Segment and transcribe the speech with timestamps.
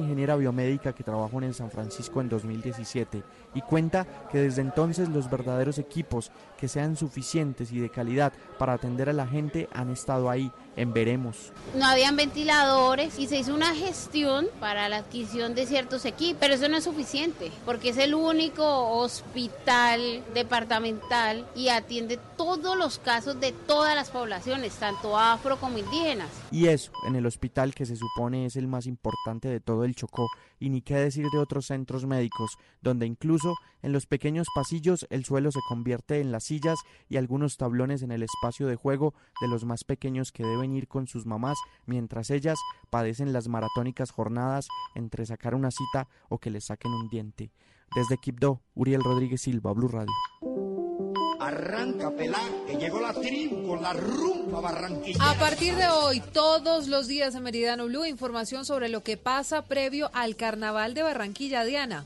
[0.00, 3.22] ingeniera biomédica que trabajó en San Francisco en 2017
[3.54, 8.72] y cuenta que desde entonces los verdaderos equipos que sean suficientes y de calidad para
[8.72, 11.52] atender a la gente han estado ahí en veremos.
[11.74, 16.54] No habían ventiladores y se hizo una gestión para la adquisición de ciertos equipos, pero
[16.54, 23.40] eso no es suficiente porque es el único hospital departamental y atiende todos los casos
[23.40, 26.28] de todas las poblaciones, tanto afro como indígenas.
[26.50, 29.94] Y eso, en el hospital que se supone es el más importante de todo el
[29.94, 30.28] Chocó,
[30.60, 35.24] y ni qué decir de otros centros médicos, donde incluso en los pequeños pasillos el
[35.24, 39.48] suelo se convierte en las sillas y algunos tablones en el espacio de juego de
[39.48, 42.58] los más pequeños que deben ir con sus mamás mientras ellas
[42.90, 47.50] padecen las maratónicas jornadas entre sacar una cita o que les saquen un diente.
[47.94, 50.12] Desde Quibdó, Uriel Rodríguez Silva, Blue Radio.
[51.50, 52.12] Arranca
[52.64, 53.12] que llegó la
[53.66, 55.18] con la rumba barranquilla.
[55.32, 59.62] A partir de hoy, todos los días en Meridiano Blue, información sobre lo que pasa
[59.62, 62.04] previo al Carnaval de Barranquilla, Diana.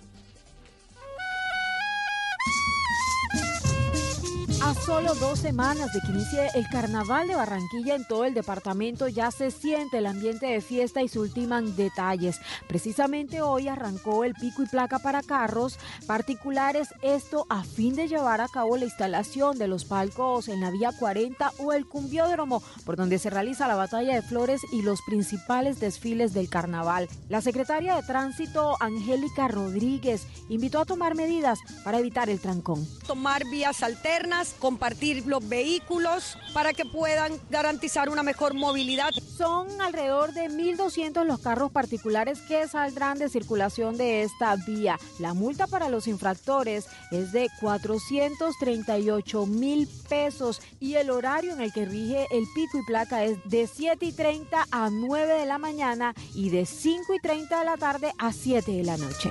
[4.64, 9.08] A solo dos semanas de que inicie el carnaval de Barranquilla en todo el departamento
[9.08, 12.40] ya se siente el ambiente de fiesta y se ultiman detalles.
[12.66, 18.40] Precisamente hoy arrancó el pico y placa para carros particulares, esto a fin de llevar
[18.40, 22.96] a cabo la instalación de los palcos en la vía 40 o el cumbiódromo, por
[22.96, 27.10] donde se realiza la batalla de flores y los principales desfiles del carnaval.
[27.28, 32.88] La secretaria de Tránsito, Angélica Rodríguez, invitó a tomar medidas para evitar el trancón.
[33.06, 39.10] Tomar vías alternas compartir los vehículos para que puedan garantizar una mejor movilidad.
[39.36, 44.98] Son alrededor de 1.200 los carros particulares que saldrán de circulación de esta vía.
[45.18, 51.72] La multa para los infractores es de 438 mil pesos y el horario en el
[51.72, 55.58] que rige el pico y placa es de 7 y 30 a 9 de la
[55.58, 59.30] mañana y de 5 y 30 de la tarde a 7 de la noche.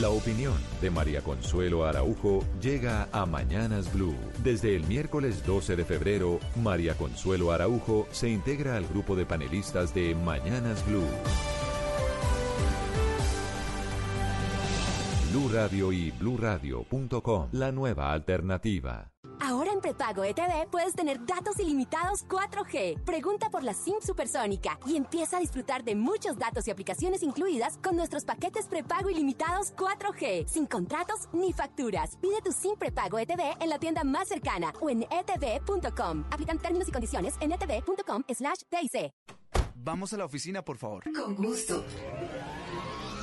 [0.00, 4.16] La opinión de María Consuelo Araujo llega a Mañanas Blue.
[4.42, 9.94] Desde el miércoles 12 de febrero, María Consuelo Araujo se integra al grupo de panelistas
[9.94, 11.06] de Mañanas Blue.
[15.34, 19.10] Blue Radio y bluradio.com, la nueva alternativa.
[19.40, 23.02] Ahora en prepago ETV puedes tener datos ilimitados 4G.
[23.02, 27.78] Pregunta por la SIM supersónica y empieza a disfrutar de muchos datos y aplicaciones incluidas
[27.82, 32.16] con nuestros paquetes prepago ilimitados 4G, sin contratos ni facturas.
[32.22, 36.26] Pide tu SIM prepago ETV en la tienda más cercana o en etv.com.
[36.30, 39.12] Aplican términos y condiciones en etv.com slash TIC.
[39.74, 41.02] Vamos a la oficina, por favor.
[41.12, 41.84] Con gusto.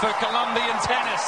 [0.00, 1.24] For Colombian tennis.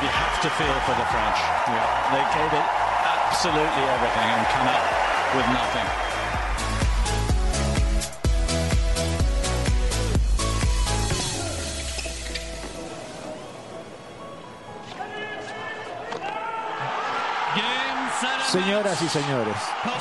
[0.00, 1.38] You have to feel for the French.
[2.12, 2.66] They gave it
[3.28, 6.13] absolutely everything and come up with nothing.
[18.54, 19.56] Señoras y señores,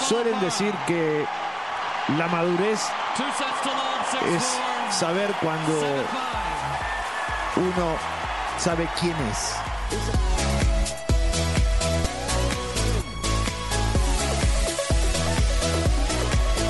[0.07, 1.25] suelen decir que
[2.19, 2.81] la madurez
[4.31, 4.59] es
[4.95, 5.73] saber cuando
[7.55, 7.95] uno
[8.59, 9.55] sabe quién es.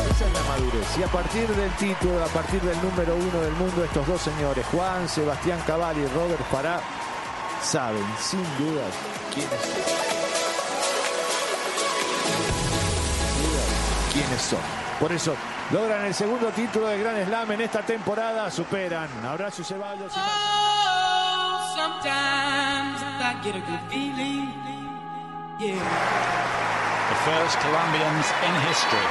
[0.10, 0.98] Esa es la madurez.
[0.98, 4.66] Y a partir del título, a partir del número uno del mundo, estos dos señores,
[4.72, 6.80] Juan Sebastián Cabal y Robert Farah,
[7.62, 8.84] saben sin duda
[9.34, 10.03] quiénes quiénes
[15.00, 15.36] Por eso
[15.72, 20.20] logran el segundo título de Gran Slam en esta temporada, superan Abrazo Ceballos y
[21.76, 24.48] Sometimes I get a good feeling.
[25.60, 25.74] Yeah.
[27.10, 29.08] The first Colombians in history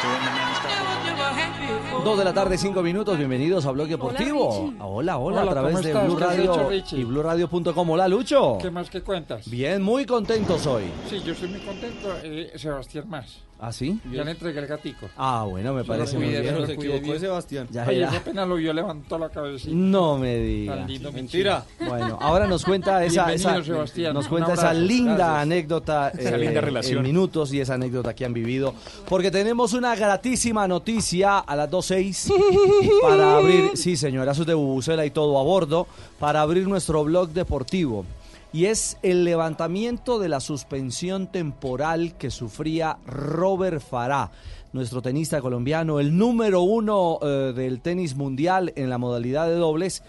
[0.00, 2.04] to win the men's doubles.
[2.04, 3.16] Dos de la tarde, cinco minutos.
[3.18, 4.72] Bienvenidos a Bloque Deportivo.
[4.80, 5.92] Ah, Hola, hola, Hola, a través ¿cómo de?
[6.06, 7.90] Blue ¿Qué has Radio y BlueRadio.com.
[7.90, 8.58] Hola, Lucho.
[8.60, 9.48] ¿Qué más que cuentas?
[9.50, 10.84] Bien, muy contentos hoy.
[11.08, 12.14] Sí, yo estoy muy contento.
[12.22, 13.40] Eh, Sebastián más.
[13.62, 14.00] ¿Ah, sí?
[14.10, 15.06] Ya le entregué el gatico.
[15.18, 16.44] Ah, bueno, me parece muy bien.
[16.44, 17.68] se lo cuidé bien.
[17.70, 18.10] Ya Oye, era.
[18.16, 19.72] apenas lo vio, levantó la cabecita.
[19.74, 20.76] No me diga.
[20.76, 21.64] Tan lindo, Mentira.
[21.86, 24.14] Bueno, ahora nos cuenta esa, Sebastián.
[24.14, 25.42] nos cuenta esa linda Gracias.
[25.42, 26.98] anécdota eh, Esa linda relación.
[26.98, 28.74] en minutos y esa anécdota que han vivido,
[29.08, 35.04] porque tenemos una gratísima noticia a las 2.06 para abrir, sí señora, es de Bubucela
[35.04, 35.86] y todo a bordo,
[36.18, 38.06] para abrir nuestro blog deportivo.
[38.52, 44.32] Y es el levantamiento de la suspensión temporal que sufría Robert Farah,
[44.72, 50.02] nuestro tenista colombiano, el número uno eh, del tenis mundial en la modalidad de dobles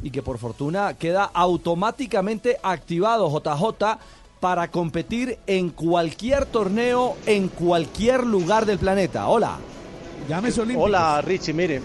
[0.00, 3.98] y que por fortuna queda automáticamente activado JJ
[4.38, 9.28] para competir en cualquier torneo, en cualquier lugar del planeta.
[9.28, 9.58] Hola.
[10.28, 11.80] Llámese Hola Richie, mire,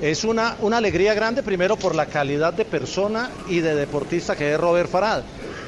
[0.00, 4.52] es una, una alegría grande primero por la calidad de persona y de deportista que
[4.52, 5.22] es Robert Farad.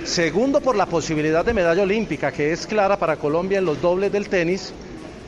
[0.04, 4.10] Segundo por la posibilidad de medalla olímpica que es clara para Colombia en los dobles
[4.10, 4.72] del tenis.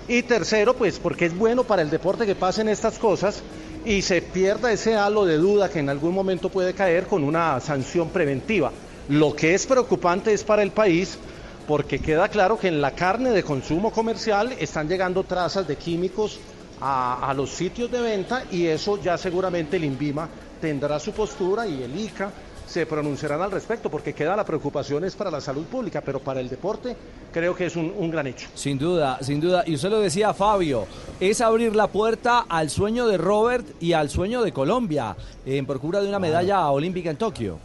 [0.09, 3.43] Y tercero pues porque es bueno para el deporte que pasen estas cosas
[3.85, 7.61] y se pierda ese halo de duda que en algún momento puede caer con una
[7.61, 8.73] sanción preventiva.
[9.09, 11.19] Lo que es preocupante es para el país
[11.67, 16.41] porque queda claro que en la carne de consumo comercial están llegando trazas de químicos
[16.81, 20.29] a, los sitios de venta y eso ya seguramente el INVIMA
[20.61, 22.33] tendrá su postura y el ICA
[22.73, 26.41] se pronunciarán al respecto porque queda la preocupación es para la salud pública, pero para
[26.41, 26.97] el deporte
[27.31, 28.49] creo que es un, un gran hecho.
[28.55, 29.63] Sin duda, sin duda.
[29.67, 30.87] Y usted lo decía, Fabio,
[31.21, 35.15] es abrir la puerta al sueño de Robert y al sueño de Colombia
[35.45, 37.59] en procura de una medalla olímpica en Tokio.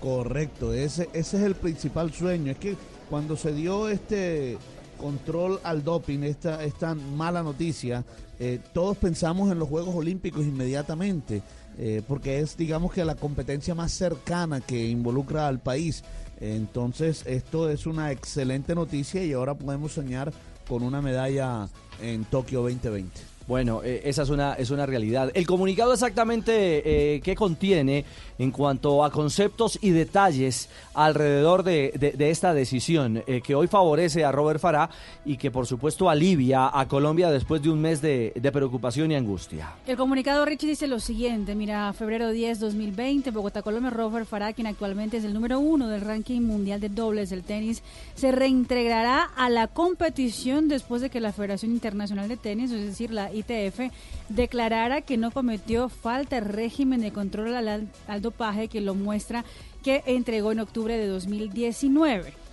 [0.00, 2.50] Correcto, ese, ese es el principal sueño.
[2.50, 2.76] Es que
[3.08, 4.58] cuando se dio este
[4.98, 8.04] control al doping, esta, esta mala noticia,
[8.38, 11.42] eh, todos pensamos en los Juegos Olímpicos inmediatamente,
[11.78, 16.04] eh, porque es, digamos que la competencia más cercana que involucra al país.
[16.40, 20.32] Entonces, esto es una excelente noticia y ahora podemos soñar
[20.68, 21.68] con una medalla
[22.00, 23.35] en Tokio 2020.
[23.46, 25.30] Bueno, eh, esa es una, es una realidad.
[25.34, 28.04] El comunicado exactamente eh, qué contiene
[28.38, 34.24] en cuanto a conceptos y detalles alrededor de, de- esta decisión eh, que hoy favorece
[34.24, 34.90] a Robert Farah
[35.24, 39.14] y que por supuesto alivia a Colombia después de un mes de, de preocupación y
[39.14, 39.70] angustia.
[39.86, 44.66] El comunicado Richie dice lo siguiente, mira, febrero 10, 2020, Bogotá, Colombia, Robert Farah, quien
[44.66, 47.82] actualmente es el número uno del ranking mundial de dobles del tenis,
[48.16, 53.12] se reintegrará a la competición después de que la Federación Internacional de Tenis, es decir,
[53.12, 53.92] la ITF,
[54.28, 59.44] declarara que no cometió falta de régimen de control al, al dopaje que lo muestra
[59.82, 62.45] que entregó en octubre de 2019.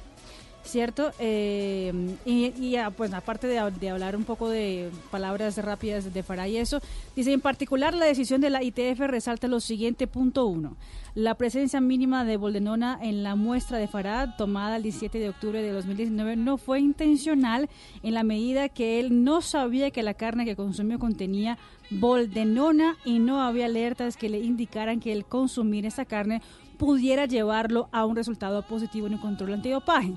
[0.63, 1.12] ¿Cierto?
[1.20, 6.48] Eh, y, y, ah, pues aparte de, hablar un poco de palabras rápidas de Farah
[6.48, 6.82] y eso,
[7.15, 10.75] dice en particular la decisión de la ITF resalta lo siguiente, punto uno,
[11.15, 15.62] la presencia mínima de boldenona en la muestra de Farah tomada el 17 de octubre
[15.62, 17.70] de 2019 no fue intencional
[18.01, 21.58] en la medida que él no sabía que la carne que consumió contenía
[21.91, 26.41] boldenona y no había alertas que le indicaran que el consumir esa carne
[26.77, 30.13] pudiera llevarlo a un resultado positivo en el control antidopaje.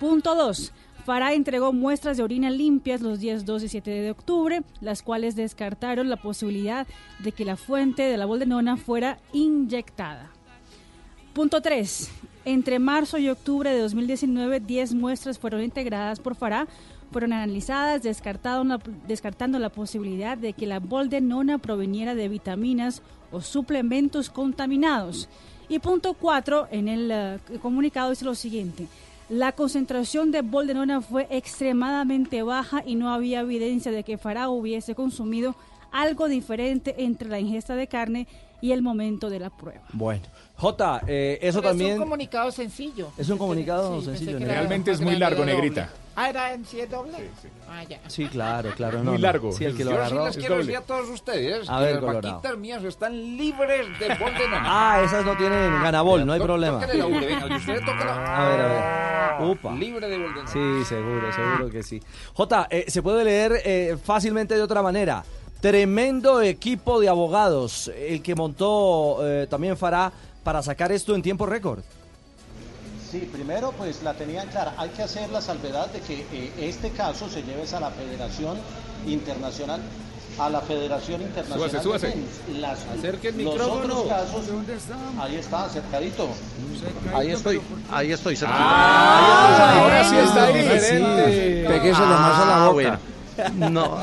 [0.00, 0.72] Punto 2.
[1.04, 5.34] Farah entregó muestras de orina limpias los días 2 y 7 de octubre, las cuales
[5.34, 6.86] descartaron la posibilidad
[7.18, 10.30] de que la fuente de la boldenona fuera inyectada.
[11.32, 12.10] Punto 3.
[12.44, 16.68] Entre marzo y octubre de 2019, 10 muestras fueron integradas por Farah,
[17.10, 23.02] fueron analizadas, descartando la posibilidad de que la boldenona proveniera de vitaminas
[23.32, 25.28] o suplementos contaminados.
[25.68, 28.88] Y punto 4, en el eh, comunicado dice lo siguiente.
[29.28, 34.94] La concentración de boldenona fue extremadamente baja y no había evidencia de que Farah hubiese
[34.94, 35.54] consumido
[35.92, 38.26] algo diferente entre la ingesta de carne
[38.60, 39.82] y el momento de la prueba.
[39.92, 40.22] Bueno,
[40.56, 41.90] J, eh, eso Pero también...
[41.90, 43.08] Es un comunicado sencillo.
[43.18, 44.38] Es un comunicado Sí, sencillo.
[44.38, 45.90] Realmente es muy largo, Negrita.
[46.20, 47.30] Ah, era en sí es doble.
[47.70, 48.00] Ah, ya.
[48.08, 48.98] Sí, claro, claro.
[48.98, 49.18] Muy no, no.
[49.18, 49.52] largo.
[49.52, 51.94] Sí, el que lo Yo sí les quiero decir a todos ustedes A que ver,
[51.94, 52.32] las Colorado.
[52.34, 54.62] vaquitas mías están libres de bol de nana.
[54.64, 56.84] Ah, esas no tienen ganabol, no hay problema.
[56.84, 57.70] La ubre, venga, y.
[57.70, 59.48] A ver, a ver.
[59.48, 59.72] Upa.
[59.76, 60.48] Libre de bol de nana.
[60.50, 62.02] Sí, seguro, seguro que sí.
[62.34, 65.24] Jota, eh, se puede leer eh, fácilmente de otra manera.
[65.60, 70.10] Tremendo equipo de abogados, el que montó eh, también Farah
[70.42, 71.80] para sacar esto en tiempo récord.
[73.10, 74.74] Sí, primero pues la tenían clara.
[74.76, 78.58] Hay que hacer la salvedad de que eh, este caso se lleve a la Federación
[79.06, 79.80] Internacional,
[80.38, 82.06] a la Federación Internacional Súbase, súbase.
[82.08, 82.60] de Tenis.
[82.60, 83.94] Las- Acerque el los micrófono.
[84.00, 84.44] otros casos,
[85.20, 86.28] ahí está, acercadito.
[87.14, 87.60] Ahí estoy,
[87.90, 88.38] ahí estoy.
[88.46, 90.54] Ah, ahora sí está ahí.
[90.58, 91.64] diferente.
[91.90, 92.98] Más a la Ah, boca.
[93.54, 93.96] No.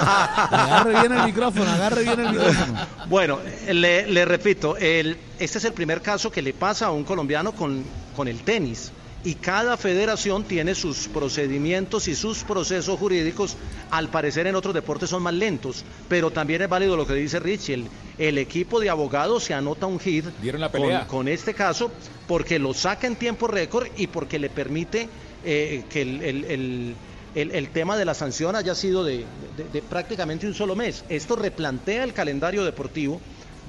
[0.00, 2.78] Agarre bien el micrófono, agarre bien el micrófono.
[3.08, 7.04] Bueno, le, le repito, el, este es el primer caso que le pasa a un
[7.04, 8.92] colombiano con, con el tenis.
[9.24, 13.56] Y cada federación tiene sus procedimientos y sus procesos jurídicos.
[13.90, 17.40] Al parecer en otros deportes son más lentos, pero también es válido lo que dice
[17.40, 17.74] Richie.
[17.74, 21.06] El, el equipo de abogados se anota un hit Dieron la con, pelea.
[21.08, 21.90] con este caso
[22.28, 25.08] porque lo saca en tiempo récord y porque le permite
[25.44, 26.94] eh, que el, el-
[27.36, 29.24] el- tema de la sanción haya sido de,
[29.56, 31.04] de- de prácticamente un solo mes.
[31.08, 33.20] Esto replantea el calendario deportivo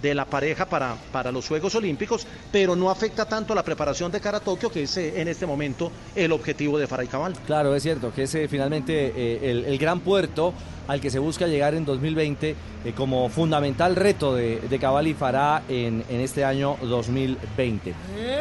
[0.01, 4.19] de la pareja para, para los Juegos Olímpicos, pero no afecta tanto la preparación de
[4.21, 7.33] cara a Tokio, que es eh, en este momento el objetivo de Faray Cabal.
[7.47, 10.53] Claro, es cierto, que es eh, finalmente eh, el, el gran puerto
[10.87, 12.51] al que se busca llegar en 2020
[12.85, 17.93] eh, como fundamental reto de, de Cabal y Farah en, en este año 2020.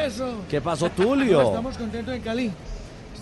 [0.04, 0.42] Eso.
[0.50, 1.40] ¿Qué pasó, Tulio?
[1.48, 2.52] Estamos contentos en Cali.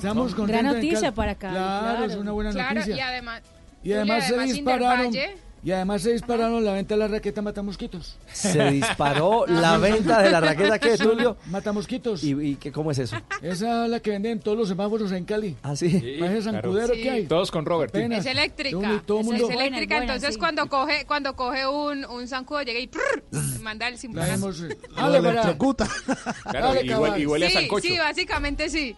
[0.08, 2.04] Estamos contentos Gran noticia para Cali, Claro, claro.
[2.12, 2.96] es una buena Claro, noticia.
[2.96, 3.42] y además,
[3.82, 5.06] Y además, se además dispararon.
[5.12, 8.18] Indervalle- Y además se dispararon la venta de la raqueta Matamosquitos.
[8.30, 11.38] Se disparó la venta de la raqueta, ¿qué, Tulio?
[11.46, 12.22] Matamosquitos.
[12.22, 13.16] ¿Y, y qué, cómo es eso?
[13.40, 15.56] Esa es la que venden en todos los semáforos en Cali.
[15.62, 16.18] ¿Ah, sí?
[16.20, 17.00] ¿Más ese zancudero Sí.
[17.02, 17.26] que hay?
[17.26, 17.94] Todos con Robert.
[17.94, 18.20] Apenas.
[18.20, 18.78] Es eléctrica.
[18.78, 19.50] Todo, todo es, mundo.
[19.50, 20.38] eléctrica, buena, entonces sí.
[20.38, 23.24] cuando coge cuando coge un, un zancudo llega y prrr,
[23.62, 24.26] manda el La símbolo.
[24.26, 24.60] hemos.
[24.60, 25.30] Dale, para.
[25.30, 25.88] electrocuta.
[26.50, 27.88] Claro, Dale, y, huele, y huele a Sí, sancocho.
[27.88, 28.94] sí, básicamente sí.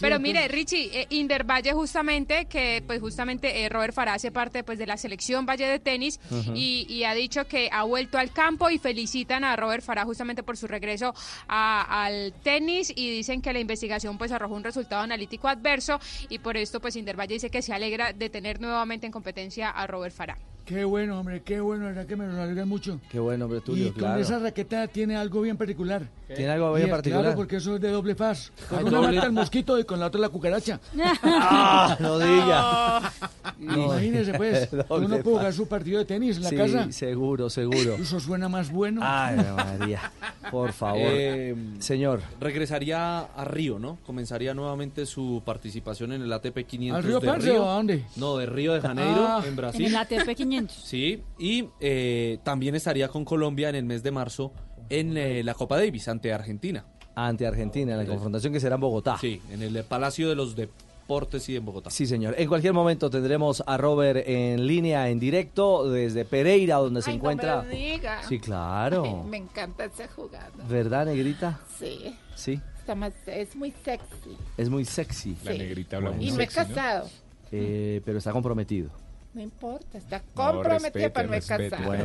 [0.00, 4.64] Pero mire, Richie, eh, Inder Valle justamente, que pues justamente eh, Robert Farah hace parte
[4.64, 6.18] pues de la selección Valle de tenis
[6.54, 10.42] y, y ha dicho que ha vuelto al campo y felicitan a Robert Farah justamente
[10.42, 11.14] por su regreso
[11.48, 15.98] a- al tenis y dicen que la investigación pues arrojó un resultado analítico adverso
[16.28, 19.70] y por esto pues Inder Valle dice que se alegra de tener nuevamente en competencia
[19.70, 20.36] a Robert Farah.
[20.64, 22.98] Qué bueno, hombre, qué bueno, la verdad que me lo alegra mucho.
[23.10, 24.20] Qué bueno, hombre, y con claro.
[24.22, 26.08] esa raqueta tiene algo bien particular.
[26.28, 27.22] ¿Tiene algo es- particular?
[27.24, 28.50] Claro, porque eso es de doble faz.
[28.68, 29.14] Con Ah, una doble.
[29.16, 30.80] mata el mosquito y con la otra la cucaracha.
[31.22, 33.12] ¡Ah, no diga!
[33.58, 33.84] No.
[33.84, 36.90] Imagínese, pues, Doble uno puede jugar su partido de tenis en la Sí, casa.
[36.92, 37.94] seguro, seguro.
[37.94, 39.00] Eso suena más bueno.
[39.04, 39.36] Ay,
[39.78, 40.10] María,
[40.50, 41.00] por favor.
[41.04, 42.20] Eh, Señor.
[42.40, 43.98] Regresaría a Río, ¿no?
[44.04, 48.04] Comenzaría nuevamente su participación en el ATP 500 ¿Al Río de Parce o a dónde?
[48.16, 49.40] No, de Río de Janeiro, Ah.
[49.42, 49.86] en En Brasil.
[49.86, 50.76] el ATP 500.
[50.76, 54.52] Sí, y eh, también estaría con Colombia en el mes de marzo
[55.00, 56.84] en eh, la Copa Davis ante Argentina.
[57.16, 59.16] Ante Argentina, la confrontación que será en Bogotá.
[59.20, 61.90] Sí, en el Palacio de los Deportes y en Bogotá.
[61.90, 62.34] Sí, señor.
[62.36, 67.16] En cualquier momento tendremos a Robert en línea, en directo, desde Pereira, donde se no
[67.16, 67.62] encuentra.
[67.62, 68.22] me lo diga.
[68.28, 69.22] Sí, claro.
[69.30, 70.50] Me encanta esa jugada.
[70.68, 71.60] ¿Verdad, negrita?
[71.78, 74.36] Sí, Sí, está más, es muy sexy.
[74.56, 75.36] es muy sexy.
[75.44, 75.58] La Sí.
[75.58, 76.74] negrita habla muy Y me he sexy, ¿no?
[76.74, 77.08] casado.
[77.52, 78.90] Eh, pero está comprometido.
[79.34, 81.84] No importa, está comprometida para no casar.
[81.84, 82.04] Bueno.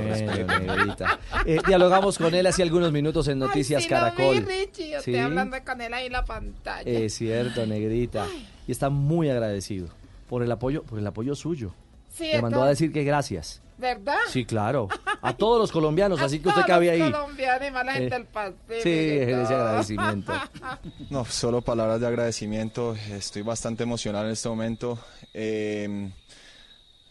[1.45, 4.25] Eh, dialogamos con él hace algunos minutos en Noticias Ay, sí Caracol.
[4.37, 5.11] Lo vi, Richie, yo Sí.
[5.11, 6.89] estoy hablando con él ahí en la pantalla.
[6.89, 8.25] Es cierto, negrita.
[8.67, 9.89] Y está muy agradecido
[10.27, 11.71] por el apoyo, por el apoyo suyo.
[12.09, 13.61] Sí, Le mandó a decir que gracias.
[13.77, 14.17] ¿Verdad?
[14.27, 14.89] Sí, claro.
[15.21, 17.11] A todos los colombianos, A así que usted todos cabe los ahí.
[17.11, 20.33] colombianos y más la gente Eh, del Pacífico sí, ese agradecimiento.
[21.11, 22.95] No, solo palabras de agradecimiento.
[23.11, 24.99] Estoy bastante emocionado en este momento.
[25.33, 26.09] Eh,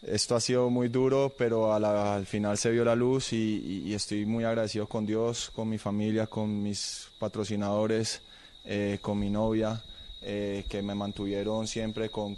[0.01, 3.93] esto ha sido muy duro, pero a la- al final se vio la luz y,
[3.93, 8.21] estoy muy agradecido con Dios, con mi familia, con mis patrocinadores,
[8.65, 9.81] eh, con mi novia,
[10.21, 12.37] eh, que me mantuvieron siempre con,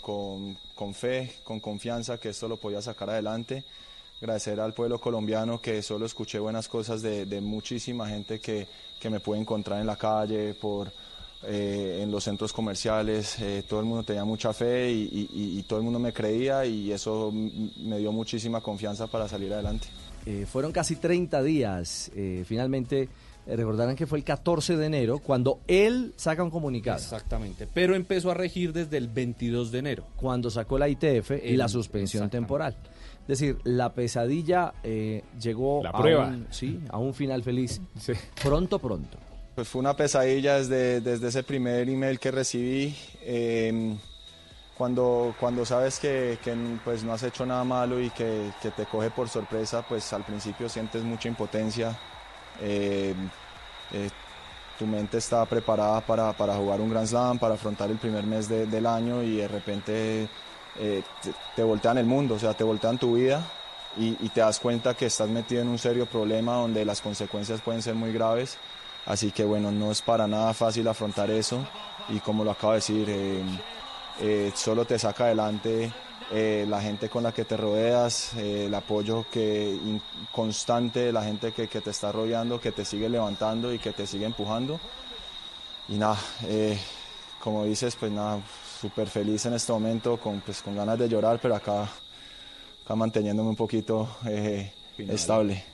[0.94, 3.64] fe, con confianza que esto lo podía sacar adelante.
[4.20, 8.68] Agradecer al pueblo colombiano que solo escuché buenas cosas de, de muchísima gente que,
[9.00, 10.92] que me pude encontrar en la calle, por,
[11.48, 13.38] eh, en los centros comerciales.
[13.40, 16.14] eh, todo el mundo tenía mucha fe y, y- y- y todo el mundo me
[16.14, 19.88] creía y eso m- me dio muchísima confianza para salir adelante.
[20.26, 22.12] Eh, fueron casi 30 días.
[22.16, 23.10] eh, finalmente,
[23.48, 26.98] recordarán que fue el 14 de enero cuando él saca un comunicado.
[27.00, 27.68] Exactamente.
[27.74, 30.06] Pero empezó a regir desde el 22 de enero.
[30.16, 32.78] Cuando sacó la ITF y la suspensión temporal.
[33.24, 36.28] Es decir, la pesadilla eh, llegó La a, prueba.
[36.28, 37.82] un, sí, a un final feliz.
[38.44, 39.18] Pronto, pronto.
[39.56, 42.96] Pues fue una pesadilla desde, desde ese primer email que recibí.
[43.24, 43.96] eh,
[44.82, 46.40] cuando, cuando sabes que,
[46.84, 50.24] pues, no has hecho nada malo y que, que, te coge por sorpresa, pues al
[50.24, 51.96] principio sientes mucha impotencia.
[52.60, 53.14] Eh,
[53.92, 54.10] eh,
[54.80, 58.50] tu mente está preparada para, para, jugar un Grand Slam, para afrontar el primer mes
[58.50, 60.28] de, del año y de repente
[60.80, 63.44] eh, te, te, voltean el mundo, o sea, te voltean tu vida
[63.98, 67.62] y, y, te das cuenta que estás metido en un serio problema donde las consecuencias
[67.62, 68.58] pueden ser muy graves.
[69.06, 71.66] Así que bueno, no es para nada fácil afrontar eso
[72.10, 73.08] y como lo acabo de decir,
[74.20, 75.92] eh, solo te saca adelante
[76.32, 79.78] eh, la gente con la que te rodeas, eh, el apoyo que,
[80.32, 83.92] constante de la gente que, que, te está rodeando, que te sigue levantando y que
[83.92, 84.80] te sigue empujando.
[85.90, 86.18] Y nada,
[87.42, 88.40] como dices, pues nada,
[88.80, 91.90] súper feliz en este momento, con, pues, con ganas de llorar, pero acá,
[92.86, 94.08] acá manteniéndome un poquito
[94.98, 95.71] estable.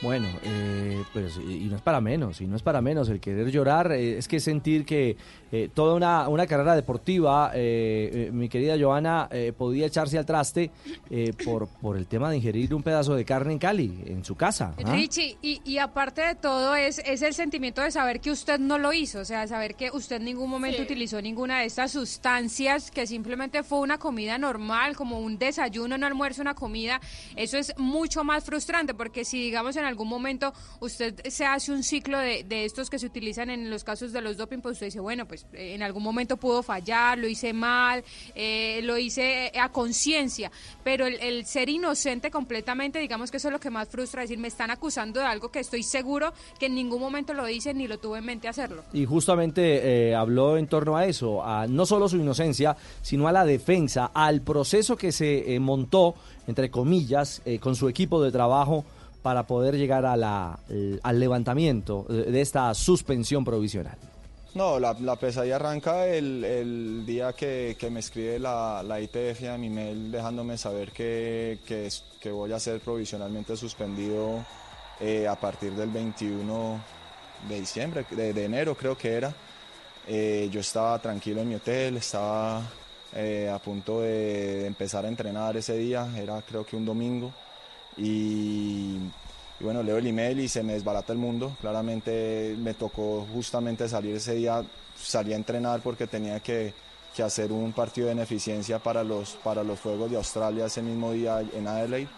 [0.00, 3.50] Bueno, eh, pues y no es para menos, y no es para menos el querer
[3.50, 5.16] llorar, eh, es que sentir que
[5.50, 10.70] eh, toda una, una, carrera deportiva, eh, mi querida Joana, podía echarse al traste
[11.44, 14.74] por, por el tema de ingerir un pedazo de carne en Cali, en su casa.
[14.76, 14.92] ¿ah?
[14.92, 18.78] Richie, y, y, aparte de todo es, es el sentimiento de saber que usted no
[18.78, 20.84] lo hizo, o sea, saber que usted en ningún momento sí.
[20.84, 26.04] utilizó ninguna de estas sustancias, que simplemente fue una comida normal, como un desayuno, un
[26.04, 27.00] almuerzo, una comida,
[27.36, 31.82] eso es mucho más frustrante, porque si digamos en algún momento usted se hace un
[31.82, 34.86] ciclo de, de, estos que se utilizan en los casos de los doping, pues usted
[34.86, 38.04] dice, bueno, pues en algún momento pudo fallar, lo hice mal,
[38.34, 40.50] eh, lo hice a conciencia,
[40.84, 44.48] pero el, ser inocente completamente, digamos que eso es lo que más frustra, decir, me
[44.48, 47.98] están acusando de algo que estoy seguro que en ningún momento lo hice ni lo
[47.98, 48.84] tuve en mente hacerlo.
[48.92, 53.32] Y justamente eh, habló en torno a eso, a no solo su inocencia, sino a
[53.32, 56.14] la defensa, al proceso que se eh, montó,
[56.46, 58.84] entre comillas, eh, con su equipo de trabajo
[59.22, 60.58] para poder llegar a la,
[61.02, 63.96] al levantamiento de esta suspensión provisional.
[64.54, 70.10] No, la, la pesadilla arranca el, día que, me escribe la, ITF a mi mail
[70.10, 71.58] dejándome saber que
[72.30, 74.44] voy a ser provisionalmente suspendido
[75.00, 76.80] eh, a partir del 21
[77.48, 79.32] de diciembre, de, de enero creo que era.
[80.08, 82.62] Eh, yo estaba tranquilo en mi hotel, estaba
[83.14, 87.32] eh, a punto de, de empezar a entrenar ese día, era creo que un domingo.
[87.98, 88.98] Y,
[89.60, 91.56] bueno, leo el email y se me desbarata el mundo.
[91.60, 94.64] Claramente me tocó justamente salir ese día,
[94.96, 96.72] salí a entrenar porque tenía que,
[97.14, 101.12] que hacer un partido de beneficencia para los, para los Juegos de Australia ese mismo
[101.12, 102.08] día en Adelaide.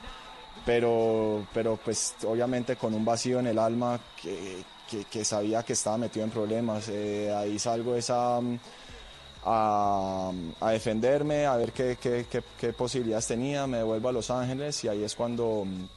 [0.67, 5.73] Pero, pero pues obviamente con un vacío en el alma que, que, que sabía que
[5.73, 6.89] estaba metido en problemas.
[6.89, 8.41] Eh, ahí salgo esa...
[9.43, 14.31] A, a, defenderme, a ver qué, qué, qué, qué, posibilidades tenía, me devuelvo a Los
[14.31, 15.89] Ángeles y ahí es cuando um,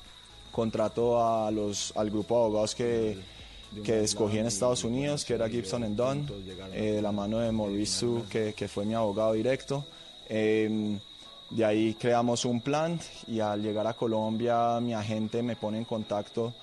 [0.49, 3.17] contrato a los, al grupo de abogados que,
[3.83, 6.25] que escogí en Estados Unidos, que era Gibson Dunn,
[6.71, 9.83] eh, de la mano de Maurice que, que fue mi abogado directo.
[10.29, 10.97] Eh,
[11.49, 15.85] de ahí creamos un plan y al llegar a Colombia mi agente me pone en
[15.85, 16.53] contacto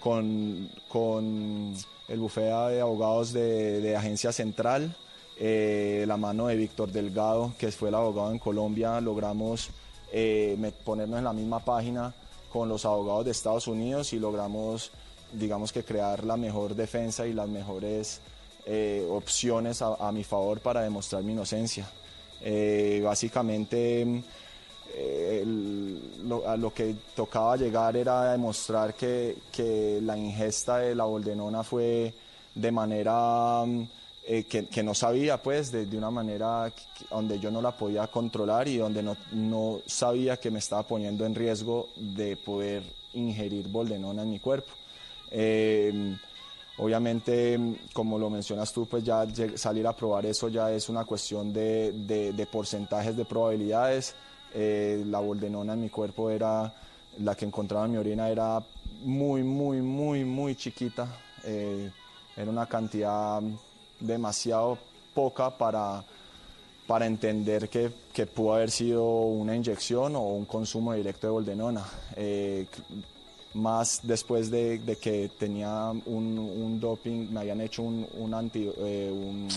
[0.00, 1.74] con, con
[2.08, 4.96] el bufete de abogados de, de Agencia Central
[5.42, 9.70] eh, la mano de Víctor Delgado, que fue el abogado en Colombia, logramos
[10.12, 12.12] eh, ponernos en la misma página
[12.52, 14.90] con los abogados de Estados Unidos y logramos,
[15.32, 18.20] digamos que crear la mejor defensa y las mejores
[18.66, 21.88] eh, opciones a, mi favor para demostrar mi inocencia.
[23.02, 24.22] Básicamente
[26.22, 31.62] lo, a lo que tocaba llegar era demostrar que, que la ingesta de la boldenona
[31.62, 32.12] fue
[32.54, 33.64] de manera
[34.24, 36.72] eh, que, que, no sabía, pues, de, de una manera
[37.10, 41.24] donde yo no la podía controlar y donde no, no, sabía que me estaba poniendo
[41.24, 42.82] en riesgo de poder
[43.14, 44.70] ingerir boldenona en mi cuerpo.
[45.30, 46.16] Eh,
[46.78, 47.58] obviamente,
[47.92, 51.92] como lo mencionas tú, pues ya salir a probar eso ya es una cuestión de,
[51.92, 54.14] de, de porcentajes de probabilidades.
[54.52, 56.72] Eh, la boldenona en mi cuerpo era,
[57.18, 58.62] la que encontraba en mi orina era
[59.02, 61.08] muy, muy, muy, muy chiquita.
[61.44, 61.90] Eh,
[62.36, 63.40] era una cantidad
[64.00, 64.78] demasiado
[65.14, 66.02] poca para,
[66.86, 71.84] para entender que, que, pudo haber sido una inyección o un consumo directo de boldenona.
[72.16, 72.66] Eh,
[73.54, 78.70] más después de, de que tenía un, un, doping, me habían hecho un, un, anti,
[78.78, 79.48] eh, un,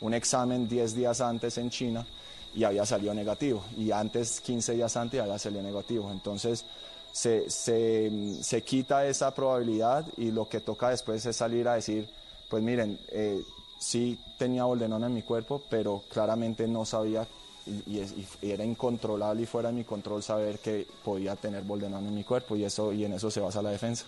[0.00, 2.06] un examen 10 días antes en China
[2.54, 3.64] y había salido negativo.
[3.76, 6.10] Y antes, 15 días antes, había salido negativo.
[6.10, 6.64] Entonces,
[7.12, 8.10] se, se,
[8.40, 12.08] se, quita esa probabilidad y lo que toca después es salir a decir,
[12.48, 13.42] pues miren, eh,
[13.80, 17.26] sí tenía boldenona en mi cuerpo, pero claramente no sabía
[17.66, 18.02] y,
[18.42, 22.56] era incontrolable y fuera de mi control saber que podía tener boldenona en mi cuerpo
[22.56, 24.06] y, eso, y en eso se basa la defensa.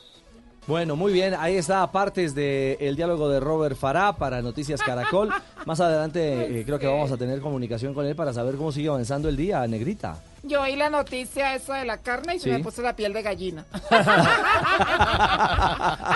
[0.66, 5.30] Bueno, muy bien, ahí está partes del diálogo de Robert Farah para Noticias Caracol.
[5.66, 8.88] Más adelante eh, creo que vamos a tener comunicación con él para saber cómo sigue
[8.88, 10.22] avanzando el día, Negrita.
[10.44, 12.50] Yo oí la noticia esa de la carne y Sí.
[12.50, 13.64] se me puso la piel de gallina.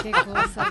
[0.03, 0.67] Qué cosas.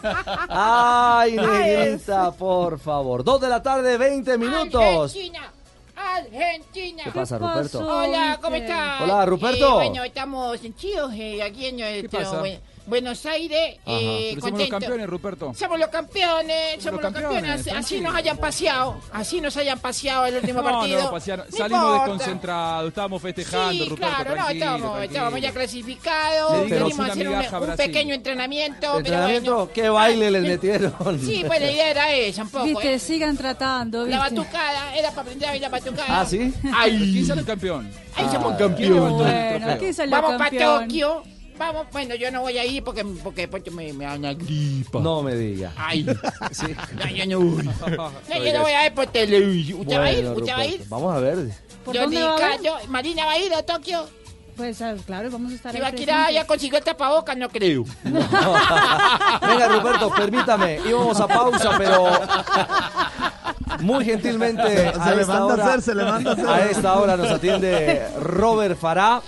[0.49, 3.23] Ay, Negrita, por favor.
[3.23, 4.83] Dos de la tarde, 20 minutos.
[5.15, 5.51] Argentina,
[5.95, 7.03] Argentina.
[7.05, 7.79] ¿Qué pasa, Ruperto?
[7.87, 9.01] Hola, ¿cómo estás?
[9.01, 9.81] Hola, Ruperto.
[9.81, 12.39] Eh, bueno, estamos en Chíos, eh, aquí en nuestro pasa?
[12.39, 13.78] Buen- Buenos Aires.
[13.86, 13.98] Ajá.
[14.00, 14.71] Eh, Pero somos los contento.
[14.80, 15.54] campeones, Ruperto.
[15.56, 17.41] Somos los campeones, somos los campeones.
[17.52, 21.04] campeones, Así, nos hayan paseado, así nos hayan paseado el último No, partido.
[21.04, 21.45] no, pasearon.
[21.50, 22.04] No Salimos importa.
[22.13, 25.02] desconcentrados, estábamos festejando, Sí, Ruperto, claro, no, estábamos, tranquilo.
[25.04, 27.36] estábamos ya clasificados, venimos a hacer un,
[27.69, 29.56] un pequeño entrenamiento, pero ¿Entrenamiento?
[29.56, 29.71] bueno.
[29.74, 30.93] ¿Qué baile les metieron?
[31.26, 33.00] Sí, pues la idea era esa un poco, Viste, ¿eh?
[33.00, 34.36] sigan tratando, La ¿viste?
[34.41, 36.21] batucada, era para aprender a bailar batucada.
[36.21, 36.54] ¿Ah, sí?
[36.74, 37.12] Ay.
[37.13, 37.89] ¿Quién sale campeón?
[38.15, 39.28] Ahí Ah, somos ¿quién campeones.
[39.28, 40.84] el Bueno, aquí salió Vamos para campeón.
[40.88, 41.24] Tokio.
[41.57, 44.99] Vamos, bueno, yo no voy a ir porque, porque después me, me da una gripa.
[44.99, 45.71] No me diga.
[45.77, 46.05] Ay,
[46.51, 46.65] Sí.
[46.95, 47.63] no, yo no voy.
[47.63, 49.79] No, yo no voy a ir por televisión.
[49.81, 50.25] ¿Usted va a ir?
[50.25, 50.83] ¿Usted va a ir?
[50.89, 51.37] Vamos a ver.
[51.85, 52.49] ¿Por Yo dónde ni va a ver?
[52.57, 52.73] callo.
[52.89, 54.05] ¿Marina va a ir a Tokio?
[54.57, 57.35] Pues ah, claro, vamos a estar Si ahí va a tirar ya consiguió el tapabocas,
[57.37, 57.83] no creo.
[58.03, 60.79] Venga, Ruperto, permítame.
[60.87, 62.09] Íbamos a pausa, pero
[63.81, 66.47] muy gentilmente Se a le esta manda a hora, hacer, se le manda a hacer.
[66.47, 69.21] a esta hora nos atiende Robert Farah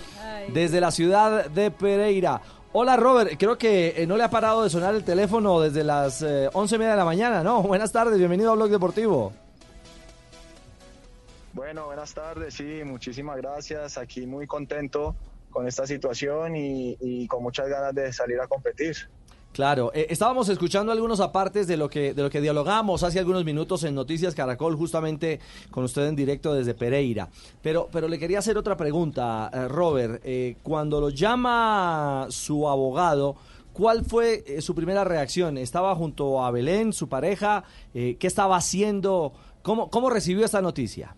[0.53, 2.41] desde la ciudad de Pereira.
[2.73, 6.21] Hola Robert, creo que eh, no le ha parado de sonar el teléfono desde las
[6.21, 7.61] eh, once y media de la mañana, ¿no?
[7.63, 9.33] Buenas tardes, bienvenido a Blog Deportivo.
[11.53, 13.97] Bueno, buenas tardes, sí, muchísimas gracias.
[13.97, 15.15] Aquí muy contento
[15.49, 18.95] con esta situación y, y con muchas ganas de salir a competir.
[19.57, 23.43] Claro, eh, estábamos escuchando algunos apartes de lo que de lo que dialogamos hace algunos
[23.43, 25.39] minutos en Noticias Caracol, justamente
[25.71, 27.27] con usted en directo desde Pereira.
[27.63, 30.21] Pero, pero le quería hacer otra pregunta, eh, Robert.
[30.23, 33.35] Eh, cuando lo llama su abogado,
[33.73, 35.57] ¿cuál fue su primera reacción?
[35.57, 37.63] ¿Estaba junto a Belén, su pareja?
[37.93, 39.33] ¿Qué estaba haciendo?
[39.63, 41.15] ¿Cómo, cómo recibió esta noticia?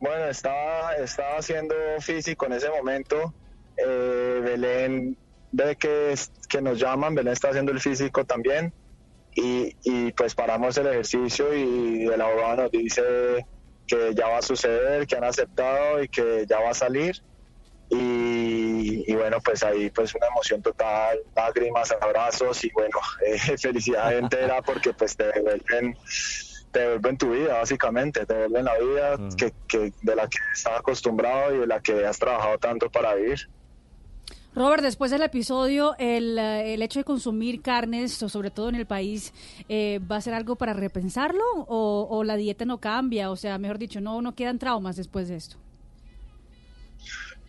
[0.00, 3.34] Bueno, estaba, estaba haciendo físico en ese momento.
[3.76, 5.14] Belén
[5.50, 8.72] ve que, es- que nos llaman, Belén está haciendo el físico también.
[9.34, 13.02] Y, y pues paramos el ejercicio y el abogado nos dice
[13.86, 17.14] que ya va a suceder, que han aceptado y que ya va a salir.
[17.90, 24.12] Y, y bueno, pues ahí pues una emoción total, lágrimas, abrazos y bueno, eh, felicidad
[24.16, 25.96] entera porque pues te devuelven,
[26.70, 30.78] te devuelven tu vida básicamente, te devuelven la vida que, que de la que estás
[30.80, 33.38] acostumbrado y de la que has trabajado tanto para vivir.
[34.54, 38.86] Robert, después del episodio, el, eh, el hecho de consumir carnes, sobre todo en el
[38.86, 39.32] país,
[39.68, 43.30] eh, ¿va a ser algo para repensarlo o, o la dieta no cambia?
[43.30, 45.58] O sea, mejor dicho, no, no quedan traumas después de esto.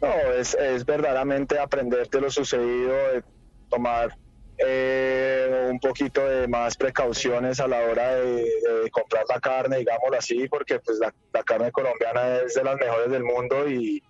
[0.02, 3.24] No, es, es verdaderamente aprender de lo sucedido, de
[3.70, 4.16] tomar
[4.58, 10.48] eh, un poquito de más precauciones a la hora de, comprar la carne, digámoslo así,
[10.48, 14.02] porque pues la carne colombiana es de las mejores del mundo y,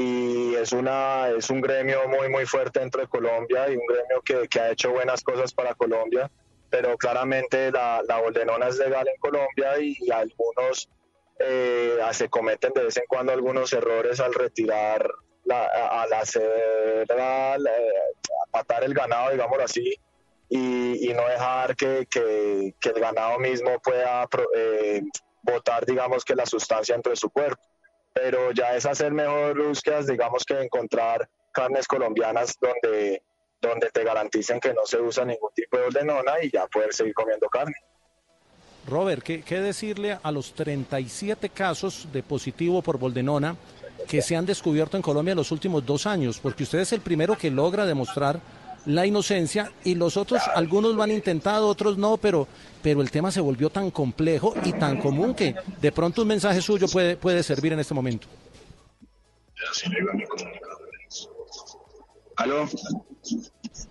[0.00, 4.22] y es una es un gremio muy muy fuerte dentro de Colombia y un gremio
[4.24, 6.30] que, que ha hecho buenas cosas para Colombia,
[6.70, 10.88] pero claramente la, la boldenona es legal en Colombia y, algunos
[11.38, 15.08] eh, se cometen de vez en cuando algunos errores al retirar,
[15.44, 15.64] la,
[16.02, 19.94] al hacer, la- la- a matar el ganado, digámoslo así,
[20.50, 25.02] y, y no dejar que, que- que el ganado mismo pueda eh,
[25.42, 27.62] botar, digamos, que la sustancia entre su cuerpo.
[28.12, 33.22] Pero ya es hacer mejor búsquedas, digamos, que encontrar carnes colombianas donde,
[33.60, 37.14] donde te garanticen que no se usa ningún tipo de ordenona y ya poder seguir
[37.14, 37.74] comiendo carne.
[38.86, 43.56] Robert, ¿qué, qué decirle a los 37 casos de positivo por Boldenona
[44.08, 46.40] que se han descubierto en Colombia en los últimos dos años?
[46.40, 48.40] Porque usted es el primero que logra demostrar
[48.86, 52.46] la inocencia y los otros, algunos lo han intentado, otros no, pero,
[52.82, 56.60] pero el tema se volvió tan complejo y tan común que de pronto un mensaje
[56.60, 58.26] suyo puede, puede servir en este momento.
[62.36, 62.66] ¿Aló?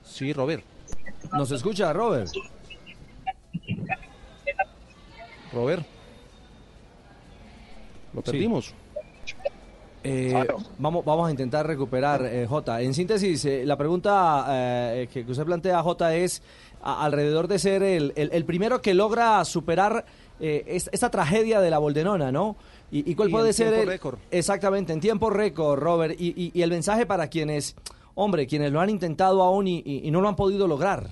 [0.04, 0.63] Sí, Robert.
[1.34, 2.30] ¿Nos escucha, Robert?
[5.54, 5.86] Robert.
[8.13, 8.73] Lo Sí.
[10.03, 10.33] Eh,
[10.77, 12.81] vamos, vamos a intentar recuperar, eh, Jota.
[12.81, 16.41] En síntesis, eh, la pregunta eh, que usted plantea, Jota, es
[16.81, 20.05] a- alrededor de ser el, el- el primero que logra superar
[20.39, 22.55] eh, es- esta tragedia de la Boldenona, ¿no?
[22.91, 24.19] ¿Y, y cuál Y puede en ser tiempo el- récord.
[24.31, 26.15] Exactamente, en tiempo récord, Robert.
[26.17, 27.75] Y, y- y el mensaje para quienes,
[28.15, 31.09] hombre, quienes lo han intentado aún y, y- y no lo han podido lograr.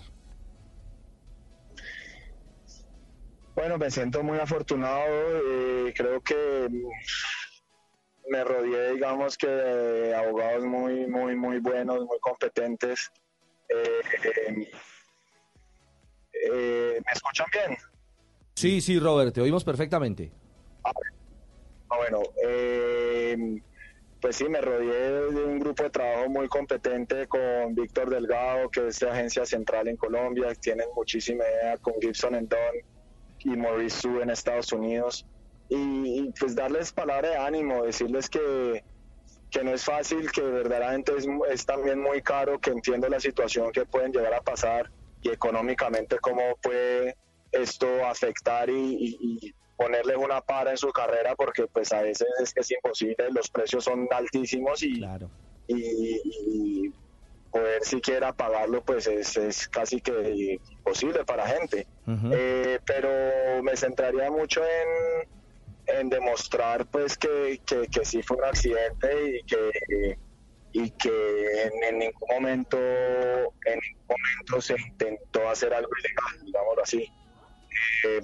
[3.54, 5.04] Bueno, me siento muy afortunado.
[5.10, 6.69] eh, creo que
[8.30, 13.12] me rodeé, digamos que, de abogados muy, muy, muy buenos, muy competentes.
[13.70, 14.68] Eh,
[16.50, 17.78] Eh, ¿Me escuchan bien?
[18.56, 20.32] Sí, sí, Robert, te oímos perfectamente.
[20.84, 20.92] Ah,
[21.98, 23.62] bueno, eh,
[24.22, 28.88] pues sí, me rodeé de un grupo de trabajo muy competente con Víctor Delgado, que
[28.88, 32.82] es de agencia central en Colombia, tienen muchísima idea con Gibson and Dunn
[33.40, 35.26] y Maurice Su en Estados Unidos.
[35.70, 38.84] Y, y, pues darles palabra de ánimo, decirles que,
[39.52, 43.72] que no es fácil, que verdaderamente es, es también muy caro, que entiendo la situación
[43.72, 44.90] que pueden llegar a pasar
[45.22, 47.16] y económicamente cómo puede
[47.52, 52.28] esto afectar y, y- y ponerles una para en su carrera porque pues a veces
[52.42, 55.00] es que es imposible, los precios son altísimos y,
[55.68, 56.94] y, y
[57.52, 61.88] poder siquiera pagarlo pues es, es casi que imposible para gente.
[62.34, 65.28] Eh, pero me centraría mucho en,
[65.88, 70.17] en demostrar pues que, que, que sí fue un accidente y que
[70.73, 76.84] y que en, en ningún momento en ningún momento se intentó hacer algo ilegal digámoslo
[76.84, 77.10] así
[78.06, 78.21] Eh,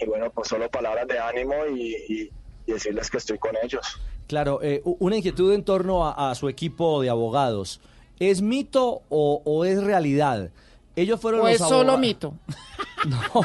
[0.00, 2.30] y bueno pues solo palabras de ánimo y, y-
[2.66, 3.84] y decirles que estoy con ellos
[4.26, 7.80] Claro, eh, una inquietud en torno a, a su equipo de abogados.
[8.20, 10.50] ¿Es mito o, o es realidad?
[10.94, 11.98] Ellos fueron ¿O los es solo aboga-
[13.04, 13.44] mito?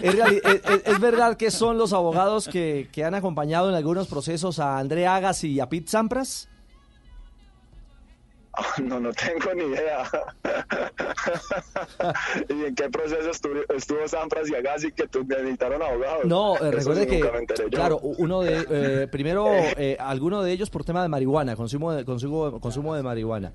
[0.00, 0.14] ¿Es,
[0.84, 5.06] es verdad que son los abogados que, que han acompañado en algunos procesos a André
[5.06, 6.49] Agassi y a Pete Sampras?
[8.82, 10.02] no no tengo ni idea
[12.48, 16.70] y en qué proceso estuvo, estuvo Sampras y Agassi que tú necesitaron abogados No, eh,
[16.72, 17.20] recuerde que,
[17.70, 22.04] claro, uno de, eh, primero, eh, alguno de ellos por tema de marihuana, consumo de,
[22.04, 23.52] consumo, consumo de marihuana.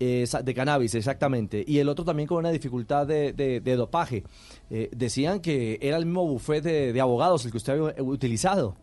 [0.00, 1.62] Eh, sa- de cannabis, exactamente.
[1.66, 4.24] Y el otro también con una dificultad de, de- de dopaje.
[4.70, 8.76] Eh, decían que era el mismo bufete de, de abogados el que usted había utilizado.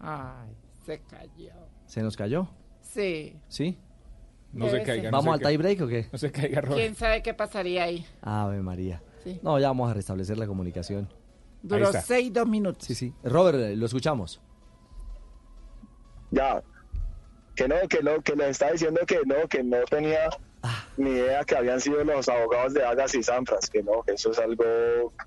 [0.00, 0.54] Ay,
[0.84, 1.52] se cayó.
[1.86, 2.48] ¿Se nos cayó?
[2.80, 3.36] Sí.
[3.48, 3.78] ¿Sí?
[4.52, 5.04] No se caiga, ser.
[5.04, 5.48] no ¿Vamos se al caiga.
[5.48, 6.08] tie break o qué?
[6.12, 8.06] No se caiga, ¿Quién sabe qué pasaría ahí?
[8.22, 9.02] Ave María.
[9.24, 9.40] Sí.
[9.42, 11.08] No, ya vamos a restablecer la comunicación.
[11.62, 12.86] Duró seis, dos minutos.
[12.86, 13.12] Sí, sí.
[13.24, 14.40] Robert, eh, lo escuchamos.
[16.30, 16.62] ya
[17.56, 20.28] que no que no que les estaba diciendo que no que no tenía
[20.96, 24.38] ni idea que habían sido los abogados de Agassi y Sampras que no eso es
[24.38, 24.64] algo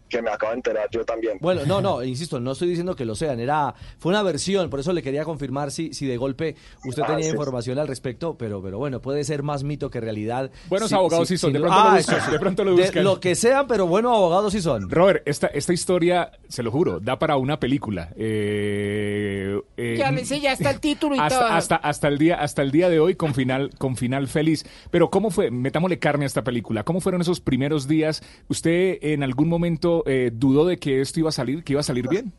[0.09, 3.05] que me acabo de enterar yo también Bueno, no, no, insisto, no estoy diciendo que
[3.05, 6.55] lo sean, era fue una versión, por eso le quería confirmar si, si de golpe
[6.85, 7.31] usted Ah, tenía sí.
[7.31, 10.51] información al respecto, pero, pero bueno, puede ser más mito que realidad.
[10.69, 13.03] Buenos abogados sí son, de pronto lo Ah, buscan, de pronto lo De buscan.
[13.03, 14.89] lo que sean, pero buenos abogados sí son.
[14.89, 18.09] Robert, esta, esta historia, se lo juro, da para una película.
[18.15, 21.25] Eh, eh, Ya, sí, ya está el título y todo.
[21.27, 24.65] hasta, hasta, hasta el día hasta el día de hoy con final con final feliz
[24.91, 26.83] pero cómo fue metámosle carne a esta película.
[26.83, 31.29] Cómo fueron esos primeros días usted en algún momento eh, dudó de que esto iba
[31.29, 32.33] a salir que iba a salir bien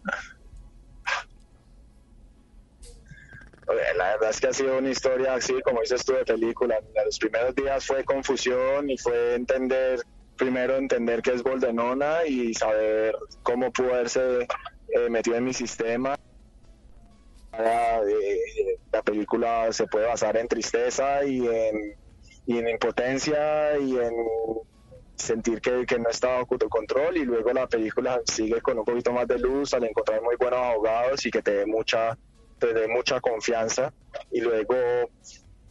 [3.96, 6.78] la verdad es que ha sido una historia así como dices tú de película.
[7.04, 10.00] Los primeros días fue confusión y fue entender
[10.36, 16.16] primero entender qué es Boldenona y saber cómo pudo haberse eh, metido en mi sistema.
[17.52, 21.96] Ah, eh, la película se puede basar en tristeza y en,
[22.48, 24.14] y en impotencia y en
[25.16, 29.12] sentir que, que no está bajo control y luego la película sigue con un poquito
[29.12, 32.16] más de luz al encontrar muy buenos abogados y que te dé mucha
[32.88, 33.92] mucha confianza.
[34.30, 34.74] Y luego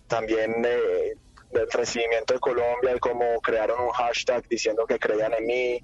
[0.07, 1.15] también eh,
[1.51, 5.79] del recibimiento de Colombia y cómo crearon un hashtag diciendo que creían en mí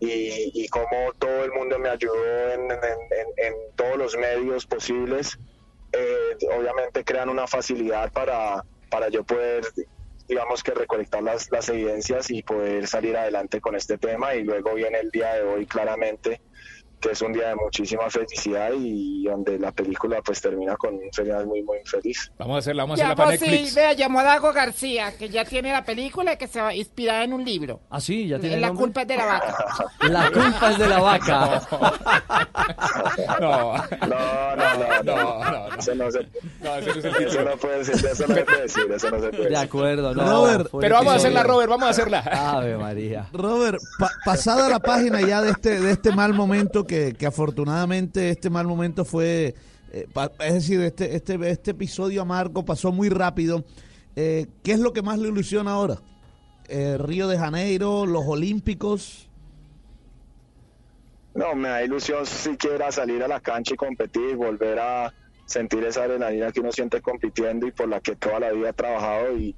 [0.00, 2.70] y, y cómo todo el mundo me ayudó en-
[3.36, 5.38] en todos los medios posibles,
[5.92, 9.64] eh, obviamente crean una facilidad para, para yo poder,
[10.28, 14.74] digamos que recolectar las, las evidencias y poder salir adelante con este tema y luego
[14.74, 16.40] viene el día de hoy claramente
[17.00, 21.10] que es un día de muchísima felicidad y donde la película pues termina con un
[21.12, 22.30] final muy muy feliz.
[22.38, 25.28] vamos a hacerla vamos a hacerla para sí, Netflix vea, llamó a Dago García, que
[25.28, 27.80] ya tiene la película y que se va inspirada en un libro.
[27.90, 29.56] Ah, sí, ya tiene La culpa es de la vaca.
[30.08, 31.62] La culpa es de la vaca.
[33.40, 33.74] no
[34.08, 38.62] no, no, no, no, Eso no se, eso no puede decir, eso no se puede
[38.62, 39.56] decir, eso no se puede De decir.
[39.56, 40.24] acuerdo, no.
[40.24, 40.70] Robert.
[40.80, 43.26] pero vamos a hacerla Robert vamos a hacerla Ave María.
[43.32, 48.30] Robert, pa- pasada la página ya de este, de este mal momento, que, que afortunadamente
[48.30, 49.54] este mal momento fue,
[49.92, 50.06] eh,
[50.40, 53.64] es decir, este, este, este episodio amargo pasó muy rápido.
[54.16, 56.00] Eh, ¿Qué es lo que más le ilusiona ahora?
[56.66, 59.28] Eh, Río de Janeiro, los Olímpicos.
[61.34, 65.14] No, me da ilusión siquiera salir a la cancha y competir, volver a
[65.46, 68.72] sentir esa adrenalina que uno siente compitiendo y por la que toda la vida he
[68.72, 69.54] trabajado y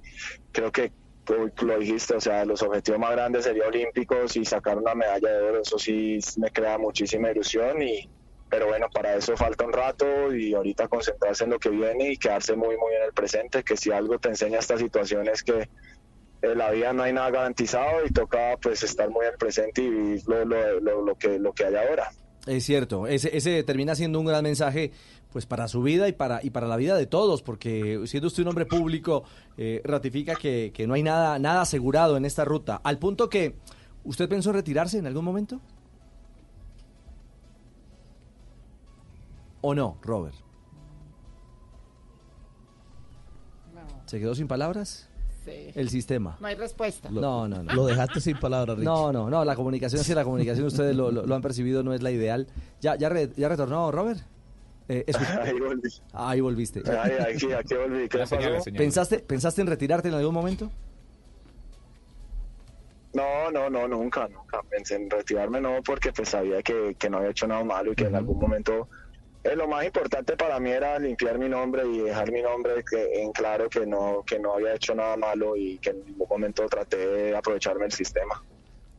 [0.53, 0.93] creo que
[1.27, 5.43] lo dijiste, o sea, los objetivos más grandes serían olímpicos y sacar una medalla de
[5.43, 8.09] oro, eso sí me crea muchísima ilusión y,
[8.49, 12.17] pero bueno, para eso falta un rato y ahorita concentrarse en lo que viene y
[12.17, 15.69] quedarse muy, muy en el presente, que si algo te enseña esta situación es que
[16.43, 19.83] en la vida no hay nada garantizado y toca pues estar muy en el presente
[19.83, 22.11] y vivir lo, lo, lo, lo que, lo que hay ahora.
[22.47, 24.93] Es cierto, ese, ese termina siendo un gran mensaje
[25.33, 28.43] pues para su vida y para y para la vida de todos, porque siendo usted
[28.43, 29.23] un hombre público,
[29.57, 32.81] eh, ratifica que, que no hay nada, nada asegurado en esta ruta.
[32.83, 33.57] Al punto que,
[34.05, 35.61] ¿usted pensó retirarse en algún momento?
[39.61, 40.35] ¿O no, Robert?
[44.07, 45.09] ¿Se quedó sin palabras?
[45.45, 45.71] Sí.
[45.75, 46.37] El sistema.
[46.41, 47.09] No hay respuesta.
[47.11, 47.73] No, no, no.
[47.73, 48.85] Lo dejaste sin palabras, Rich.
[48.85, 51.93] No, no, no, la comunicación, sí, la comunicación ustedes lo, lo- lo han percibido, no
[51.95, 52.49] es la ideal.
[52.81, 54.21] ¿Ya, ya, re- ya retornó, Robert?
[54.91, 55.89] Eh, escucha- Ahí volví.
[56.13, 56.83] Ahí volviste.
[56.91, 58.09] Ahí, aquí, aquí volví.
[58.09, 58.37] ¿Qué pasó?
[58.77, 60.69] ¿Pensaste, ¿Pensaste en retirarte en algún momento?
[63.13, 64.61] No, no, no, nunca, nunca.
[64.69, 67.95] Pensé en retirarme, no, porque pues sabía que, que no había hecho nada malo y
[67.97, 68.89] que en algún momento
[69.45, 73.23] eh, lo más importante para mí era limpiar mi nombre y dejar mi nombre que,
[73.23, 76.67] en claro que no, que no había hecho nada malo y que en ningún momento
[76.67, 78.43] traté de aprovecharme del sistema.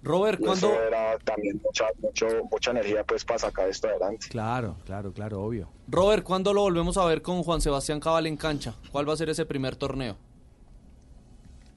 [0.04, 4.28] Robert, Y ¿cuándo, Eso era también mucha, mucho, mucha energía pues para sacar esto adelante.
[4.30, 5.70] Claro, claro, claro, obvio.
[5.88, 8.74] Robert, ¿cuándo lo volvemos a ver con Juan Sebastián Cabal en cancha?
[8.92, 10.18] ¿Cuál va a ser ese primer torneo?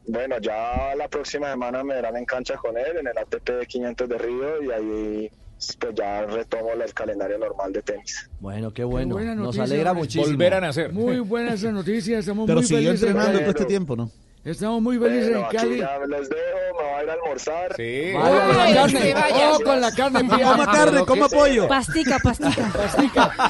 [0.06, 4.08] Bueno, ya la próxima semana me verán en cancha con él en el ATP 500
[4.08, 5.30] de Río y ahí
[5.78, 8.28] pues ya retomo el calendario normal de tenis.
[8.38, 9.14] Bueno, qué bueno.
[9.14, 10.02] buena Nos noticia, alegra hombre.
[10.02, 10.26] muchísimo.
[10.26, 10.92] Volver a nacer.
[10.92, 13.08] Muy buena esa noticia, estamos Pero muy siguió felices.
[13.08, 14.10] entrenando en todo este tiempo, ¿no?
[14.44, 15.78] Estamos muy felices Bueno, en aquí Cali.
[15.78, 17.76] ya los dejo, me voy a ir a almorzar.
[17.76, 18.12] Sí.
[18.12, 19.14] Con la carne,
[19.50, 20.28] oh, con la carne.
[20.28, 21.66] Coma carne, coma pollo.
[21.66, 22.70] Pastica, pastica.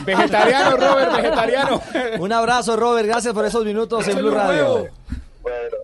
[0.06, 1.82] Vegetariano, Robert, vegetariano.
[2.20, 3.08] Un abrazo, Robert.
[3.08, 4.88] Gracias por esos minutos en Blue Radio.
[5.42, 5.76] Bueno,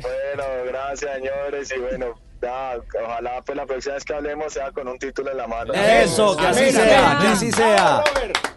[0.00, 4.86] bueno, gracias señores y bueno, ya, ojalá pues la próxima vez que hablemos sea con
[4.88, 5.72] un título en la mano.
[5.74, 7.22] Eso, que así Amén, sea, amén.
[7.22, 8.04] que así sea.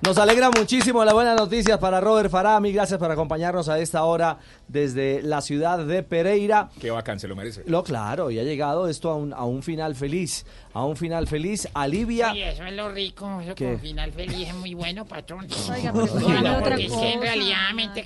[0.01, 2.71] Nos alegra muchísimo las buenas noticias para Robert Farami.
[2.71, 6.69] Gracias por acompañarnos a esta hora desde la ciudad de Pereira.
[6.79, 7.63] Qué bacán, se lo merece.
[7.65, 10.45] Lo claro, y ha llegado esto a un, a un final feliz.
[10.73, 11.67] A un final feliz.
[11.73, 12.31] Alivia.
[12.31, 13.65] Oye, eso es lo rico, eso ¿Qué?
[13.71, 15.45] con final feliz es muy bueno, patrón.
[15.71, 17.57] Oiga, pero Oiga, otra porque es que en realidad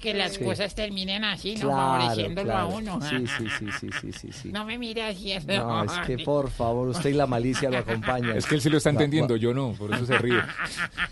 [0.01, 0.43] que las Sí.
[0.43, 1.67] cosas terminen así, ¿no?
[1.67, 2.59] Claro, Favoreciéndolo claro.
[2.59, 2.99] a uno.
[3.01, 4.51] Sí, sí, sí, sí, sí, sí, sí.
[4.51, 5.31] No me mire así.
[5.31, 5.45] eso.
[5.47, 8.35] No, es que por favor, usted y la malicia lo acompañan.
[8.37, 10.39] Es que él sí lo está Va- entendiendo, va- yo no, por eso se ríe.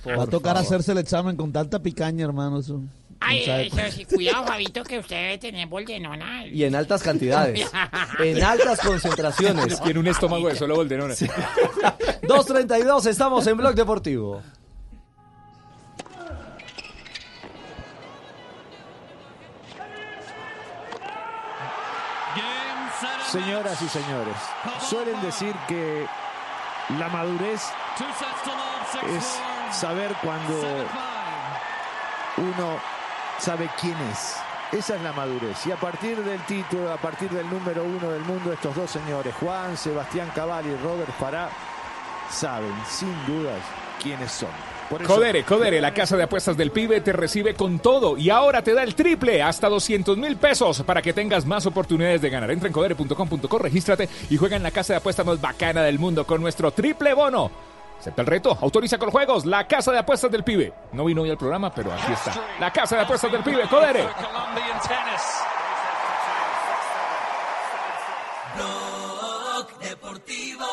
[0.04, 0.66] por Va a tocar favor.
[0.68, 2.60] hacerse el examen con tanta picaña, hermano.
[2.60, 2.82] Eso.
[3.26, 3.68] Ay, ¿Sabe?
[3.68, 6.46] eso sí, cuidado, Fabito, que usted debe tener boldenona.
[6.46, 7.70] Y en altas cantidades.
[8.20, 9.82] En altas concentraciones.
[9.84, 11.14] Tiene un estómago de solo boldenona.
[11.16, 14.42] 2.32, estamos en Blog Deportivo.
[23.32, 24.36] Señoras y señores,
[24.88, 26.06] suelen decir que
[27.00, 27.64] la madurez
[29.18, 29.40] es
[29.76, 30.86] saber cuando
[32.38, 32.80] uno
[33.40, 34.36] sabe quién es.
[34.72, 35.66] Esa es la madurez.
[35.68, 39.34] Y a partir del título, a partir del número uno del mundo, estos dos señores,
[39.40, 41.50] Juan Sebastián Cabal y Robert Farah,
[42.32, 43.60] saben sin dudas
[44.02, 44.50] quiénes son.
[44.90, 48.30] Por eso- Codere, Codere, la casa de apuestas del pibe te recibe con todo y
[48.30, 52.30] ahora te da el triple, hasta 200 mil pesos para que tengas más oportunidades de
[52.30, 52.52] ganar.
[52.52, 56.26] Entra en codere.com.co, regístrate y juega en la casa de apuestas más bacana del mundo
[56.26, 57.50] con nuestro triple bono.
[58.04, 60.74] Acepta el reto, autoriza con juegos, la casa de apuestas del pibe.
[60.92, 62.34] No vino hoy al programa, pero aquí está.
[62.60, 64.06] La casa de apuestas del pibe, Codere.
[69.80, 70.73] Deportivo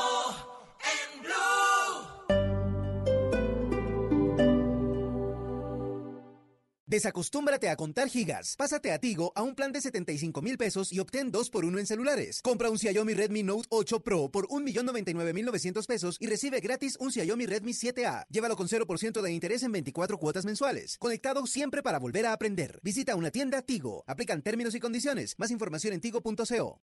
[6.91, 8.57] Desacostúmbrate a contar gigas.
[8.59, 11.79] Pásate a Tigo a un plan de 75 mil pesos y obtén 2 por 1
[11.79, 12.43] en celulares.
[12.43, 17.47] Compra un Xiaomi Redmi Note 8 Pro por 1.099.900 pesos y recibe gratis un Xiaomi
[17.47, 18.27] Redmi 7A.
[18.29, 20.99] Llévalo con 0% de interés en 24 cuotas mensuales.
[20.99, 22.81] Conectado siempre para volver a aprender.
[22.83, 24.03] Visita una tienda Tigo.
[24.09, 25.37] Aplican términos y condiciones.
[25.39, 26.81] Más información en tigo.co.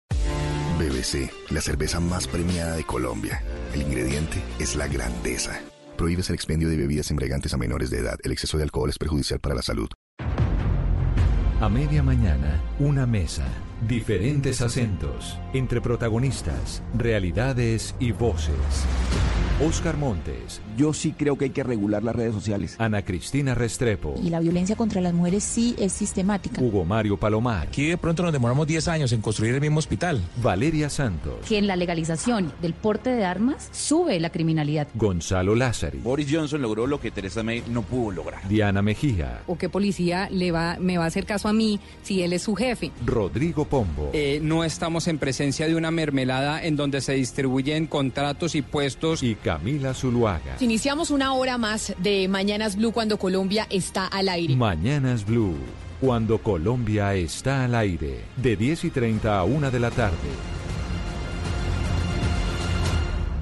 [0.79, 3.43] BBC, la cerveza más premiada de Colombia.
[3.73, 5.61] El ingrediente es la grandeza.
[5.97, 8.19] Prohíbes el expendio de bebidas embriagantes a menores de edad.
[8.23, 9.89] El exceso de alcohol es perjudicial para la salud.
[11.59, 13.47] A media mañana, una mesa,
[13.81, 18.85] diferentes acentos, entre protagonistas, realidades y voces.
[19.59, 20.61] Oscar Montes.
[20.77, 22.75] Yo sí creo que hay que regular las redes sociales.
[22.77, 24.13] Ana Cristina Restrepo.
[24.23, 26.61] Y la violencia contra las mujeres sí es sistemática.
[26.61, 27.65] Hugo Mario Palomar.
[27.67, 30.21] Aquí de pronto nos demoramos 10 años en construir el mismo hospital.
[30.43, 31.43] Valeria Santos.
[31.47, 34.87] Que en la legalización del porte de armas sube la criminalidad.
[34.93, 35.97] Gonzalo Lázari.
[35.97, 38.47] Boris Johnson logró lo que Theresa May no pudo lograr.
[38.47, 39.41] Diana Mejía.
[39.47, 42.43] ¿O qué policía le va, me va a hacer caso a mí si él es
[42.43, 42.91] su jefe?
[43.03, 44.09] Rodrigo Pombo.
[44.13, 49.23] Eh, no estamos en presencia de una mermelada en donde se distribuyen contratos y puestos.
[49.23, 50.57] Y Camila Zuluaga.
[50.59, 54.55] Iniciamos una hora más de Mañanas Blue cuando Colombia está al aire.
[54.55, 55.55] Mañanas Blue.
[56.01, 58.21] Cuando Colombia está al aire.
[58.35, 60.17] De 10 y 30 a 1 de la tarde.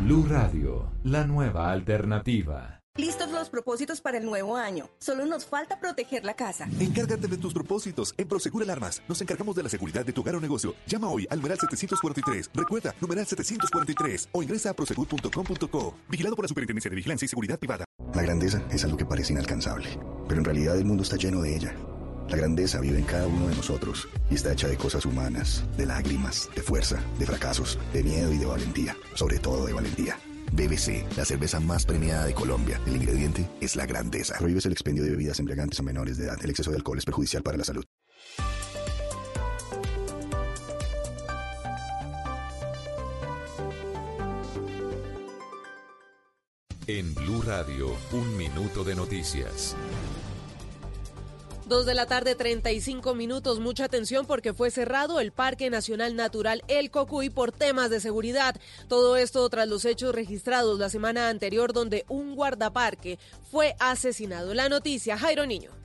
[0.01, 0.91] Blue Radio.
[1.03, 2.74] La nueva alternativa.
[2.97, 4.89] Listos los propósitos para el nuevo año.
[4.99, 6.69] Solo nos falta proteger la casa.
[6.79, 8.15] Encárgate de tus propósitos.
[8.17, 10.73] En Prosegur Alarmas nos encargamos de la seguridad de tu hogar o negocio.
[10.87, 12.51] Llama hoy al numeral 743.
[12.53, 15.95] Recuerda, numeral 743 o ingresa a prosegur.com.co.
[16.07, 17.83] Vigilado por la Superintendencia de Vigilancia y Seguridad Privada.
[18.13, 19.89] La grandeza es algo que parece inalcanzable,
[20.29, 21.75] pero en realidad el mundo está lleno de ella.
[22.29, 25.85] La grandeza vive en cada uno de nosotros y está hecha de cosas humanas, de
[25.85, 30.17] lágrimas, de fuerza, de fracasos, de miedo y de valentía, sobre todo de valentía.
[30.55, 32.79] BBC, la cerveza más premiada de Colombia.
[32.87, 34.37] El ingrediente es la grandeza.
[34.37, 36.37] Prohíbes el expendio de bebidas embriagantes a menores de edad.
[36.41, 37.85] El exceso de alcohol es perjudicial para la salud.
[46.87, 49.75] En Blue Radio, un minuto de noticias.
[51.65, 53.59] Dos de la tarde, 35 minutos.
[53.59, 58.55] Mucha atención porque fue cerrado el Parque Nacional Natural El Cocuy por temas de seguridad.
[58.87, 63.17] Todo esto tras los hechos registrados la semana anterior donde un guardaparque
[63.49, 64.53] fue asesinado.
[64.53, 65.84] La noticia, Jairo Niño.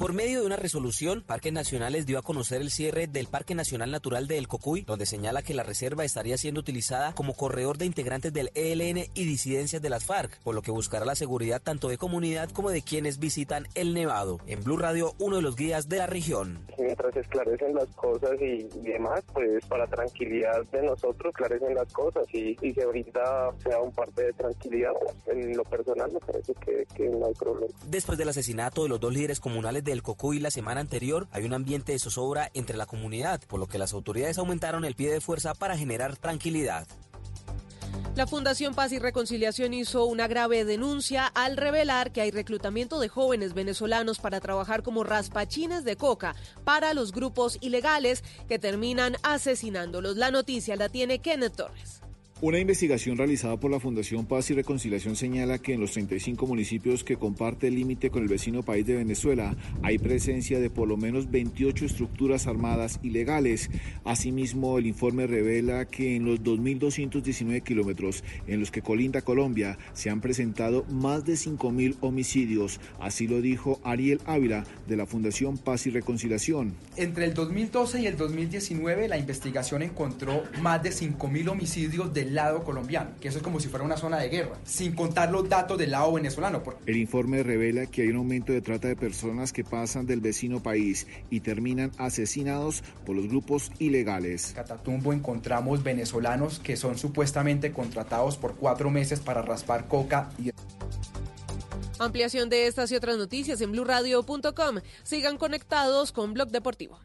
[0.00, 3.90] Por medio de una resolución, Parques Nacionales dio a conocer el cierre del Parque Nacional
[3.90, 7.84] Natural de El Cocuy, donde señala que la reserva estaría siendo utilizada como corredor de
[7.84, 11.90] integrantes del ELN y disidencias de las FARC, por lo que buscará la seguridad tanto
[11.90, 14.38] de comunidad como de quienes visitan el Nevado.
[14.46, 16.66] En Blue Radio, uno de los guías de la región.
[16.78, 22.56] Mientras esclarecen las cosas y demás, pues para tranquilidad de nosotros esclarecen las cosas y,
[22.62, 24.92] y se brinda sea un parte de tranquilidad.
[25.26, 27.74] En lo personal me parece que, que no hay problema.
[27.86, 31.44] Después del asesinato de los dos líderes comunales de El Cocuy la semana anterior, hay
[31.44, 35.10] un ambiente de zozobra entre la comunidad, por lo que las autoridades aumentaron el pie
[35.10, 36.86] de fuerza para generar tranquilidad.
[38.16, 43.08] La Fundación Paz y Reconciliación hizo una grave denuncia al revelar que hay reclutamiento de
[43.08, 46.34] jóvenes venezolanos para trabajar como raspachines de coca
[46.64, 50.16] para los grupos ilegales que terminan asesinándolos.
[50.16, 52.00] La noticia la tiene Kenneth Torres.
[52.42, 57.04] Una investigación realizada por la Fundación Paz y Reconciliación señala que en los 35 municipios
[57.04, 60.96] que comparte el límite con el vecino país de Venezuela hay presencia de por lo
[60.96, 63.68] menos 28 estructuras armadas ilegales.
[64.06, 70.08] Asimismo, el informe revela que en los 2.219 kilómetros en los que colinda Colombia se
[70.08, 72.80] han presentado más de 5.000 homicidios.
[73.00, 76.72] Así lo dijo Ariel Ávila de la Fundación Paz y Reconciliación.
[76.96, 82.64] Entre el 2012 y el 2019 la investigación encontró más de 5.000 homicidios del lado
[82.64, 85.78] colombiano, que eso es como si fuera una zona de guerra, sin contar los datos
[85.78, 86.62] del lado venezolano.
[86.86, 90.62] El informe revela que hay un aumento de trata de personas que pasan del vecino
[90.62, 94.50] país y terminan asesinados por los grupos ilegales.
[94.50, 100.50] En Catatumbo encontramos venezolanos que son supuestamente contratados por cuatro meses para raspar coca y...
[101.98, 104.78] Ampliación de estas y otras noticias en blurradio.com.
[105.02, 106.98] Sigan conectados con Blog Deportivo.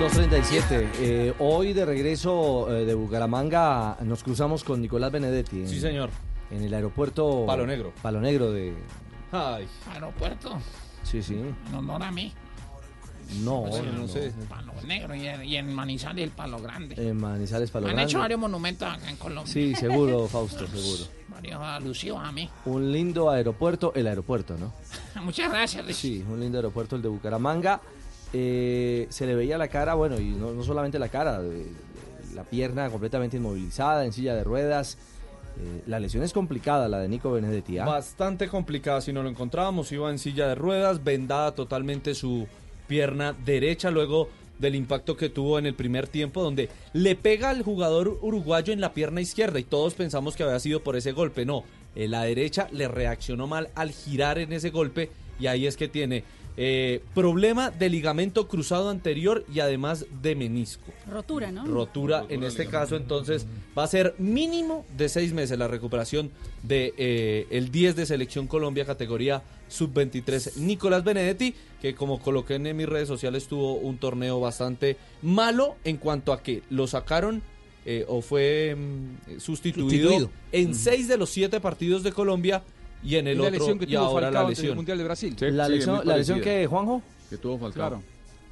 [0.00, 0.88] ...2.37...
[1.00, 5.60] Eh, hoy de regreso eh, de Bucaramanga nos cruzamos con Nicolás Benedetti.
[5.62, 6.10] en- Sí, señor.
[6.50, 7.44] En el aeropuerto...
[7.46, 7.92] Palo Negro.
[8.02, 8.74] Palo Negro de...
[9.32, 9.66] Ay.
[9.92, 10.58] Aeropuerto.
[11.02, 11.34] Sí, sí.
[11.68, 12.30] En honor a mí.
[13.42, 14.32] No, Pues, no, no sé.
[14.48, 16.94] Palo negro y en, y en Manizales el palo grande.
[16.96, 18.08] En Manizales Palo Han Grande.
[18.10, 19.52] hecho varios monumentos acá en Colombia.
[19.52, 21.04] Sí, seguro, Fausto, seguro.
[21.28, 22.48] Varios alusivos a mí.
[22.66, 24.72] Un lindo aeropuerto, el aeropuerto, ¿no?
[25.24, 26.18] Muchas gracias, Richie.
[26.18, 27.80] Sí, un lindo aeropuerto el de Bucaramanga.
[28.32, 31.40] Eh, se le veía la cara, bueno, y no, no solamente la cara,
[32.34, 34.98] la pierna completamente inmovilizada, en silla de ruedas.
[35.58, 37.78] Eh, la lesión es complicada, la de Nico Benedetti.
[37.78, 37.86] ¿ah?
[37.86, 39.00] Bastante complicada.
[39.00, 42.46] Si no lo encontrábamos, iba en silla de ruedas, vendada totalmente su
[42.86, 47.62] pierna derecha luego del impacto que tuvo en el primer tiempo, donde le pega al
[47.62, 51.44] jugador uruguayo en la pierna izquierda y todos pensamos que había sido por ese golpe.
[51.44, 51.64] No,
[51.94, 55.88] eh, la derecha le reaccionó mal al girar en ese golpe y ahí es que
[55.88, 56.24] tiene
[56.58, 60.92] eh, problema de ligamento cruzado anterior y además de menisco.
[61.10, 61.66] Rotura, ¿no?
[61.66, 63.46] Rotura en este caso, entonces
[63.76, 66.30] va a ser mínimo de seis meses la recuperación
[66.62, 72.76] de eh, el 10 de Selección Colombia categoría sub-23 Nicolás Benedetti, que como coloqué en
[72.76, 77.42] mis redes sociales tuvo un torneo bastante malo en cuanto a que lo sacaron
[77.84, 80.30] eh, o fue mm, sustituido, Sustituido.
[80.52, 82.62] en seis de los siete partidos de Colombia
[83.06, 84.76] y en el Y la otro lesión que y ahora Falcao la antes del lesión.
[84.76, 85.36] Mundial de Brasil.
[85.40, 87.02] la lesión, la lesión que, Juanjo.
[87.30, 87.72] Que tuvo Falcao.
[87.88, 88.02] Claro.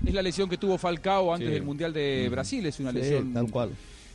[0.07, 1.55] Es la lesión que tuvo Falcao antes Sí.
[1.55, 2.31] del Mundial de Ujú.
[2.33, 2.67] Brasil.
[2.67, 3.71] Es una Sí, lesión tal cual.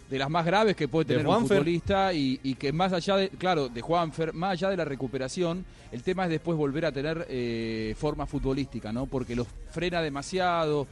[0.09, 3.15] de las más graves que puede De tener un futbolista y, y que más allá
[3.17, 6.91] de, claro, de Juanfer, más allá de la recuperación, el tema es después volver a
[6.91, 9.05] tener eh, forma futbolística, ¿no?
[9.05, 10.87] Porque los frena demasiado.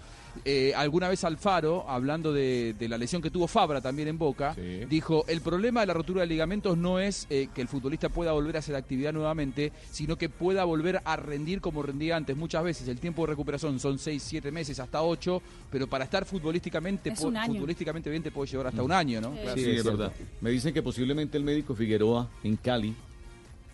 [0.45, 4.55] Eh, alguna vez Alfaro, hablando de, de la lesión que tuvo Fabra también en Boca,
[4.89, 8.31] dijo, el problema de la rotura de ligamentos no es eh, que el futbolista pueda
[8.31, 12.37] volver a hacer actividad nuevamente, sino que pueda volver a rendir como rendía antes.
[12.37, 16.25] Muchas veces el tiempo de recuperación son 6, 7 meses, hasta 8, pero para estar
[16.25, 19.31] futbolísticamente, Es futbolísticamente bien te puede llevar hasta un año, ¿no?
[19.31, 19.55] Claro.
[19.55, 20.11] Sí, es verdad.
[20.41, 22.95] Me dicen que posiblemente el médico Figueroa en Cali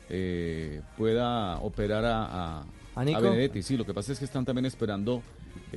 [0.10, 3.22] eh, pueda operar a, a, ¿A Nico?
[3.22, 3.62] Benedetti.
[3.64, 5.22] Sí, lo que pasa es que están también esperando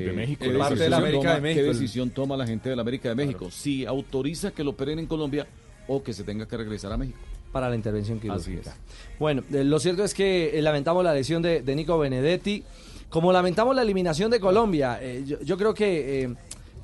[0.04, 1.60] De México, qué de parte de decisión la América toma- de México.
[1.62, 3.50] qué decisión toma la gente de la América de México.
[3.50, 5.46] Si autoriza que lo operen en Colombia
[5.88, 7.18] o que se tenga que regresar a México.
[7.52, 8.76] para la intervención Así quirúrgica.
[9.18, 12.62] Bueno, eh, lo cierto es que eh, lamentamos la lesión de, de Nico Benedetti,
[13.08, 14.98] como lamentamos la eliminación de Colombia.
[15.00, 16.34] Eh, yo, yo creo que eh,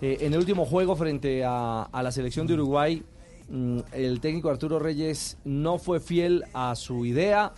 [0.01, 3.03] eh, en el último juego frente a, a la selección de Uruguay,
[3.51, 7.53] mm, el técnico Arturo Reyes no fue fiel a su idea.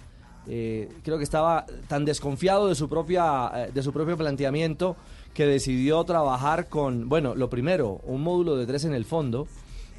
[0.48, 4.96] Eh, creo que estaba tan desconfiado de su propia eh, de su propio planteamiento
[5.34, 9.46] que decidió trabajar con bueno lo primero un módulo de tres en el fondo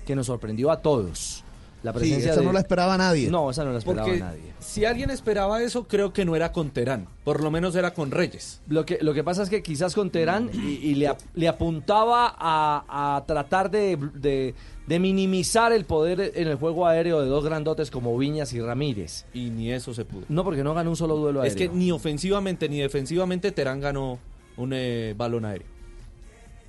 [0.08, 1.44] que nos sorprendió a todos
[1.84, 3.30] la Sí, presencia esa de- no la esperaba nadie.
[3.30, 6.52] no esa no la esperaba Porque nadie si alguien esperaba eso, creo que no era
[6.52, 7.08] con Terán.
[7.24, 8.60] Por lo menos era con Reyes.
[8.68, 11.48] Lo que, lo que pasa es que quizás con Terán y, y le, ap- le
[11.48, 14.56] apuntaba a, a tratar de, de-
[14.88, 19.26] de minimizar el poder en el juego aéreo de dos grandotes como Viñas y Ramírez.
[19.36, 20.24] Y ni eso se pudo.
[20.30, 21.52] No, porque no ganó un solo duelo aéreo.
[21.52, 24.18] Es que ni ofensivamente ni defensivamente Terán ganó
[24.58, 25.76] un eh, balón aéreo.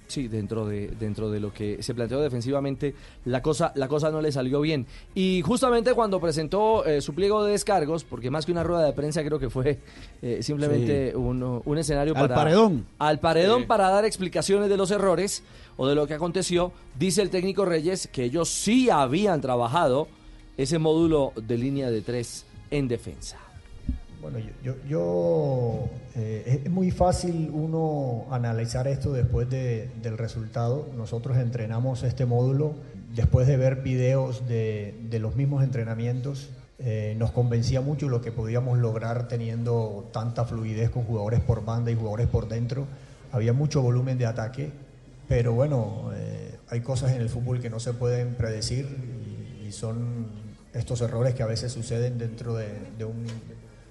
[0.09, 4.21] Sí, dentro de, dentro de lo que se planteó defensivamente, la cosa, la cosa no
[4.21, 4.87] le salió bien.
[5.17, 8.93] Y justamente cuando presentó eh, su pliego de descargos, porque más que una rueda de
[8.93, 9.81] prensa creo que fue
[10.23, 11.17] eh, simplemente Sí.
[11.17, 12.35] un, un escenario Al para...
[12.37, 12.87] paredón.
[13.01, 13.67] Al paredón Sí.
[13.67, 15.43] para dar explicaciones de los errores
[15.77, 20.07] o de lo que aconteció, dice el técnico Reyes que ellos sí habían trabajado
[20.57, 23.39] ese módulo de línea de tres en defensa.
[24.21, 30.89] Bueno, yo, yo, eh, es- muy fácil uno analizar esto después de- del resultado.
[30.97, 32.75] Nosotros entrenamos este módulo
[33.15, 36.51] después de ver videos de, los mismos entrenamientos.
[36.79, 41.91] eh, nos convencía mucho lo que podíamos lograr teniendo tanta fluidez con jugadores por banda
[41.91, 42.87] y jugadores por dentro.
[43.33, 44.71] Había mucho volumen de ataque,
[45.27, 48.87] pero bueno, eh, hay cosas en el fútbol que no se pueden predecir
[49.67, 50.27] y, son
[50.75, 53.25] estos errores que a veces suceden dentro de, de un,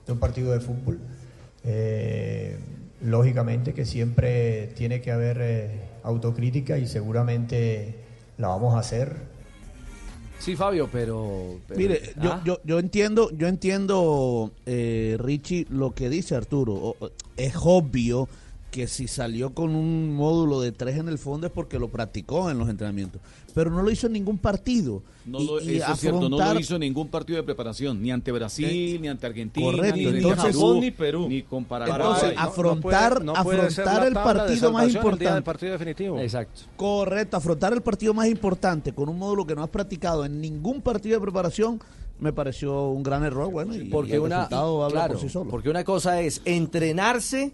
[0.05, 0.99] de un partido de fútbol.
[1.63, 2.57] Eh,
[3.01, 7.95] lógicamente que siempre tiene que haber eh, autocrítica y seguramente
[8.37, 9.15] la vamos a hacer.
[10.39, 11.55] Sí, Fabio, pero...
[11.67, 12.41] pero- Mire, yo, Ah.
[12.45, 16.95] yo, yo entiendo, yo entiendo, eh, Richie, lo que dice Arturo.
[17.37, 18.27] Es obvio
[18.69, 22.51] que si salió con un módulo de tres en el fondo es porque lo practicó
[22.51, 23.21] en los entrenamientos.
[23.55, 25.01] Pero no lo hizo en ningún partido.
[25.25, 27.43] No Y- lo, y eso es cierto, no afrontar- lo hizo en ningún partido de
[27.43, 31.63] preparación, ni ante Brasil, ni ante Argentina, Correcto, ni, entonces- Japón, ni Perú, ni con
[31.65, 31.95] Paraguay.
[31.99, 35.65] Entonces, afrontar, afrontar el partido más importante.
[35.67, 36.19] definitivo.
[36.19, 36.61] Exacto.
[36.75, 40.81] Correcto, afrontar el partido más importante con un módulo que no has practicado en ningún
[40.81, 41.79] partido de preparación
[42.19, 43.51] me pareció un gran error.
[43.51, 45.49] Bueno, y, y porque el una, resultado habla claro, por sí solo.
[45.49, 47.51] porque una cosa es entrenarse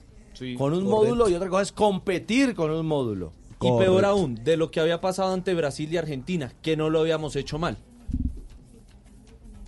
[0.58, 0.90] con un correcto.
[0.90, 3.32] módulo y otra cosa es competir con un módulo.
[3.62, 7.00] Y peor aún, de lo que había pasado ante Brasil y Argentina, que no lo
[7.02, 7.78] habíamos hecho mal.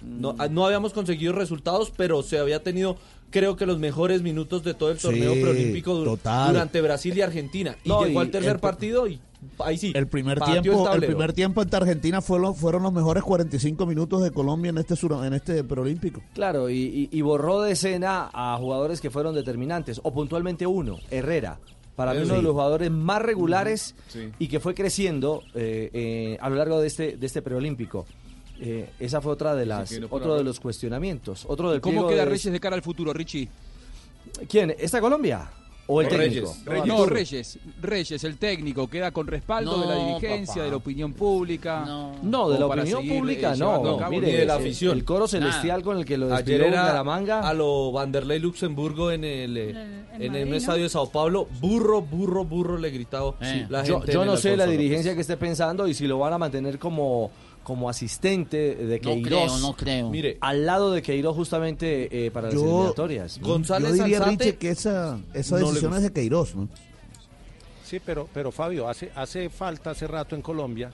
[0.02, 2.98] No, ah, no habíamos conseguido resultados, pero se había tenido,
[3.30, 6.52] creo que los mejores minutos de todo el Sí, torneo preolímpico dur- total.
[6.54, 7.78] durante Brasil y Argentina.
[7.86, 9.22] Y No, llegó y al tercer el- partido y
[9.60, 9.94] ahí sí.
[9.96, 14.22] El primer tiempo, el primer tiempo ante Argentina fue lo- fueron los mejores 45 minutos
[14.22, 16.22] de Colombia en este sur- en este preolímpico.
[16.34, 20.98] Claro, y, y- y borró de escena a jugadores que fueron determinantes, o puntualmente uno,
[21.10, 21.60] Herrera.
[21.96, 22.26] Para mí Sí.
[22.26, 24.32] uno de los jugadores más regulares Sí.
[24.40, 28.06] y que fue creciendo eh, eh, a lo largo de este, de este preolímpico.
[28.60, 31.44] Eh, esa fue otra de las, otro de los cuestionamientos.
[31.48, 33.50] Otro del ¿Cómo queda de- Reyes de cara al futuro, Richie?
[34.48, 34.74] ¿Quién?
[34.80, 35.50] ¿Esta Colombia?
[35.86, 36.56] ¿O el técnico?
[36.86, 37.60] No, Reyes.
[37.82, 40.64] Reyes, el técnico, queda con respaldo de la No, dirigencia, papá.
[40.66, 41.86] de la opinión pública.
[42.24, 43.98] No, de la opinión seguir, pública eh, no.
[43.98, 44.10] cabo.
[44.12, 44.98] Mire, Ni de la afición.
[44.98, 47.42] El coro celestial con el que lo despidió Bucaramanga.
[47.48, 49.76] a lo Vanderlei Luxemburgo en el, eh,
[50.20, 50.56] en el ¿no?
[50.56, 51.48] estadio de Sao Paulo.
[51.60, 53.36] Burro, burro, burro le gritaba
[53.70, 56.32] la yo gente yo no sé la dirigencia que esté pensando y si lo van
[56.34, 57.30] a mantener como,
[57.64, 59.30] como asistente de No Queiroz.
[59.54, 60.10] creo, no creo.
[60.10, 63.40] Mire, Al lado de Queiroz justamente eh, para las eliminatorias.
[63.40, 63.58] yo
[63.94, 65.98] diría, Richie, que esa, esa no decisión gusta.
[65.98, 66.68] es de Queiroz, ¿no?
[67.86, 70.92] Sí, pero, pero Fabio, hace, hace falta hace rato en Colombia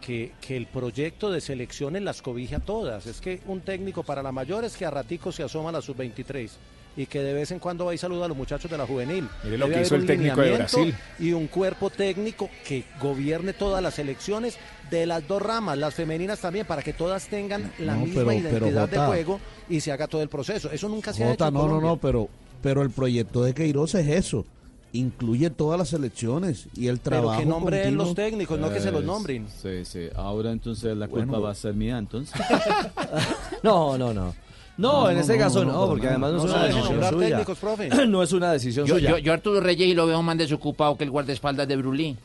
[0.00, 3.06] que, que el proyecto de selecciones las cobija todas.
[3.06, 5.80] Es que un técnico para la mayor es que a ratico se asoma a la
[5.82, 6.50] sub-23
[6.96, 9.26] y que de vez en cuando va y saluda a los muchachos de la juvenil.
[9.42, 10.94] Mire lo Debe que hizo el técnico de Brasil.
[11.18, 14.58] Y un cuerpo técnico que gobierne todas las selecciones
[14.98, 18.26] de las dos ramas, las femeninas también, para que todas tengan la No, misma pero-
[18.26, 18.36] pero,
[18.66, 19.06] identidad de Jota.
[19.08, 20.70] juego y se haga todo el proceso.
[20.70, 21.44] Eso nunca se ha hecho.
[21.44, 21.88] no, no, Colombia.
[21.90, 22.28] no, pero,
[22.62, 24.44] pero el proyecto de Queiroz es eso.
[24.92, 27.40] Incluye todas las selecciones y el Pero trabajo.
[27.40, 28.04] que nombren continuo.
[28.06, 29.46] los técnicos, no que se los nombren.
[29.60, 30.06] Sí, sí.
[30.14, 31.42] Ahora entonces la culpa Bueno.
[31.42, 32.32] va a ser mía, entonces.
[33.62, 34.34] No, no, no.
[34.76, 36.10] No, No, en no, caso no, porque no.
[36.10, 37.28] además no, No es una decisión suya.
[37.28, 37.88] técnicos, profe.
[38.08, 39.10] no es una decisión Yo, suya.
[39.10, 42.16] yo, yo Arturo Reyes y lo veo más desocupado que el guardaespaldas de Brulí.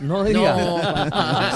[0.00, 0.56] No diga.
[0.56, 0.78] No,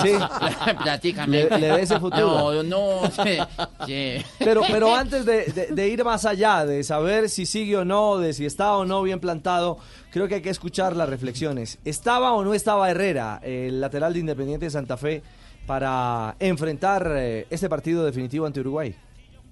[0.02, 0.12] Sí.
[0.82, 1.44] Platícame.
[1.44, 2.62] Le- le ve ese futuro.
[2.62, 3.38] No, no, sí,
[3.86, 4.24] sí.
[4.38, 8.18] Pero, pero antes de, de- de ir más allá, de saber si sigue o no,
[8.18, 9.78] de si está o no bien plantado,
[10.10, 11.78] creo que hay que escuchar las reflexiones.
[11.84, 15.22] ¿Estaba o no estaba Herrera, el lateral de Independiente de Santa Fe,
[15.66, 18.94] para enfrentar eh, este partido definitivo ante Uruguay?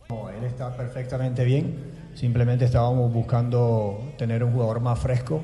[0.08, 1.92] No, él está perfectamente bien.
[2.16, 5.42] Simplemente estábamos buscando tener un jugador más fresco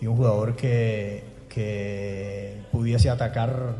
[0.00, 1.22] y un jugador que,
[1.52, 3.74] que pudiese atacar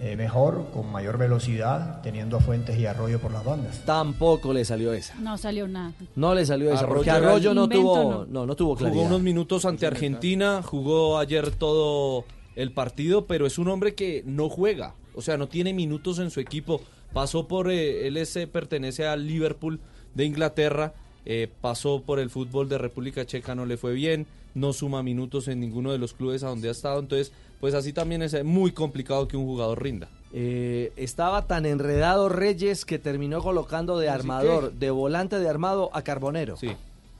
[0.00, 3.84] eh, mejor, con mayor velocidad, teniendo a Fuentes y Arroyo por las bandas.
[3.84, 5.14] Tampoco le salió esa.
[5.16, 5.92] No salió nada.
[6.16, 8.26] No le salió esa, Arroyo porque no tuvo, no.
[8.26, 9.06] no, no tuvo Jugó claridad.
[9.06, 12.24] unos minutos ante Argentina, jugó ayer todo
[12.56, 16.30] el partido, pero es un hombre que no juega, o sea, no tiene minutos en
[16.30, 16.80] su equipo.
[17.12, 19.80] Pasó por, eh, él es, eh, pertenece al Liverpool
[20.14, 20.94] de Inglaterra,
[21.24, 25.48] eh, pasó por el fútbol de República Checa, no le fue bien, no suma minutos
[25.48, 28.44] en ninguno de los clubes a donde ha estado, entonces, pues así también es eh,
[28.44, 30.08] muy complicado que un jugador rinda.
[30.32, 35.90] Eh, estaba tan enredado Reyes que terminó colocando de Así armador, de volante de armado
[35.92, 36.56] a Carbonero.
[36.56, 36.70] Sí.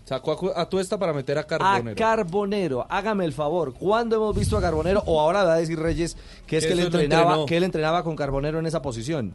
[0.05, 1.97] Sacó a, a Tuesta para meter a A Carbonero.
[1.97, 3.72] Carbonero, hágame el favor.
[3.72, 5.03] ¿Cuándo hemos visto a Carbonero?
[5.07, 6.16] O ahora va a decir Reyes
[6.47, 9.35] que es Que que, él entrenaba, que él entrenaba con Carbonero en esa posición.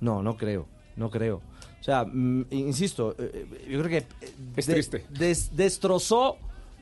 [0.00, 0.66] No, no creo,
[0.96, 1.42] no creo.
[1.80, 4.06] O sea, mm, insisto, eh, yo creo que
[4.56, 5.04] Es de- triste.
[5.10, 6.38] des- destrozó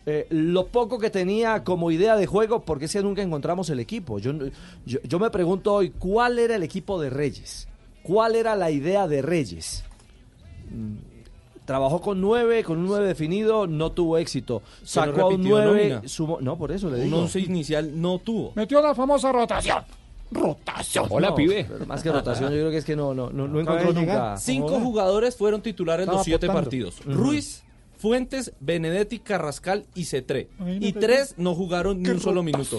[0.06, 3.80] eh, lo poco que tenía como idea de juego porque es que nunca encontramos el
[3.80, 4.18] equipo.
[4.18, 4.32] Yo,
[4.84, 7.68] yo, yo me pregunto hoy, ¿cuál era el equipo de Reyes?
[8.02, 9.84] ¿Cuál era la idea de Reyes?
[10.70, 10.96] Mm,
[11.64, 14.60] Trabajó con nueve, con un nueve definido, no tuvo éxito.
[14.82, 17.18] Sacó a un nueve, sumó- no, por eso le Un digo.
[17.20, 18.52] once inicial no tuvo.
[18.54, 19.82] Metió la famosa rotación.
[20.30, 21.06] Rotación.
[21.08, 21.64] Hola, No, pibe.
[21.66, 24.36] pero Más que rotación, yo creo que es que no, no, no, no encontró nunca.
[24.36, 26.64] Cinco jugadores fueron titulares Estaba los siete apostando.
[26.64, 27.02] partidos.
[27.06, 27.62] Ruiz,
[28.08, 30.48] Fuentes, Benedetti, Carrascal y Cetré.
[30.78, 32.78] Y tres no jugaron ni ¡Qué un solo minuto.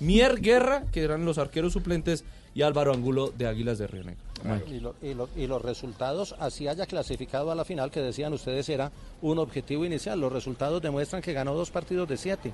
[0.00, 2.24] Mier Guerra, que eran los arqueros suplentes,
[2.54, 4.20] y Álvaro Angulo de Águilas de Río Negro.
[4.68, 8.34] Y, lo- y lo- y los resultados, así haya clasificado a la final, que decían
[8.34, 10.20] ustedes era un objetivo inicial.
[10.20, 12.52] Los resultados demuestran que ganó dos partidos de siete.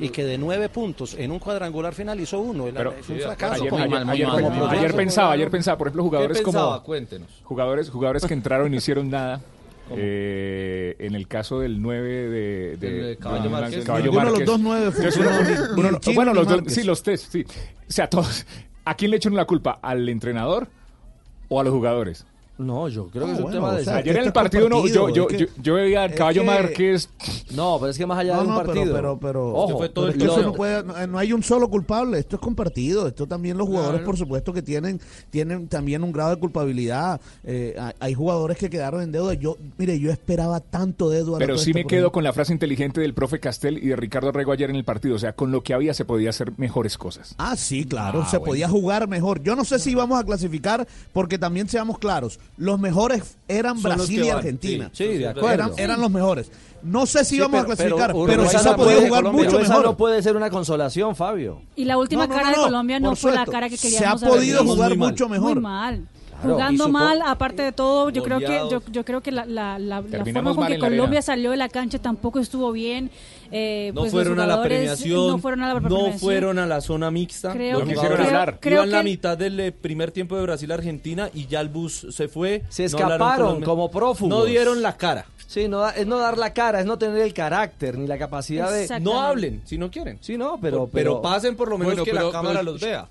[0.00, 2.64] Y que de nueve puntos en un cuadrangular final hizo uno.
[2.74, 3.62] Pero es un fracaso.
[4.72, 6.72] ayer, pensaba, ayer pensaba, por ejemplo, jugadores ¿Qué pensaba?
[6.74, 7.28] como Cuéntenos.
[7.44, 9.40] jugadores, jugadores que entraron y no hicieron nada.
[9.94, 13.84] Eh, en el caso del 9 de, de- Caballo de- Márquez.
[13.84, 14.46] Caballo los Márquez.
[14.46, 14.58] dos
[15.16, 15.30] uno-
[15.76, 17.44] ni el Chino bueno, ni los dos, sí, los tres, sí.
[17.88, 18.46] O sea, todos.
[18.84, 19.78] ¿A quién le echan la culpa?
[19.82, 20.68] ¿Al entrenador
[21.48, 22.26] o a los jugadores?
[22.58, 23.82] No, yo creo que Ah, es un bueno, tema de...
[23.82, 26.14] o sea, Ayer en el es partido no, yo, yo, yo, que- yo veía al
[26.14, 27.08] Caballo que- Márquez.
[27.54, 28.94] No, pero es que más allá No, de un no, pero, partido...
[28.94, 30.50] pero, pero, Ojo, fue todo pero el es que eso torneo.
[30.50, 33.98] no, puede- no- no hay un solo culpable, esto es compartido, esto también los jugadores
[34.00, 34.06] Claro.
[34.06, 35.00] por supuesto que tienen
[35.30, 39.98] tienen también un grado de culpabilidad, eh, hay, jugadores que quedaron en deuda, yo mire,
[40.00, 43.38] yo esperaba tanto de Eduardo Pero sí me quedo con la frase inteligente del profe
[43.38, 45.14] Castel y de Ricardo Rego ayer en el partido.
[45.16, 47.34] O sea, con lo que había se podía hacer mejores cosas.
[47.38, 48.50] Ah, sí, claro, Ah, se bueno.
[48.52, 49.42] podía jugar mejor.
[49.42, 53.82] Yo no sé si íbamos a clasificar, porque también seamos claros, los mejores eran Son
[53.94, 54.90] Brasil y Argentina.
[54.92, 55.50] sí, Sí, de acuerdo.
[55.52, 56.50] eran, eran los mejores.
[56.82, 59.22] No sé si Sí, íbamos a pero- clasificar, pero, sí no se puede- podía jugar
[59.22, 59.84] pero mucho esa mejor.
[59.86, 61.62] no puede ser una consolación, Fabio.
[61.74, 63.90] Y la última No, no, cara no, de Colombia no fue la cara que Se
[63.90, 65.54] queríamos ha podido jugar mucho mejor.
[65.54, 66.06] Muy mal.
[66.40, 69.78] Claro, Jugando mal, aparte de todo, yo creo que yo, yo creo que la, la,
[69.78, 71.22] la, la forma con que Colombia arena.
[71.22, 73.10] salió de la cancha tampoco estuvo bien.
[73.50, 76.80] Eh, No pues fueron a la premiación, No fueron a la no fueron a la
[76.80, 77.52] zona mixta.
[77.52, 78.28] Creo que- jugadores
[78.60, 82.28] creo- iban la mitad del eh, primer tiempo de Brasil-Argentina y ya el bus se
[82.28, 82.62] fue.
[82.68, 84.28] Se no escaparon como prófugos.
[84.36, 85.26] No dieron la cara.
[85.46, 88.18] Sí, no da- es no dar la cara, es no tener el carácter ni la
[88.18, 89.00] capacidad de...
[89.00, 90.18] No hablen si no quieren.
[90.20, 90.88] Sí, no, pero...
[90.92, 93.08] pero, pasen por lo menos Bueno, que pero- la cámara pero- los vea.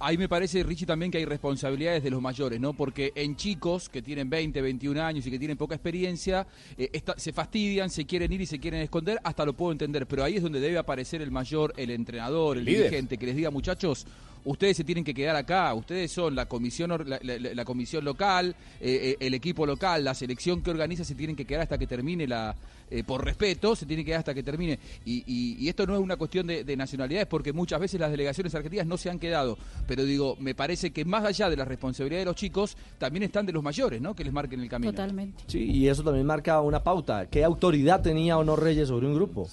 [0.00, 2.72] Ah, ahí me parece, Richie, también que hay responsabilidades de los mayores, ¿no?
[2.72, 6.46] Porque en chicos que tienen 20, 21 años y que tienen poca experiencia,
[6.78, 10.06] eh, se fastidian, se quieren ir y se quieren esconder, hasta lo puedo entender.
[10.06, 12.84] Pero ahí es donde debe aparecer el mayor, el entrenador, el Líder.
[12.84, 14.06] dirigente, que les diga, muchachos,
[14.44, 18.04] ustedes se tienen que quedar acá, ustedes son la comisión, or- la, la- la comisión
[18.04, 21.78] local, eh, eh, el equipo local, la selección que organiza se tienen que quedar hasta
[21.78, 22.54] que termine la,
[22.90, 24.78] eh, por respeto, se tiene que quedar hasta que termine.
[25.04, 28.10] Y, y- y esto no es una cuestión de, de nacionalidades, porque muchas veces las
[28.10, 29.56] delegaciones argentinas no se han quedado.
[29.86, 33.46] Pero digo, me parece que más allá de la responsabilidad de los chicos, también están
[33.46, 34.14] de los mayores, ¿no?
[34.14, 34.92] Que les marquen el camino.
[34.92, 35.44] Totalmente.
[35.46, 37.26] Sí, y eso también marca una pauta.
[37.26, 39.48] ¿Qué autoridad tenía o no Reyes sobre un grupo?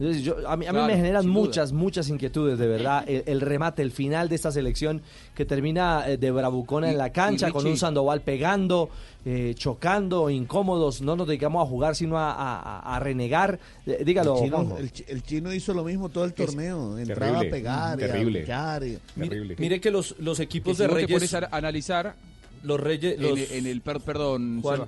[0.00, 1.32] Es yo- a mí, a mí Claro, me generan duda.
[1.34, 3.04] muchas, muchas inquietudes, de verdad.
[3.08, 5.02] El, el remate, el final de esta selección
[5.34, 8.88] que termina eh, de bravucona Y- en la cancha, con un Sandoval pegando,
[9.26, 11.02] eh, chocando, incómodos.
[11.02, 13.58] No nos dedicamos a jugar, sino a, a- a renegar.
[13.86, 16.94] Eh, dígalo, el, chino, el chi- el chino hizo lo mismo todo el Es torneo.
[16.96, 18.40] terrible, Entraba a pegar y a terrible.
[18.86, 21.34] y- Mire, mire que los, los equipos de Reyes...
[21.50, 22.14] analizar
[22.62, 23.16] los Reyes...
[23.16, 24.82] en, Los, en el, per- perdón, Juan,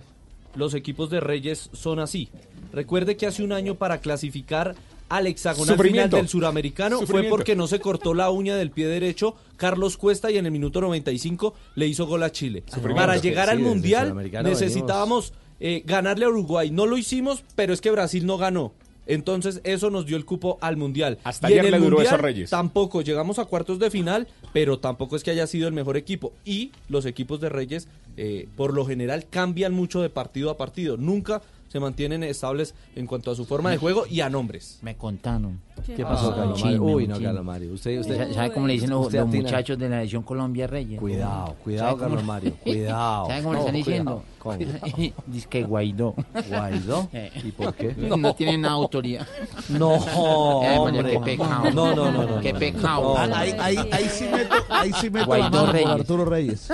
[0.55, 2.31] los equipos de Reyes son así.
[2.73, 4.75] Recuerde que hace un año para clasificar
[5.13, 9.37] al hexagonal final del suramericano fue porque no se cortó la uña del pie derecho
[9.57, 12.65] Carlos Cuesta y en el minuto 95 le hizo gol a Chile.
[12.97, 16.71] Para llegar al mundial necesitábamos eh, ganarle a Uruguay.
[16.71, 18.73] No lo hicimos, pero es que Brasil no ganó.
[19.07, 21.19] Entonces eso nos dio el cupo al mundial.
[21.25, 22.51] Hasta y en el le duró mundial eso a Reyes.
[22.51, 26.33] tampoco llegamos a cuartos de final, pero tampoco es que haya sido el mejor equipo.
[26.45, 30.97] Y los equipos de Reyes, eh, por lo general, cambian mucho de partido a partido.
[30.97, 31.43] Nunca
[31.73, 34.79] se mantienen estables en cuanto a su forma de juego y a nombres.
[34.83, 35.59] Me contaron.
[35.87, 36.83] ¿Qué pasó, Ah, Mario?
[36.83, 37.73] Uy, no, Mario.
[37.73, 41.01] Usted, usted, ¿Sabe cómo le dicen los, muchachos de la Nación Colombia Reyes?
[41.01, 43.27] Cuidado, cuidado, ¿Sabe cómo- Carlos Mario, cuidado.
[43.27, 44.23] ¿Sabe cómo le están diciendo?
[45.27, 46.15] Dice que Guaidó.
[46.49, 47.09] ¿Guaidó?
[47.15, 47.31] Eh.
[47.45, 47.95] ¿Y por qué?
[47.95, 49.27] No tienen autoridad.
[49.71, 51.13] No, hombre.
[51.13, 51.71] qué pecado.
[51.73, 52.41] No, no, no, no.
[52.41, 52.59] Qué no.
[52.59, 53.17] pecado.
[53.17, 55.89] Ah, ahí, ahí, ahí sí meto, ahí sí meto Guaidó Reyes.
[55.89, 56.69] Arturo Reyes.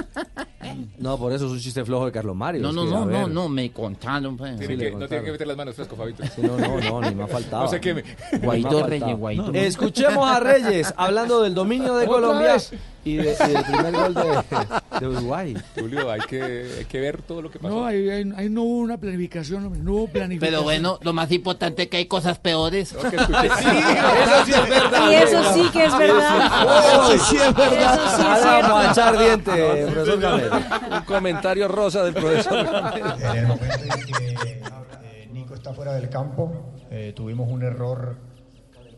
[0.98, 2.62] No, por eso es un chiste flojo de Carlos Mario.
[2.62, 4.36] No, no, no, no, no, me contaron.
[4.36, 4.58] pues.
[4.58, 6.22] Tiene Sí, que- no tiene que meter las manos fresco, Fabito.
[6.24, 7.62] Sí, no, no, no, ni me ha faltado.
[7.64, 8.04] No se queme.
[8.42, 9.16] Guaidó Reyes.
[9.16, 9.52] Guaidó.
[9.54, 12.72] Escuchemos a Reyes hablando del dominio de ¿Otra Colombia vez?
[13.04, 14.42] y, de- y del primer gol de,
[15.00, 15.56] de Uruguay.
[15.78, 16.42] Julio, hay que,
[16.78, 17.74] hay que ver todo lo que pasó.
[17.74, 20.50] No, ahí, ahí- ahí no hubo una planificación, hombre, no hubo planificación.
[20.52, 22.92] Pero bueno, lo más importante es que hay cosas peores.
[22.98, 23.00] Eso
[24.44, 25.10] sí es verdad.
[25.10, 26.84] Y eso sí que es verdad.
[26.84, 27.94] Eso sí es verdad.
[27.94, 30.56] Eso sí es Ahora vamos a echar diente, profesor Gamero.
[30.96, 33.16] Un comentario rosa del profesor Gamero.
[33.20, 34.57] En el momento en que
[35.68, 36.50] está fuera del campo,
[36.90, 38.16] eh, tuvimos un error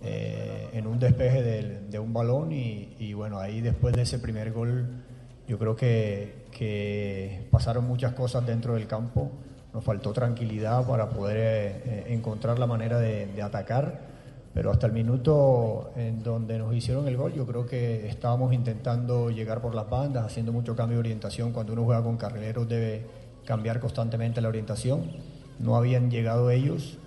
[0.02, 4.20] eh, en un despeje del- de, un balón y, y bueno, ahí después de ese
[4.20, 4.86] primer gol
[5.48, 9.32] yo creo que, que pasaron muchas cosas dentro del campo,
[9.74, 14.02] nos faltó tranquilidad para poder eh, eh, encontrar la manera de, de atacar,
[14.54, 19.28] pero hasta el minuto en donde nos hicieron el gol yo creo que estábamos intentando
[19.30, 23.06] llegar por las bandas, haciendo mucho cambio de orientación, cuando uno juega con carrileros debe
[23.44, 25.10] cambiar constantemente la orientación,
[25.60, 26.98] no habían llegado ellos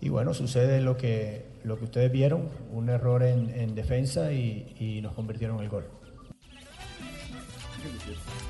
[0.00, 4.74] y bueno, sucede lo que, lo que ustedes vieron, un error en, en defensa y,
[4.78, 5.86] y nos convirtieron en el gol.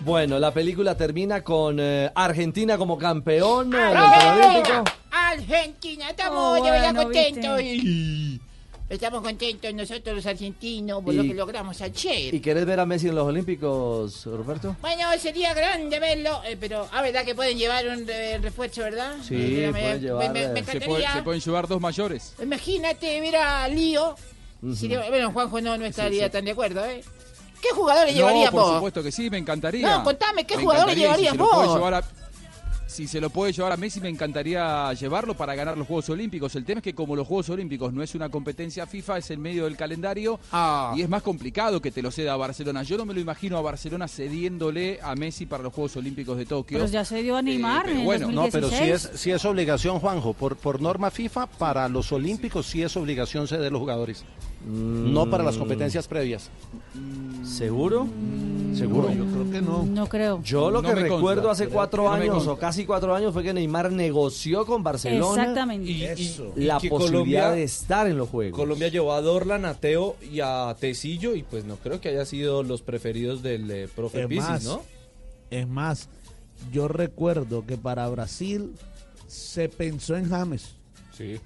[0.04, 4.84] Bueno, la película termina con eh, Argentina como campeón eh, del Paralímpico.
[5.10, 7.60] Argentina, estamos Oh, de verdad bueno, contentos.
[7.62, 8.40] Y-
[8.88, 12.32] Estamos contentos nosotros los argentinos por lo que logramos ayer.
[12.32, 14.76] ¿Y querés ver a Messi en los Olímpicos, Roberto?
[14.80, 19.16] Bueno, sería grande verlo, eh, pero a verdad que pueden llevar un eh, refuerzo, ¿verdad?
[19.26, 21.12] Sí, Eh, me- pueden me- llevar, me- me eh, Se, puede- encantaría.
[21.14, 22.34] se pueden llevar dos mayores.
[22.40, 24.14] Imagínate ver a Lío.
[24.76, 26.30] Si le- bueno, Juanjo no, no estaría sí.
[26.30, 27.02] tan de acuerdo, ¿eh?
[27.60, 28.74] ¿Qué jugadores No, llevarías por vos?
[28.74, 29.96] supuesto que sí, me encantaría.
[29.98, 31.74] No, contame, ¿qué Me jugadores llevarías si se lo puede vos?
[32.86, 36.54] Si se lo puede llevar a Messi, me encantaría llevarlo para ganar los Juegos Olímpicos.
[36.54, 39.40] El tema es que como los Juegos Olímpicos no es una competencia FIFA, es en
[39.40, 40.94] medio del calendario Ah.
[40.96, 42.84] y es más complicado que te lo ceda a Barcelona.
[42.84, 46.46] Yo no me lo imagino a Barcelona cediéndole a Messi para los Juegos Olímpicos de
[46.46, 46.78] Tokio.
[46.78, 49.10] Pero ya se dio a Neymar pero en el bueno, No, pero sí 2016.
[49.14, 50.32] es, sí es obligación, Juanjo.
[50.34, 54.24] Por, por norma FIFA, para los Olímpicos sí es obligación ceder los jugadores.
[54.64, 56.50] No para las competencias previas.
[57.44, 58.06] ¿Seguro?
[58.74, 59.12] ¿Seguro?
[59.12, 59.84] Yo creo que no.
[59.84, 60.42] No creo.
[60.42, 63.92] Yo lo No que recuerdo hace cuatro años o casi cuatro años fue que Neymar
[63.92, 65.90] negoció con Barcelona Exactamente.
[65.90, 66.52] Y, y- Eso.
[66.56, 67.12] y la que posibilidad
[67.44, 68.58] Colombia- de estar en los Juegos.
[68.58, 72.24] Colombia llevó a Dorlan, a Teo y a Tecillo y pues no creo que haya
[72.26, 74.82] sido los preferidos del eh, profe Es Pisis, más, ¿no?
[75.50, 76.08] Es más,
[76.72, 78.72] yo recuerdo que para Brasil
[79.28, 80.74] se pensó en James.
[81.16, 81.36] Sí.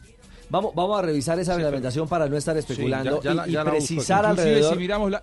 [0.51, 3.65] Vamos, vamos a revisar esa reglamentación para no estar especulando ya la- y, y ya
[3.65, 4.73] la busco precisar Inclusive alrededor.
[4.75, 5.23] si miramos la,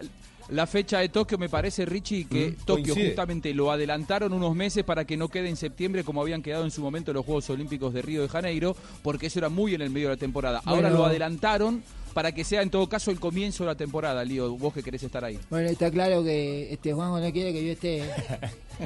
[0.49, 3.07] la fecha de Tokio, me parece, Richie, que Mm, Tokio coincide.
[3.07, 6.71] justamente lo adelantaron unos meses para que no quede en septiembre como habían quedado en
[6.71, 9.89] su momento los Juegos Olímpicos de Río de Janeiro, porque eso era muy en el
[9.89, 10.61] medio de la temporada.
[10.63, 11.83] Ahora lo adelantaron
[12.17, 15.03] para que sea en todo caso el comienzo de la temporada, Lío, vos que querés
[15.03, 15.37] estar ahí.
[15.51, 18.01] Bueno, está claro que este Juanjo no quiere que yo esté.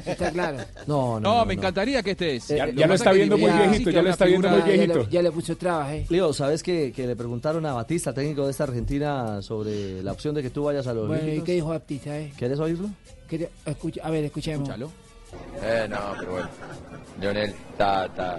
[0.06, 0.58] Está claro.
[0.86, 2.50] No, No, me encantaría que estés.
[2.50, 5.00] Ya- Lo ya está viendo muy viejito, ya lo está viendo muy Ya viejito.
[5.04, 6.06] le, ya le puso trabas, eh.
[6.10, 10.36] Leo, ¿sabes que, que le preguntaron a Batista, técnico de esta Argentina, sobre la opción
[10.36, 12.34] de que tú vayas a los Bueno, ¿y qué dijo Baptista, eh?
[12.38, 12.90] ¿Quieres oírlo?
[13.30, 14.68] ¿Qué- escucha- a ver, escuchemos.
[15.64, 16.50] Eh, no, pero bueno.
[17.22, 18.38] Lionel está, está,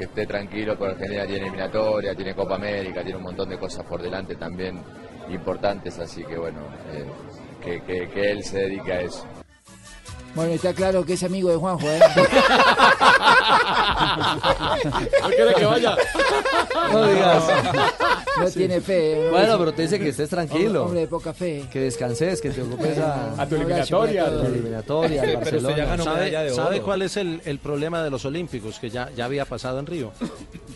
[0.00, 3.84] que esté tranquilo, porque Argentina tiene eliminatoria, tiene Copa América, tiene un montón de cosas
[3.84, 4.80] por delante también
[5.28, 7.04] importantes, así que bueno, eh,
[7.62, 9.26] que, que- que él se dedique a eso.
[10.34, 11.98] Bueno, está claro que es amigo de Juanjo, ¿eh?
[15.22, 15.96] ¿No quiere que vaya?
[16.92, 17.44] No digas.
[18.38, 19.26] No tiene fe.
[19.26, 19.30] ¿eh?
[19.30, 20.84] Bueno, pero te dice que estés tranquilo.
[20.84, 21.64] Hombre de poca fe.
[21.70, 24.24] Que descanses, que te ocupes a, A tu eliminatoria.
[24.26, 25.76] A tu eliminatoria, al Barcelona.
[25.76, 26.62] ya ganó ¿Sabe- de oro.
[26.64, 29.86] cuál cuál es el, el problema de los Olímpicos que ya, ya había pasado en
[29.86, 30.12] Río?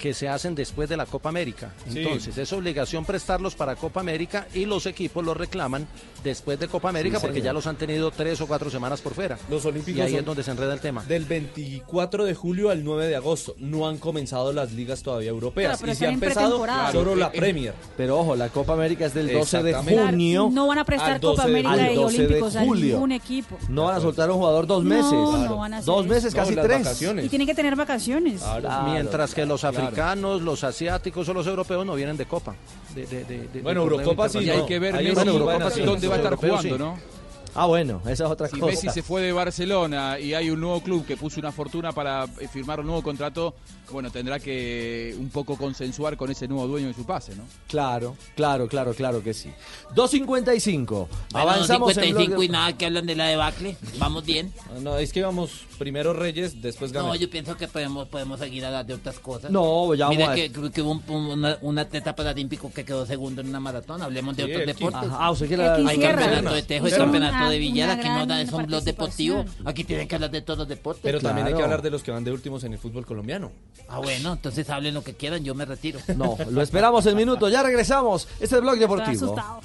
[0.01, 1.71] Que se hacen después de la Copa América.
[1.91, 2.01] Sí.
[2.01, 5.87] Entonces, es obligación prestarlos para Copa América y los equipos los reclaman
[6.23, 7.47] después de Copa América Sí, porque señor.
[7.47, 9.39] ya los han tenido tres o cuatro semanas por fuera.
[9.51, 11.03] Los Olímpicos Y ahí son es donde se enreda el tema.
[11.05, 13.55] Del 24 de julio al 9 de agosto.
[13.59, 15.69] No han comenzado las ligas todavía europeas.
[15.73, 17.75] Claro, pero y se ha empezado solo la Eh, Premier.
[17.97, 20.49] Pero ojo, la Copa América es del 12 de junio.
[20.53, 22.95] No van a prestar Al 12 Copa América y Al 12 de Olímpicos a julio.
[22.95, 23.59] ningún equipo.
[23.69, 25.13] No van a soltar a un jugador dos No, meses.
[25.13, 26.69] no van a hacer Dos meses, casi tres.
[26.85, 27.25] vacaciones.
[27.27, 28.41] Y tienen que tener vacaciones.
[28.87, 29.79] Mientras que los claro.
[29.79, 32.55] africanos, los asiáticos o los europeos no vienen de Copa.
[32.95, 35.65] De- de- de- de- Bueno, Eurocopa sí, Y hay que ver Messi una Copa dónde
[35.65, 36.75] Naciones, va a estar jugando, sí.
[36.79, 37.14] ¿no?
[37.55, 38.67] Ah, bueno, esa es otra Si cosa.
[38.73, 42.25] Messi se fue de Barcelona y hay un nuevo club que puso una fortuna para
[42.41, 43.55] eh, firmar un nuevo contrato,
[43.93, 47.45] bueno, tendrá que un poco consensuar con ese nuevo dueño de su pase, ¿no?
[47.69, 49.51] Claro, claro, claro, claro que sí.
[49.95, 50.87] 2.55.
[50.87, 53.77] Bueno, Avanzamos en 55 bloque- y nada que hablan de la debacle.
[53.99, 54.53] Vamos bien.
[54.83, 57.15] No, es que íbamos primero Reyes, después No, Gamero.
[57.17, 59.51] yo pienso que podemos, podemos seguir a hablar de otras cosas.
[59.51, 62.85] No, ya Mira vamos a- que, que- que hubo un, una, un atleta paralímpico que
[62.85, 64.03] quedó segundo en una maratón.
[64.03, 65.11] Hablemos de Sí, otros el deportes.
[65.11, 66.21] Ajá, ah, usted quiere hablar- Hay Aquí cierra.
[66.23, 67.91] campeonato de tejo y Hizo campeonato de billar.
[67.91, 69.45] Aquí no da- es un blog deportivo.
[69.65, 71.03] Aquí tienen que hablar de todos los deportes.
[71.03, 73.53] Pero también hay que hablar de los que van de últimos en el fútbol colombiano.
[73.89, 75.45] Ah, bueno, entonces hablen lo que quieran.
[75.45, 76.01] Yo me retiro.
[76.17, 77.51] No, lo esperamos en minutos.
[77.53, 78.29] Ya regresamos.
[78.35, 79.25] Este es el blog Estoy deportivo.
[79.25, 79.61] asustado.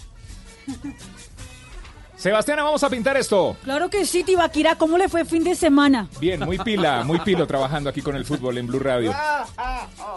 [2.19, 3.55] Sebastiana, vamos a pintar esto.
[3.63, 4.75] Claro que sí, Tibaquira.
[4.75, 6.09] ¿Cómo le fue el fin de semana?
[6.19, 9.15] Bien, muy pila, muy pilo trabajando aquí con el fútbol en Blue Radio.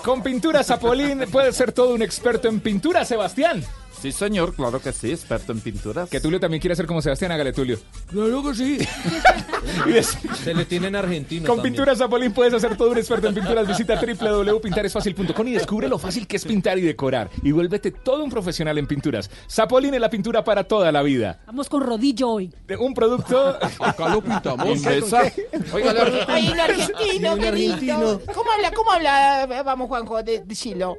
[0.03, 3.65] Con pintura Zapolín puede ser todo un experto en pintura, Sebastián.
[4.03, 6.11] Sí, señor, claro que sí, experto en pinturas.
[6.11, 7.79] Que Tulio también quiere ser como Sebastián, hágale Tulio.
[8.11, 8.79] Claro que sí.
[10.43, 11.47] Se le tienen argentino.
[11.47, 11.75] Con también.
[11.75, 13.67] Pintura Zapolín puedes hacer todo un experto en pinturas.
[13.69, 17.31] Visita www.pintaresfacil.com y descubre lo fácil que es pintar y decorar.
[17.45, 19.31] Y vuélvete todo un profesional en pinturas.
[19.49, 21.41] Zapolín es la pintura para toda la vida.
[21.47, 22.53] Vamos con rodillo hoy.
[22.67, 23.57] De Un producto.
[23.79, 24.67] Acá lo pintamos.
[25.73, 28.21] Oiga, lo- Ay, un argentino, un argentino.
[28.35, 28.73] ¿Cómo habla?
[28.73, 29.45] ¿Cómo habla?
[29.45, 30.99] Eh, Vamos, Juanjo, de- decilo.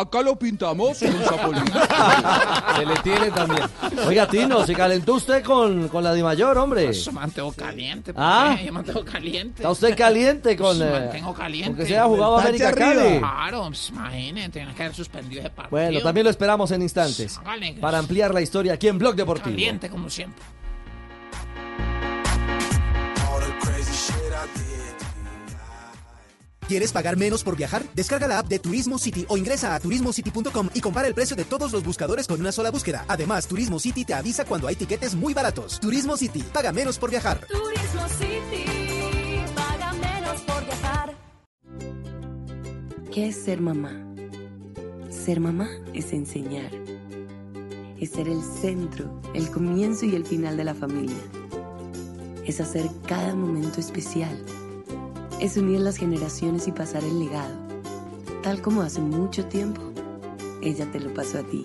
[0.00, 1.64] Acá lo pintamos con Zapolín.
[2.76, 3.62] Se le tiene también.
[4.06, 6.92] Oiga, Tino, se calentó usted con, con la Di Mayor, hombre.
[6.92, 8.12] Yo mantengo caliente.
[8.12, 8.56] ¿por Ah.
[8.64, 9.62] Yo mantengo caliente.
[9.62, 10.76] Está usted caliente con.
[10.76, 11.70] Pues eh, mantengo caliente.
[11.70, 13.18] Porque se haya jugado América Cali.
[13.18, 15.70] Claro, pues, imagínate, tienen que haber suspendido ese partido.
[15.70, 17.40] Bueno, también lo esperamos en instantes.
[17.80, 19.54] Para ampliar la historia aquí en Blog Deportivo.
[19.54, 20.42] Caliente como siempre.
[26.66, 27.84] ¿Quieres pagar menos por viajar?
[27.94, 31.44] Descarga la app de Turismo City o ingresa a turismocity.com y compara el precio de
[31.44, 33.04] todos los buscadores con una sola búsqueda.
[33.06, 35.78] Además, Turismo City te avisa cuando hay tiquetes muy baratos.
[35.78, 37.46] Turismo City, paga menos por viajar.
[37.46, 38.64] Turismo City,
[39.54, 41.14] paga menos por viajar.
[43.12, 43.92] ¿Qué es ser mamá?
[45.10, 46.70] Ser mamá es enseñar.
[48.00, 51.16] Es ser el centro, el comienzo y el final de la familia.
[52.46, 54.42] Es hacer cada momento especial.
[55.40, 57.54] Es unir las generaciones y pasar el legado.
[58.42, 59.82] Tal como hace mucho tiempo,
[60.62, 61.64] ella te lo pasó a ti.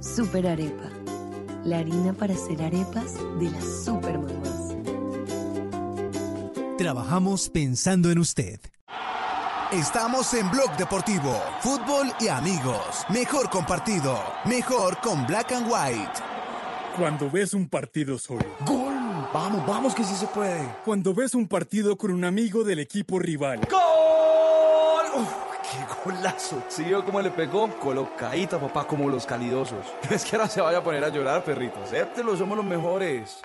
[0.00, 0.90] Super Arepa.
[1.64, 4.74] La harina para hacer arepas de las super mamás.
[6.76, 8.60] Trabajamos pensando en usted.
[9.72, 13.04] Estamos en Blog Deportivo, fútbol y amigos.
[13.08, 16.22] Mejor compartido, mejor con Black and White.
[16.96, 18.44] Cuando ves un partido solo.
[18.66, 18.93] ¡Gol!
[19.34, 20.64] Vamos, vamos que sí se puede.
[20.84, 23.58] Cuando ves un partido con un amigo del equipo rival.
[23.68, 25.22] ¡Gol!
[25.22, 25.28] Uf,
[25.60, 26.62] ¡Qué golazo!
[26.68, 27.68] ¿Sí vio cómo le pegó?
[27.80, 29.84] Colocadita, papá, como los calidosos.
[30.08, 31.82] Es que ahora se vaya a poner a llorar, perrito.
[31.82, 33.40] Acéptelo, somos los mejores.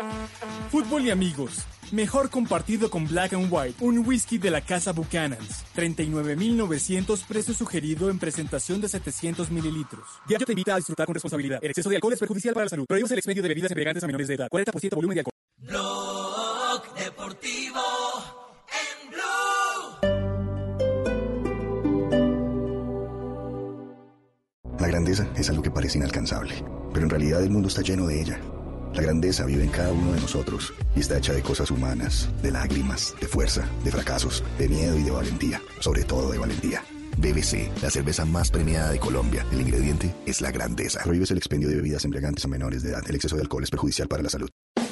[0.70, 1.66] Fútbol y amigos.
[1.92, 5.66] Mejor compartido con Black and White, un whisky de la casa Buchanan's.
[5.76, 10.06] 39.900 precio sugerido en presentación de 700 mililitros.
[10.28, 11.58] Diario te invita a disfrutar con responsabilidad.
[11.64, 12.86] El exceso de alcohol es perjudicial para la salud.
[12.88, 14.50] Prohíbes el expendio de bebidas embriagantes a menores de edad.
[14.52, 15.39] 40% volumen de alcohol.
[15.62, 17.82] Blog Deportivo
[18.72, 19.20] en Blue.
[24.64, 28.08] La gran grandeza es algo que parece inalcanzable, pero en realidad el mundo está lleno
[28.08, 28.40] de ella.
[28.94, 32.52] La grandeza vive en cada uno de nosotros y está hecha de cosas humanas, de
[32.52, 36.84] lágrimas, de fuerza, de fracasos, de miedo y de valentía, sobre todo de valentía.
[37.18, 39.46] BBC, la cerveza más premiada de Colombia.
[39.52, 41.02] El ingrediente es la grandeza.
[41.04, 43.04] Prohíbes el expendio de bebidas embriagantes a menores de edad.
[43.08, 44.50] El exceso de alcohol es perjudicial para la salud.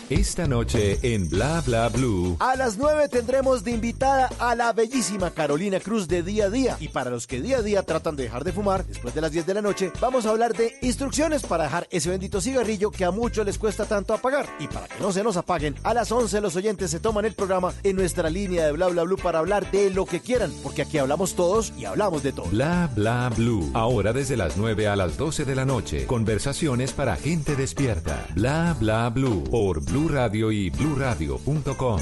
[0.09, 2.37] Esta noche en Bla Bla Blue.
[2.39, 6.77] A las 9 tendremos de invitada a la bellísima Carolina Cruz de Día a Día.
[6.79, 9.33] Y para los que día a día tratan de dejar de fumar, después de las
[9.33, 13.03] 10 de la noche, vamos a hablar de instrucciones para dejar ese bendito cigarrillo que
[13.03, 14.47] a muchos les cuesta tanto apagar.
[14.59, 17.33] Y para que no se nos apaguen, a las 11 los oyentes se toman el
[17.33, 20.83] programa en nuestra línea de Bla Bla Blue para hablar de lo que quieran, porque
[20.83, 22.45] aquí hablamos todos y hablamos de todo.
[22.45, 23.71] Bla Bla Blue.
[23.73, 26.05] Ahora desde las 9 a las 12 de la noche.
[26.05, 28.25] Conversaciones para gente despierta.
[28.35, 29.43] Bla Bla Blue.
[29.43, 31.99] Por Blue Radio y bluradio.com.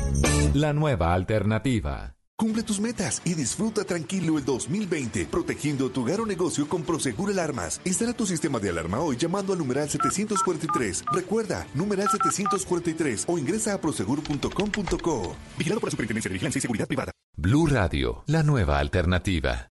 [0.53, 2.13] La nueva alternativa.
[2.37, 7.31] Cumple tus metas y disfruta tranquilo el 2020, protegiendo tu hogar o negocio con Prosegur
[7.31, 7.79] Alarmas.
[7.85, 11.05] Instala tu sistema de alarma hoy llamando al numeral 743.
[11.13, 15.35] Recuerda, numeral 743 o ingresa a prosegur.com.co.
[15.57, 17.13] Vigilado por la Superintendencia de Vigilancia y Seguridad Privada.
[17.37, 19.69] Blue Radio, la nueva alternativa.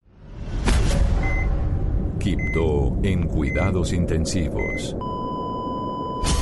[2.19, 4.97] Quibdó en cuidados intensivos.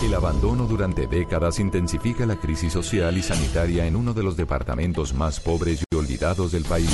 [0.02, 5.14] El abandono durante décadas intensifica la crisis social y sanitaria en uno de los departamentos
[5.14, 6.90] más pobres y olvidados del país.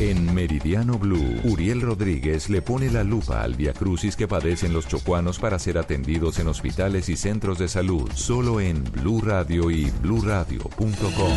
[0.00, 5.38] En Meridiano Blue, Uriel Rodríguez le pone la lupa al viacrucis que padecen los chocuanos
[5.38, 11.32] para ser atendidos en hospitales y centros de salud, solo en Blue Radio y bluradio.com.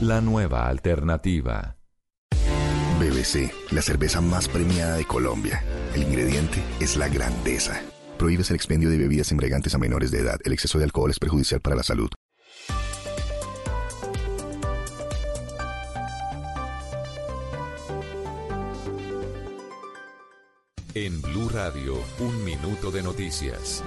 [0.00, 1.76] La nueva alternativa.
[3.00, 5.62] BBC, la cerveza más premiada de Colombia.
[5.94, 7.80] El ingrediente es la grandeza.
[8.18, 10.40] Prohíbes el expendio de bebidas embriagantes a menores de edad.
[10.44, 12.10] El exceso de alcohol es perjudicial para la salud.
[20.94, 23.84] En Blue Radio, un minuto de noticias.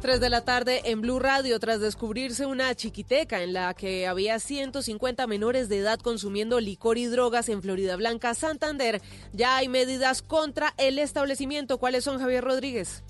[0.00, 4.38] 3 de la tarde en Blue Radio tras descubrirse una chiquiteca en la que había
[4.38, 9.02] 150 menores de edad consumiendo licor y drogas en Florida Blanca, Santander.
[9.34, 11.76] Ya hay medidas contra el establecimiento.
[11.76, 13.02] ¿Cuáles son, Javier Rodríguez?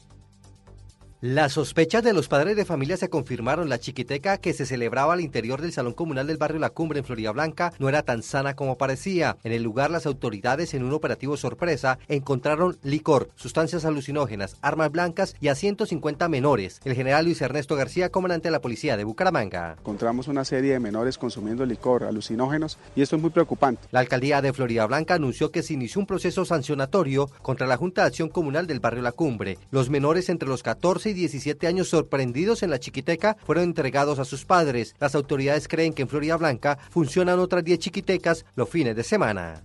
[1.22, 3.68] Las sospechas de los padres de familia se confirmaron.
[3.68, 7.04] La chiquiteca que se celebraba al interior del Salón Comunal del barrio La Cumbre en
[7.04, 9.36] Florida Blanca no era tan sana como parecía.
[9.44, 15.36] En el lugar, las autoridades, en un operativo sorpresa, encontraron licor, sustancias alucinógenas, armas blancas
[15.42, 16.80] y a 150 menores.
[16.86, 19.76] El general Luis Ernesto García, comandante de la policía de Bucaramanga.
[19.78, 23.82] Encontramos una serie de menores consumiendo licor, alucinógenos, y esto es muy preocupante.
[23.90, 28.00] La alcaldía de Florida Blanca anunció que se inició un proceso sancionatorio contra la Junta
[28.00, 29.58] de Acción Comunal del barrio La Cumbre.
[29.70, 34.24] Los menores entre los 14 y 17 años sorprendidos en la chiquiteca fueron entregados a
[34.24, 34.94] sus padres.
[34.98, 39.62] Las autoridades creen que en Florida Blanca funcionan otras 10 chiquitecas los fines de semana.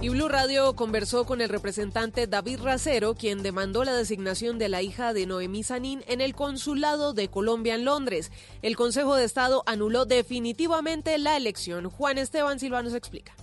[0.00, 4.80] Y Blue Radio conversó con el representante David Racero, quien demandó la designación de la
[4.80, 8.30] hija de Noemí Sanín en el consulado de Colombia en Londres.
[8.62, 11.90] El Consejo de Estado anuló definitivamente la elección.
[11.90, 13.34] Juan Esteban Silva nos explica.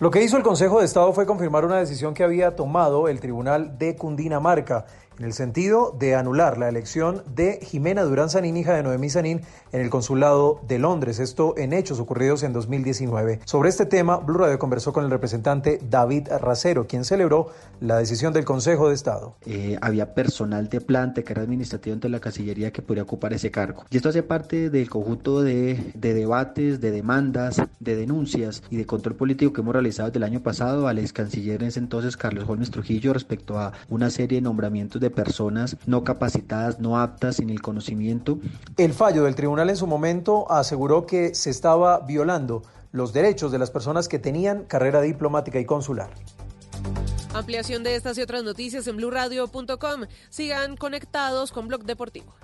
[0.00, 3.20] Lo que hizo el Consejo de Estado fue confirmar una decisión que había tomado el
[3.20, 4.84] Tribunal de Cundinamarca
[5.18, 9.42] en el sentido de anular la elección de Jimena Durán Sanín, hija de Noemí Sanín,
[9.72, 13.40] en el consulado de Londres, esto en hechos ocurridos en 2019.
[13.44, 17.48] Sobre este tema, Blue Radio conversó con el representante David Racero, quien celebró
[17.80, 19.34] la decisión del Consejo de Estado.
[19.46, 23.50] Eh, había personal de planta, que era administrativo ante la Cancillería, que podría ocupar ese
[23.50, 23.84] cargo.
[23.90, 28.86] Y esto hace parte del conjunto de, de debates, de demandas, de denuncias y de
[28.86, 32.16] control político que hemos realizado desde el año pasado al ex canciller en ese entonces,
[32.16, 37.36] Carlos Holmes Trujillo, respecto a una serie de nombramientos de personas no capacitadas, no aptas,
[37.36, 38.38] sin el conocimiento.
[38.78, 43.58] El fallo del tribunal en su momento aseguró que se estaba violando los derechos de
[43.58, 46.10] las personas que tenían carrera diplomática y consular.
[47.34, 50.02] Ampliación de estas y otras noticias en blurradio.com.
[50.28, 52.34] Sigan conectados con Blog Deportivo.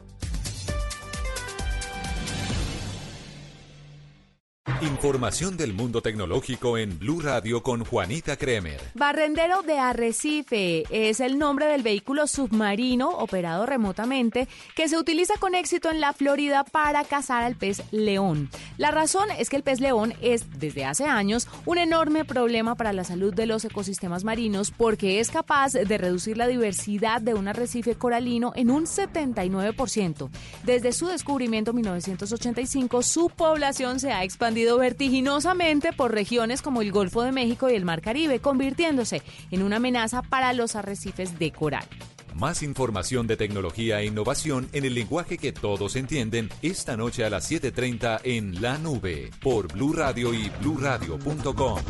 [4.82, 8.80] Información del mundo tecnológico en Blue Radio con Juanita Kremer.
[8.94, 14.46] Barrendero de Arrecife es el nombre del vehículo submarino operado remotamente
[14.76, 18.50] que se utiliza con éxito en la Florida para cazar al pez león.
[18.76, 22.92] La razón es que el pez león es, desde hace años, un enorme problema para
[22.92, 27.48] la salud de los ecosistemas marinos porque es capaz de reducir la diversidad de un
[27.48, 30.28] arrecife coralino en un 79%.
[30.62, 36.92] Desde su descubrimiento en 1985, su población se ha expandido vertiginosamente por regiones como el
[36.92, 41.52] Golfo de México y el Mar Caribe, convirtiéndose en una amenaza para los arrecifes de
[41.52, 41.86] coral.
[42.34, 47.30] Más información de tecnología e innovación en el lenguaje que todos entienden esta noche a
[47.30, 51.80] las 7:30 en La Nube por Blue Radio y bluradio.com.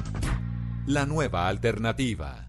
[0.87, 2.49] La nueva alternativa.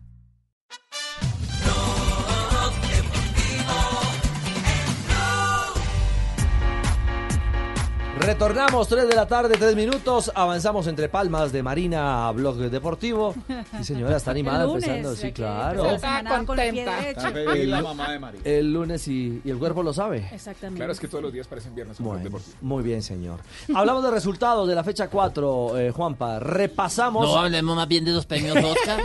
[8.19, 10.29] Retornamos 3 de la tarde, 3 minutos.
[10.35, 13.33] Avanzamos entre palmas de Marina a Blog Deportivo.
[13.77, 15.15] Sí, señora, está animada lunes, empezando.
[15.15, 15.85] Sí, claro.
[15.85, 17.27] empezó la semana con el pie derecho.
[17.27, 18.41] El, la mamá de María.
[18.43, 20.29] el lunes y, y el cuerpo lo sabe.
[20.33, 20.77] Exactamente.
[20.79, 21.95] Claro, es que todos los días parecen viernes.
[21.97, 22.57] con Bueno, Deportivo.
[22.61, 23.39] muy bien, señor.
[23.73, 26.39] Hablamos de resultados de la fecha 4, eh, Juanpa.
[26.39, 27.25] Repasamos.
[27.25, 28.99] No, hablemos más bien de los premios Oscar.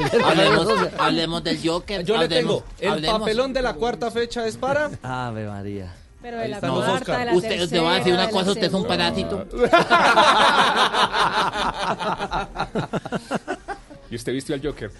[0.98, 2.04] Hablemos, del Joker.
[2.04, 2.64] Yo le tengo.
[2.80, 4.90] El hablemos- papelón de la cuarta fecha es para.
[5.02, 5.94] Ave María.
[6.24, 7.18] Pero de la los cuarta, Oscar.
[7.18, 9.46] de la Usted, usted va a decir una tercera, cosa, de usted es un parásito.
[14.14, 14.92] Y usted vistió al Joker.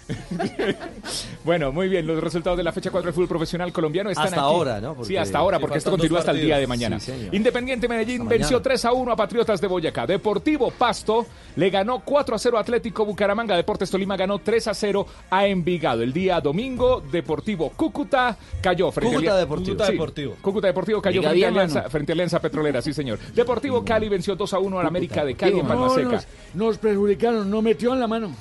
[1.45, 2.05] bueno, muy bien.
[2.05, 4.45] Los resultados de la fecha 4 del fútbol profesional colombiano están Hasta aquí.
[4.45, 4.91] ahora, ¿no?
[4.91, 6.99] Sí, Porque- hasta ahora, Sí, porque esto continúa hasta el día de mañana.
[6.99, 7.13] Sí.
[7.31, 8.63] Independiente Medellín Hasta venció mañana.
[8.63, 10.05] 3 a 1 a Patriotas de Boyacá.
[10.05, 13.55] Deportivo Pasto le ganó 4 a 0 a Atlético Bucaramanga.
[13.55, 16.03] Deportes Tolima ganó 3 a 0 a Envigado.
[16.03, 19.67] El día domingo, Deportivo Cúcuta cayó frente Cúcuta a Deportivo.
[19.71, 19.91] Cúcuta Sí.
[19.93, 20.35] Deportivo.
[20.41, 23.17] Cúcuta Deportivo cayó frente a, Alianza, frente a Alianza Petrolera, sí señor.
[23.33, 26.09] Deportivo Cali venció 2 a 1 al América de Cali en Palma No, Seca.
[26.11, 28.35] nos, nos perjudicaron, nos metió en la mano.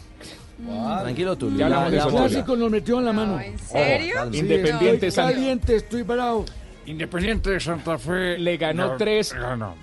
[1.03, 1.55] Tranquilo tú.
[1.57, 2.29] Ya hablamos de El eso, Toya.
[2.29, 3.41] clásico nos metió en la mano.
[3.41, 4.15] ¿En serio?
[4.33, 6.45] Sí, Independiente estoy Santa- caliente, estoy bravo.
[6.87, 9.35] Independiente de Santa Fe le ganó No, 3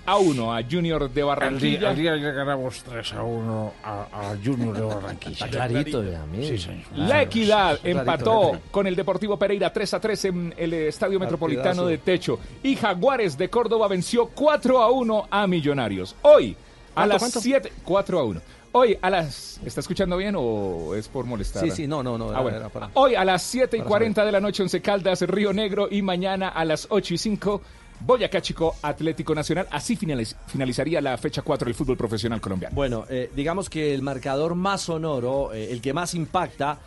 [0.06, 1.90] a 1 a Junior de Barranquilla.
[1.90, 5.32] Al día, le ganamos 3 a 1 a, a Junior de Barranquilla.
[5.46, 6.46] Está clarito, ya, mire.
[6.56, 6.84] Sí, señor.
[6.94, 8.66] La Equidad Clarito, empató clarito.
[8.70, 12.38] con el Deportivo Pereira 3 a 3 en el Estadio Metropolitano de Techo.
[12.62, 16.14] Y Jaguares de Córdoba venció 4 a 1 a Millonarios.
[16.22, 17.40] Hoy, a ¿Cuánto, las cuánto?
[17.40, 18.40] 7, 4 a 1.
[18.72, 19.60] Hoy a las...
[19.64, 21.62] ¿Está escuchando bien o es por molestar?
[21.62, 22.70] Sí, sí, no, no, no, Ah, bueno.
[22.70, 25.88] para- Hoy a las 7 y para 40 de la noche, Once Caldas, Río Negro.
[25.90, 27.60] Y mañana a las 8 y 5,
[28.00, 29.68] Boyacá Chico, Atlético Nacional.
[29.70, 32.74] Así finaliz- finalizaría la fecha 4 del fútbol profesional colombiano.
[32.74, 36.78] Bueno, eh, digamos que el marcador más sonoro, eh, el que más impacta,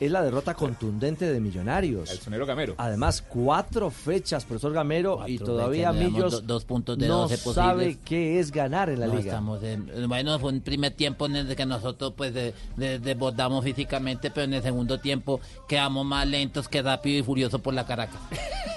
[0.00, 2.10] es la derrota contundente de Millonarios.
[2.10, 2.74] El sonero Gamero.
[2.78, 7.36] Además, cuatro fechas, profesor Gamero, y todavía fechas, Millos do- dos puntos de no 12
[7.36, 7.98] sabe posibles.
[8.04, 9.32] qué es ganar en la No, liga.
[9.32, 13.64] estamos en- bueno, fue un primer tiempo en el que nosotros pues de- de- desbordamos
[13.64, 17.86] físicamente, pero en el segundo tiempo quedamos más lentos que rápido y furioso por la
[17.86, 18.20] Caracas.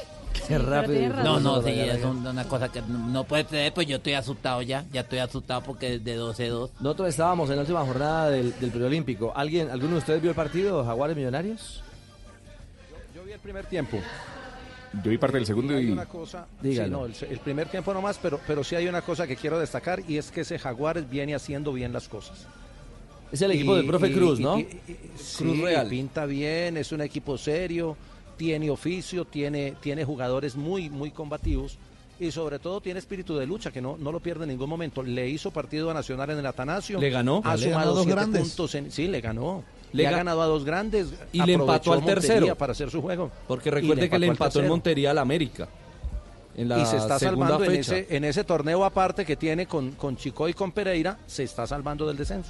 [0.50, 1.02] Rápido.
[1.02, 4.14] y No, no, sí, es una cosa que no no puede ser, pues yo estoy
[4.14, 6.70] asustado ya, ya estoy asustado porque de 12-2.
[6.80, 9.34] Nosotros estábamos en la última jornada del, del preolímpico.
[9.36, 11.82] ¿Alguien, ¿Alguno de ustedes vio el partido Jaguares Millonarios?
[13.16, 13.98] Yo vi el primer tiempo.
[15.04, 15.92] Yo vi parte del segundo Hay y...
[15.92, 17.08] una cosa, Dígalo.
[17.08, 19.60] sí, no, el, el primer tiempo nomás, pero, pero sí hay una cosa que quiero
[19.60, 22.46] destacar y es que ese Jaguares viene haciendo bien las cosas.
[23.32, 24.56] Es el equipo del profe Cruz, ¿no?
[25.18, 25.88] sí, Cruz Real.
[25.90, 27.98] pinta bien, es un equipo serio,
[28.38, 31.78] tiene oficio, tiene, tiene jugadores muy, muy combativos
[32.20, 35.04] y sobre todo tiene espíritu de lucha que no, no lo pierde en ningún momento.
[35.04, 37.00] Le hizo partido a Nacional en el Atanasio.
[37.00, 37.42] ¿Le ganó?
[37.44, 38.42] Ha Le sumado ganó dos grandes.
[38.42, 38.76] puntos.
[38.76, 39.64] en- sí, le ganó.
[39.94, 41.08] Le Le, ha ga- ganado a dos grandes.
[41.32, 42.56] Y le empató al tercero.
[42.56, 43.32] Para hacer su juego.
[43.48, 44.68] Porque recuerde que le empató en.
[44.68, 45.68] Montería al América.
[46.56, 49.92] En la y se está salvando en ese, en ese torneo aparte que tiene con,
[49.92, 52.50] con Chico y con Pereira, se está salvando del descenso.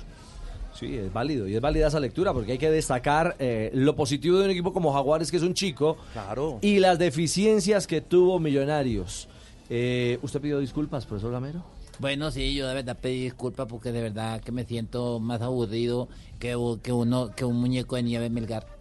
[0.80, 4.38] Sí, es válido y es válida esa lectura porque hay que destacar eh, lo positivo
[4.38, 6.60] de un equipo como Jaguares, que es un chico, Claro.
[6.62, 9.28] y las deficiencias que tuvo Millonarios.
[9.70, 11.64] Eh, ¿Usted pidió disculpas, profesor Gamero?
[12.00, 16.08] Bueno, sí, yo de verdad pedí disculpas porque de verdad que me siento más aburrido
[16.38, 18.77] que, que uno que un muñeco de nieve Melgar.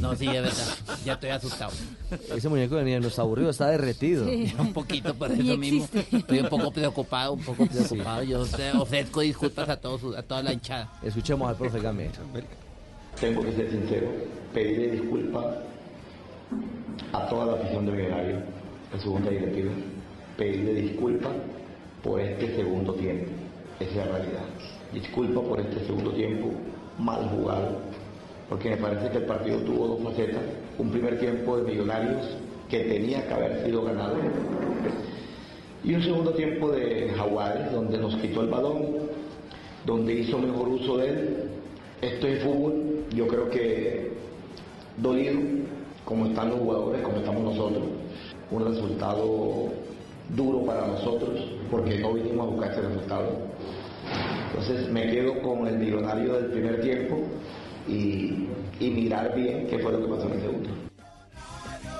[0.00, 0.66] No, sí, de verdad,
[1.04, 1.72] ya estoy asustado.
[2.34, 4.24] Ese muñeco de nieve no está aburrido, está derretido.
[4.24, 4.52] Sí.
[4.58, 5.86] Un poquito por eso mismo.
[6.10, 8.22] Estoy un poco preocupado, un poco preocupado.
[8.22, 8.42] Yo
[8.78, 10.90] ofrezco disculpas a todos, a toda la hinchada.
[11.02, 12.12] Escuchemos al profe Gamero.
[13.20, 14.08] Tengo que ser sincero,
[14.54, 15.44] pedirle disculpas
[17.12, 18.36] a toda la afición de Millonario,
[18.94, 19.72] a su junta directiva,
[20.38, 21.32] pedirle disculpas
[22.02, 23.26] por este segundo tiempo,
[23.78, 24.44] esa es la realidad.
[24.94, 26.52] Disculpa por este segundo tiempo
[26.98, 27.80] mal jugado,
[28.50, 30.42] porque me parece que el partido tuvo dos facetas,
[30.76, 32.36] un primer tiempo de Millonarios
[32.68, 34.16] que tenía que haber sido ganado,
[35.84, 38.86] y un segundo tiempo de Jaguares, donde nos quitó el balón,
[39.86, 41.36] donde hizo mejor uso de él.
[42.02, 44.10] Esto es fútbol, yo creo que
[44.98, 45.38] dolido,
[46.04, 47.84] como están los jugadores, como estamos nosotros.
[48.50, 49.68] Un resultado
[50.36, 51.40] duro para nosotros,
[51.70, 53.30] porque no vinimos a buscar ese resultado.
[54.50, 57.22] Entonces me quedo con el millonario del primer tiempo
[57.90, 60.70] y, y mirar bien qué fue lo que pasó en el segundo.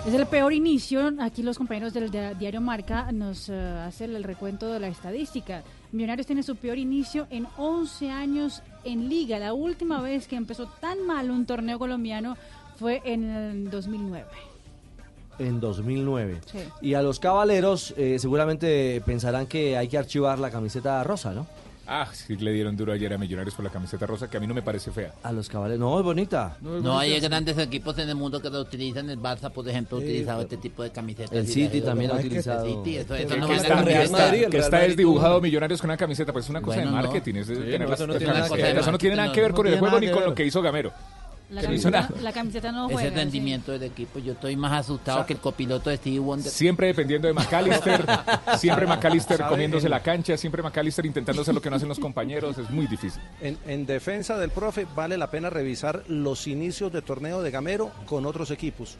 [0.06, 1.12] Es el peor inicio.
[1.20, 3.54] Aquí los compañeros del dia- diario Marca nos eh,
[3.86, 5.62] hacen el recuento de la estadística.
[5.92, 9.38] Millonarios tiene su peor inicio en 11 años en liga.
[9.38, 12.36] La última vez que empezó tan mal un torneo colombiano
[12.78, 14.24] fue en el 2009.
[15.38, 16.40] En 2009.
[16.50, 16.58] Sí.
[16.80, 21.46] Y a los caballeros eh, seguramente pensarán que hay que archivar la camiseta rosa, ¿no?
[21.92, 24.46] Ah, sí le dieron duro ayer a Millonarios por la camiseta rosa, que a mí
[24.46, 25.12] no me parece fea.
[25.24, 26.56] A los cabales, no, es bonita.
[26.60, 29.10] No hay grandes equipos en el mundo que lo utilizan.
[29.10, 31.32] El Barça, por ejemplo, ha Sí, utilizado pero- este tipo de camisetas.
[31.32, 33.98] El City la- también ha el utilizado- City, eso- eso Que no está, vale que
[33.98, 36.96] la está- que está desdibujado Millonarios con una camiseta, pues es una cosa Bueno, de
[36.96, 37.02] no.
[37.02, 37.34] marketing.
[37.34, 39.34] es de Sí, tener no, las- eso no las tiene que no tiene nada No,
[39.34, 40.92] que ver no con el juego ni que con lo que hizo Gamero.
[41.50, 43.10] La camiseta, la camiseta no Ese juega.
[43.10, 43.14] sí.
[43.16, 44.18] rendimiento del equipo.
[44.20, 46.50] Yo estoy más asustado que el copiloto de Stevie Wonder.
[46.50, 48.04] Siempre dependiendo de McAllister,
[48.58, 49.50] siempre McAllister ¿Sabe?
[49.50, 52.86] comiéndose la cancha, siempre McAllister intentando hacer lo que no hacen los compañeros, es muy
[52.86, 53.20] difícil.
[53.40, 57.90] En, en defensa del profe, vale la pena revisar los inicios de torneo de Gamero
[58.06, 58.96] con otros equipos.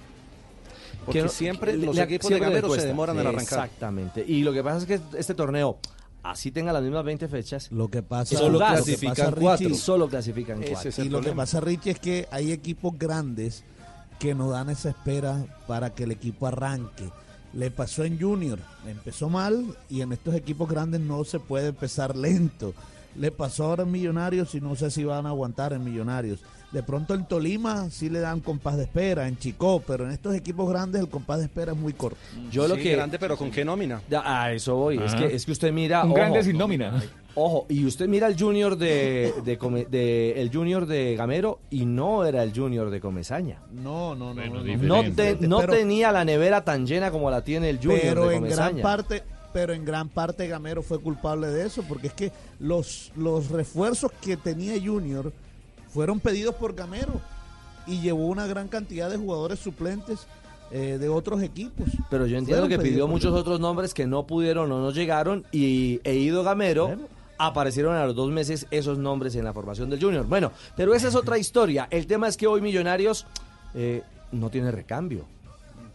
[1.06, 3.64] Porque siempre los le- equipos de siempre Gamero se demoran en arrancar.
[3.64, 4.24] Exactamente.
[4.26, 5.78] Y lo que pasa es que este torneo,
[6.22, 9.68] así tenga las mismas 20 fechas, Lo que pasa solo lo que clasifican pasa, cuatro.
[9.68, 10.88] Richie, Solo clasifican cuatro.
[10.90, 13.64] es y lo que pasa, Richie, es que hay equipos grandes
[14.18, 17.10] que no dan esa espera para que el equipo arranque.
[17.52, 22.14] Le pasó en Junior, empezó mal y en estos equipos grandes no se puede empezar
[22.16, 22.74] lento.
[23.16, 26.40] Le pasó ahora en Millonarios y no sé si van a aguantar en Millonarios.
[26.72, 30.34] De pronto en Tolima sí le dan compás de espera, en Chicó, pero en estos
[30.36, 32.16] equipos grandes el compás de espera es muy corto.
[32.52, 34.00] Yo lo Sí, que grande, pero ¿con qué nómina?
[34.08, 34.98] Ya, a eso voy.
[34.98, 36.04] Es que, es que usted mira.
[36.04, 37.02] Un ojo, grande sin nómina.
[37.34, 41.86] Ojo, y usted mira el Junior de, de, Come- de- el Junior de Gamero y
[41.86, 43.58] no era el Junior de Comesaña.
[43.72, 44.44] No, no, no.
[44.46, 48.00] no, No, te- no Pero- tenía la nevera tan llena como la tiene el Junior
[48.00, 48.82] pero de en gran Comesaña.
[48.82, 49.22] parte
[49.52, 52.30] pero en gran parte Gamero fue culpable de eso porque es que
[52.60, 55.32] los los refuerzos que tenía Junior
[55.92, 57.20] fueron pedidos por Gamero
[57.86, 60.26] y llevó una gran cantidad de jugadores suplentes
[60.70, 64.26] eh, de otros equipos Pero yo entiendo Fueron que pidió muchos otros nombres que no
[64.26, 66.96] pudieron o no llegaron y e Ido Gamero
[67.38, 70.26] aparecieron a los dos meses esos nombres en la formación del Junior.
[70.26, 71.88] Bueno, pero esa es otra historia.
[71.90, 73.26] El tema es que hoy Millonarios
[73.74, 75.24] eh, no tiene recambio.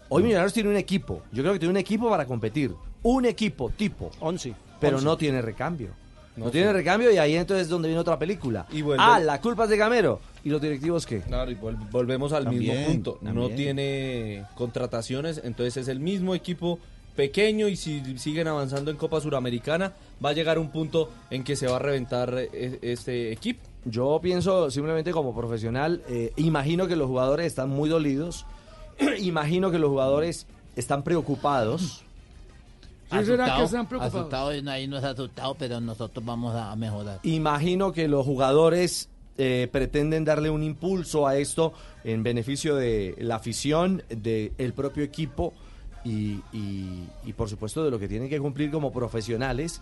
[0.10, 1.22] Hoy Millonarios tiene un equipo.
[1.32, 2.74] Yo creo que tiene un equipo para competir.
[3.04, 4.10] Un equipo tipo.
[4.20, 4.56] 11.
[4.80, 5.06] Pero 11.
[5.06, 5.90] no tiene recambio.
[6.38, 8.66] No, tiene recambio y ahí entonces es donde viene otra película.
[8.72, 10.20] Y vuelve- Ah, la culpa es de Gamero.
[10.44, 11.22] ¿Y los directivos qué?
[11.22, 13.18] Claro, y vol- volvemos al mismo También, punto.
[13.22, 13.56] No también.
[13.56, 16.80] tiene contrataciones, entonces es el mismo equipo
[17.16, 19.94] pequeño y si siguen avanzando en Copa Suramericana,
[20.24, 23.62] va a llegar un punto en que se va a reventar eh, este equipo.
[23.86, 28.46] Yo pienso simplemente como profesional, eh, imagino que los jugadores están muy dolidos,
[29.20, 32.04] imagino que los jugadores están preocupados.
[33.20, 33.62] Asustado,
[34.20, 37.20] asustado, y no- ahí no es asustado, pero nosotros vamos a mejorar.
[37.24, 41.74] Imagino que los jugadores eh, pretenden darle un impulso a esto
[42.06, 45.54] en beneficio de la afición, del propio equipo
[46.06, 49.82] y, y- y, por supuesto de lo que tienen que cumplir como profesionales,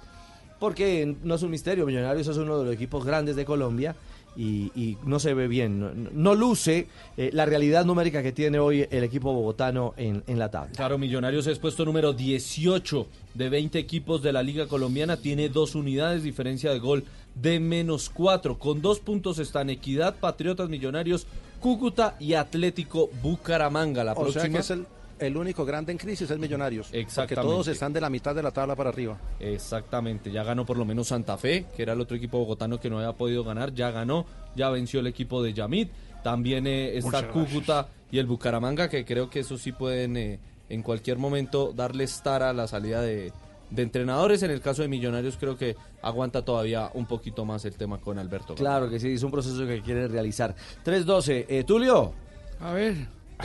[0.59, 3.95] porque no es un misterio, Millonarios es uno de los equipos grandes de Colombia
[4.35, 6.87] y, y no se ve bien, no, no luce
[7.17, 10.71] eh, la realidad numérica que tiene hoy el equipo bogotano en, en la tabla.
[10.75, 15.17] Claro, Millonarios es puesto número 18 de 20 equipos de la Liga Colombiana.
[15.17, 17.03] Tiene dos unidades, diferencia de gol
[17.35, 18.59] de menos cuatro.
[18.59, 21.27] Con dos puntos están Equidad, Patriotas, Millonarios,
[21.59, 24.03] Cúcuta y Atlético Bucaramanga.
[24.03, 24.85] La O sea próxima que es el,
[25.19, 26.87] el único grande en crisis, es Millonarios.
[26.87, 27.49] Porque Exactamente.
[27.51, 29.19] todos están de la mitad de la tabla para arriba.
[29.39, 32.89] Exactamente, ya ganó por lo menos Santa Fe, que era el otro equipo bogotano que
[32.89, 34.25] no había podido ganar, ya ganó,
[34.55, 35.91] ya venció el equipo de Yamit,
[36.23, 40.81] también eh, está Cúcuta y el Bucaramanga, que creo que eso sí pueden eh, en
[40.81, 43.31] cualquier momento darle estar a la salida de,
[43.69, 47.75] de entrenadores, en el caso de Millonarios creo que aguanta todavía un poquito más el
[47.75, 48.55] tema con Alberto.
[48.55, 50.55] Claro que sí, es un proceso que quiere realizar.
[50.85, 52.13] 3-12, eh, Tulio,
[52.59, 52.95] A ver.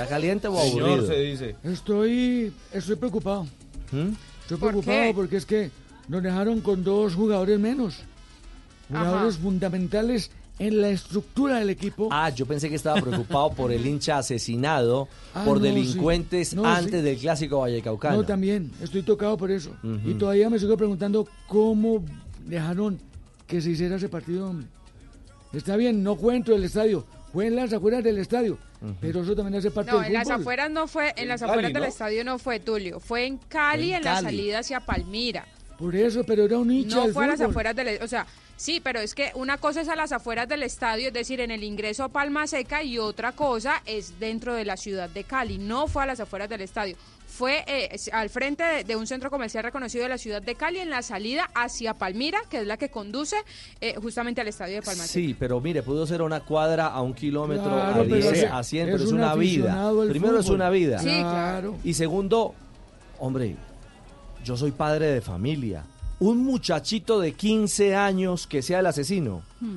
[0.02, 1.06] ¿Está caliente o Señor, aburrido?
[1.06, 1.56] se dice.
[1.64, 3.44] Estoy, estoy preocupado.
[3.92, 4.08] ¿Mm?
[4.42, 5.12] Estoy ¿Por preocupado qué?
[5.14, 5.70] porque es que
[6.08, 7.96] nos dejaron con dos jugadores menos.
[8.88, 12.08] Jugadores fundamentales en la estructura del equipo.
[12.10, 16.56] Ah, yo pensé que estaba preocupado por el hincha asesinado Ah, por no, delincuentes sí.
[16.56, 17.02] No, antes sí.
[17.02, 18.16] del clásico vallecaucano.
[18.16, 19.70] No, también, estoy tocado por eso.
[19.84, 20.08] Ujú.
[20.10, 22.02] Y todavía me sigo preguntando cómo
[22.46, 22.98] dejaron
[23.46, 24.66] que se hiciera ese partido, hombre.
[25.52, 28.58] Está bien, no cuento del estadio, fue en las afueras del estadio,
[29.00, 31.50] pero eso también hace parte No, del en las afueras no fue, en las Cali,
[31.50, 31.88] afueras del ¿no?
[31.88, 35.46] estadio no fue Tulio, fue en Cali, en la salida hacia Palmira.
[35.78, 38.26] Por eso, pero era un hincha No del fue a las afueras del, o sea,
[38.56, 41.52] sí, pero es que una cosa es a las afueras del estadio, es decir, en
[41.52, 45.58] el ingreso a Palma Seca y otra cosa es dentro de la ciudad de Cali.
[45.58, 46.96] No fue a las afueras del estadio.
[47.38, 50.80] Fue eh, al frente de, de un centro comercial reconocido de la ciudad de Cali
[50.80, 53.36] en la salida hacia Palmira, que es la que conduce
[53.80, 55.12] eh, justamente al estadio de Palma Seca.
[55.12, 58.44] Sí, pero mire, pudo ser una cuadra a un kilómetro, Claro, a pero 10, es-
[58.50, 59.92] a 100, es pero es un una vida.
[60.08, 60.98] Primero es una vida.
[60.98, 61.76] Sí, claro.
[61.84, 62.54] Y segundo,
[63.20, 63.54] hombre,
[64.44, 65.84] yo soy padre de familia.
[66.18, 69.42] Un muchachito de 15 años que sea el asesino.
[69.60, 69.76] Hmm.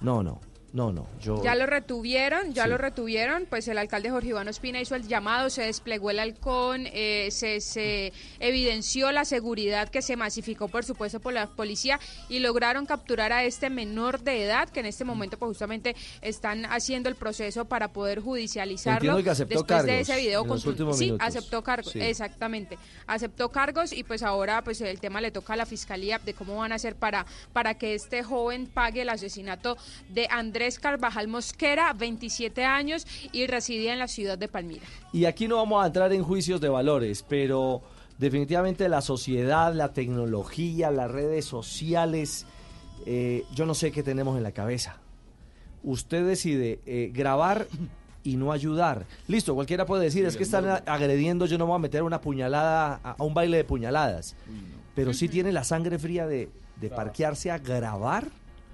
[0.00, 0.40] No, no.
[0.74, 1.40] No, no, yo...
[1.44, 2.68] Ya lo retuvieron, ya Sí.
[2.68, 6.88] lo retuvieron, pues el alcalde Jorge Iván Ospina hizo el llamado, se desplegó el halcón,
[6.92, 12.40] eh, se, se evidenció la seguridad que se masificó, por supuesto, por la policía y
[12.40, 17.08] lograron capturar a este menor de edad que en este momento pues justamente están haciendo
[17.08, 18.96] el proceso para poder judicializarlo.
[19.12, 20.68] Entiendo que aceptó Después de cargos ese video con Sí,
[21.04, 21.16] minutos.
[21.20, 22.00] aceptó cargos, Sí.
[22.00, 22.78] exactamente.
[23.06, 26.56] Aceptó cargos y pues ahora pues el tema le toca a la fiscalía de cómo
[26.56, 29.76] van a hacer para, para que este joven pague el asesinato
[30.08, 34.84] de Andrés Carvajal Mosquera, 27 años y residía en la ciudad de Palmira.
[35.12, 37.82] Y aquí no vamos a entrar en juicios de valores, pero
[38.18, 42.46] definitivamente la sociedad, la tecnología, las redes sociales,
[43.06, 44.98] eh, yo no sé qué tenemos en la cabeza.
[45.82, 47.66] Usted decide eh, grabar
[48.22, 49.04] y no ayudar.
[49.28, 53.00] Listo, cualquiera puede decir, es que están agrediendo, yo no voy a meter una puñalada,
[53.04, 54.34] a, a un baile de puñaladas.
[54.94, 56.48] Pero sí tiene la sangre fría de,
[56.80, 58.28] de parquearse a grabar.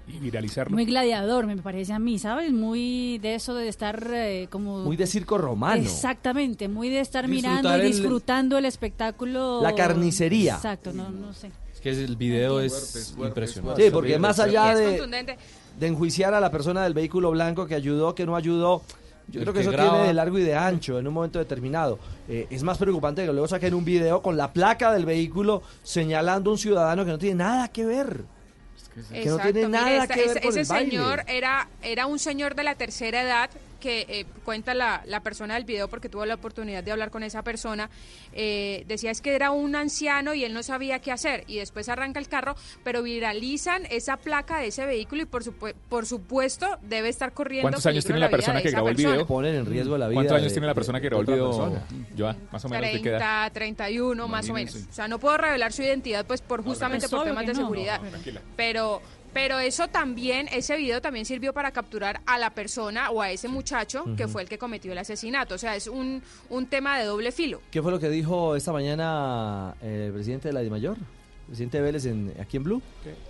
[0.07, 0.73] Y viralizarlo.
[0.73, 2.51] Muy gladiador, me parece a mí, ¿sabes?
[2.51, 4.79] Muy de eso de estar eh, como...
[4.79, 5.81] Muy de circo romano.
[5.81, 9.61] Exactamente, muy de estar Disfrutar mirando y el- disfrutando el espectáculo.
[9.61, 10.55] La carnicería.
[10.55, 11.51] Exacto, no, no sé.
[11.73, 13.83] Es que el video es impresionante.
[13.85, 15.37] Sí, porque más allá Es de, contundente.
[15.79, 18.81] de enjuiciar a la persona del vehículo blanco que ayudó, que no ayudó,
[19.29, 19.91] yo El creo que, que eso graba.
[19.91, 21.99] tiene de largo y de ancho en un momento determinado.
[22.27, 26.49] Eh, es más preocupante que luego saquen un video con la placa del vehículo señalando
[26.49, 28.23] a un ciudadano que no tiene nada que ver.
[28.93, 30.89] Que no tiene Exacto, nada mire, esta- que ver ese, con ese el baile.
[30.91, 33.49] señor era, era un señor de la tercera edad
[33.81, 37.23] que eh, cuenta la, la persona del video porque tuvo la oportunidad de hablar con
[37.23, 37.89] esa persona,
[38.31, 41.89] eh, decía es que era un anciano y él no sabía qué hacer y después
[41.89, 42.55] arranca el carro,
[42.85, 47.63] pero viralizan esa placa de ese vehículo y por, supue- por supuesto debe estar corriendo
[47.65, 49.27] ¿Cuántos años tiene la persona que grabó el video?
[49.27, 51.33] Ponen en riesgo la vida ¿Cuántos años de- tiene la persona que grabó el de
[51.33, 51.51] video?
[52.17, 53.51] Joa, más o menos de qué edad.
[53.51, 54.75] 30, 31 más o menos.
[54.75, 57.55] O sea, no puedo revelar su identidad pues por justamente Pues por obvio temas de
[57.55, 58.01] seguridad.
[58.01, 58.41] No, tranquila.
[58.55, 59.01] Pero
[59.33, 63.47] pero eso también ese video también sirvió para capturar a la persona o a ese
[63.47, 65.55] muchacho que fue el que cometió el asesinato.
[65.55, 67.61] O sea, es un un tema de doble filo.
[67.71, 70.97] ¿Qué fue lo que dijo esta mañana eh, el presidente de la DIMAYOR?
[71.51, 72.81] Presidente Vélez en, aquí en Blue.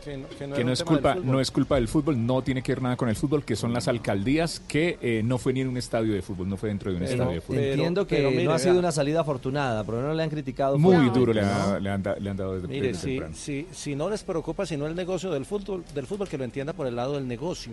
[0.05, 2.81] Que, no, que no es culpa no es culpa del fútbol no tiene que ver
[2.83, 5.77] nada con el fútbol que son las alcaldías que eh, no fue ni en un
[5.77, 8.29] estadio de fútbol no fue dentro de un Pero estadio de fútbol entiendo que pero
[8.29, 8.79] mire, no ha sido vea.
[8.81, 10.77] una salida afortunada, pero no le han criticado.
[10.77, 11.47] muy duro le, ¿no?
[11.47, 13.35] ha- le han, da- le han dado desde, Mire, desde si, temprano.
[13.35, 16.73] si, si no les preocupa sino el negocio del fútbol, del fútbol que lo entienda
[16.73, 17.71] por el lado del negocio,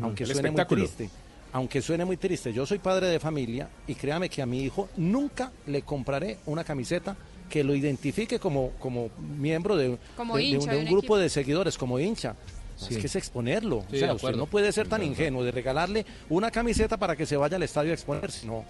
[0.00, 1.10] aunque El suene muy triste.
[1.54, 4.88] Aunque suene muy triste, yo soy padre de familia y créame que a mi hijo
[4.96, 7.14] nunca le compraré una camiseta
[7.52, 11.18] que lo identifique como, como miembro de, Como de- un, de grupo equipo.
[11.18, 12.34] de seguidores, como hincha.
[12.78, 12.94] Sí.
[12.94, 13.84] Es que es exponerlo.
[13.90, 17.26] Sí, o sea, usted no puede ser tan ingenuo de regalarle una camiseta para que
[17.26, 18.46] se vaya al estadio a exponerse.
[18.46, 18.64] No.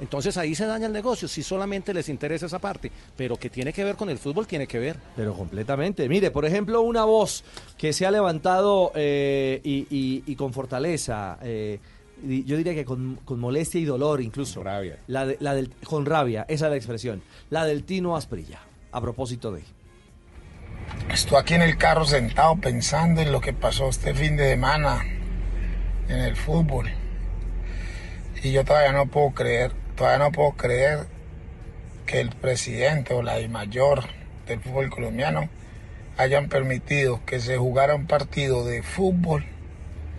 [0.00, 3.72] Entonces ahí se daña el negocio, si solamente les interesa esa parte, pero que tiene
[3.72, 4.96] que ver con el fútbol, tiene que ver.
[5.16, 6.08] Pero completamente.
[6.08, 7.42] Mire, por ejemplo, una voz
[7.76, 11.78] que se ha levantado eh, y, y- y con fortaleza, eh,
[12.22, 14.60] yo diría que con, con molestia y dolor incluso.
[14.60, 14.98] Con rabia.
[15.06, 17.22] La de- la del, con rabia, esa es la expresión.
[17.50, 18.60] La del Tino Asprilla,
[18.92, 19.62] a propósito de...
[21.10, 25.02] Estoy aquí en el carro sentado pensando en lo que pasó este fin de semana
[26.08, 26.90] en el fútbol.
[28.42, 31.06] Y yo todavía no puedo creer, todavía no puedo creer
[32.06, 34.02] que el presidente o la mayor
[34.46, 35.48] del fútbol colombiano
[36.18, 39.44] hayan permitido que se jugara un partido de fútbol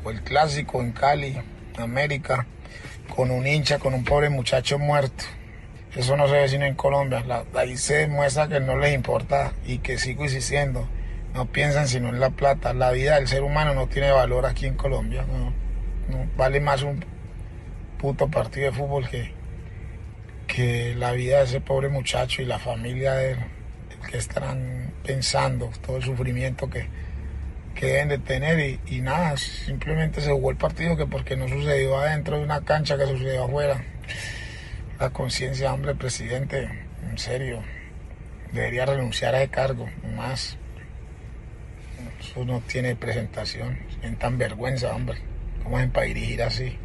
[0.04, 1.38] o el clásico en Cali,
[1.84, 2.46] América,
[3.16, 5.24] con un hincha, con un pobre muchacho muerto.
[5.96, 7.24] Eso no se ve sino en Colombia.
[7.56, 10.88] Ahí se demuestra que no les importa y que sigo insistiendo.
[11.34, 12.74] No piensan sino en la plata.
[12.74, 15.24] La vida del ser humano no tiene valor aquí en Colombia.
[15.24, 15.54] No,
[16.36, 17.04] vale más un
[17.98, 19.32] puto partido de fútbol que,
[20.48, 23.38] que la vida de ese pobre muchacho y la familia de él,
[24.10, 26.88] que estarán pensando, todo el sufrimiento que,
[27.76, 31.48] que deben de tener y, y nada, simplemente se jugó el partido que porque no
[31.48, 33.84] sucedió adentro de una cancha que sucedió afuera.
[35.00, 36.70] La conciencia, hombre, presidente,
[37.10, 37.62] en serio,
[38.54, 40.58] debería renunciar a ese cargo, no más.
[42.20, 45.20] Eso no tiene presentación, en tan vergüenza, hombre.
[45.64, 46.78] ¿Cómo es para dirigir así?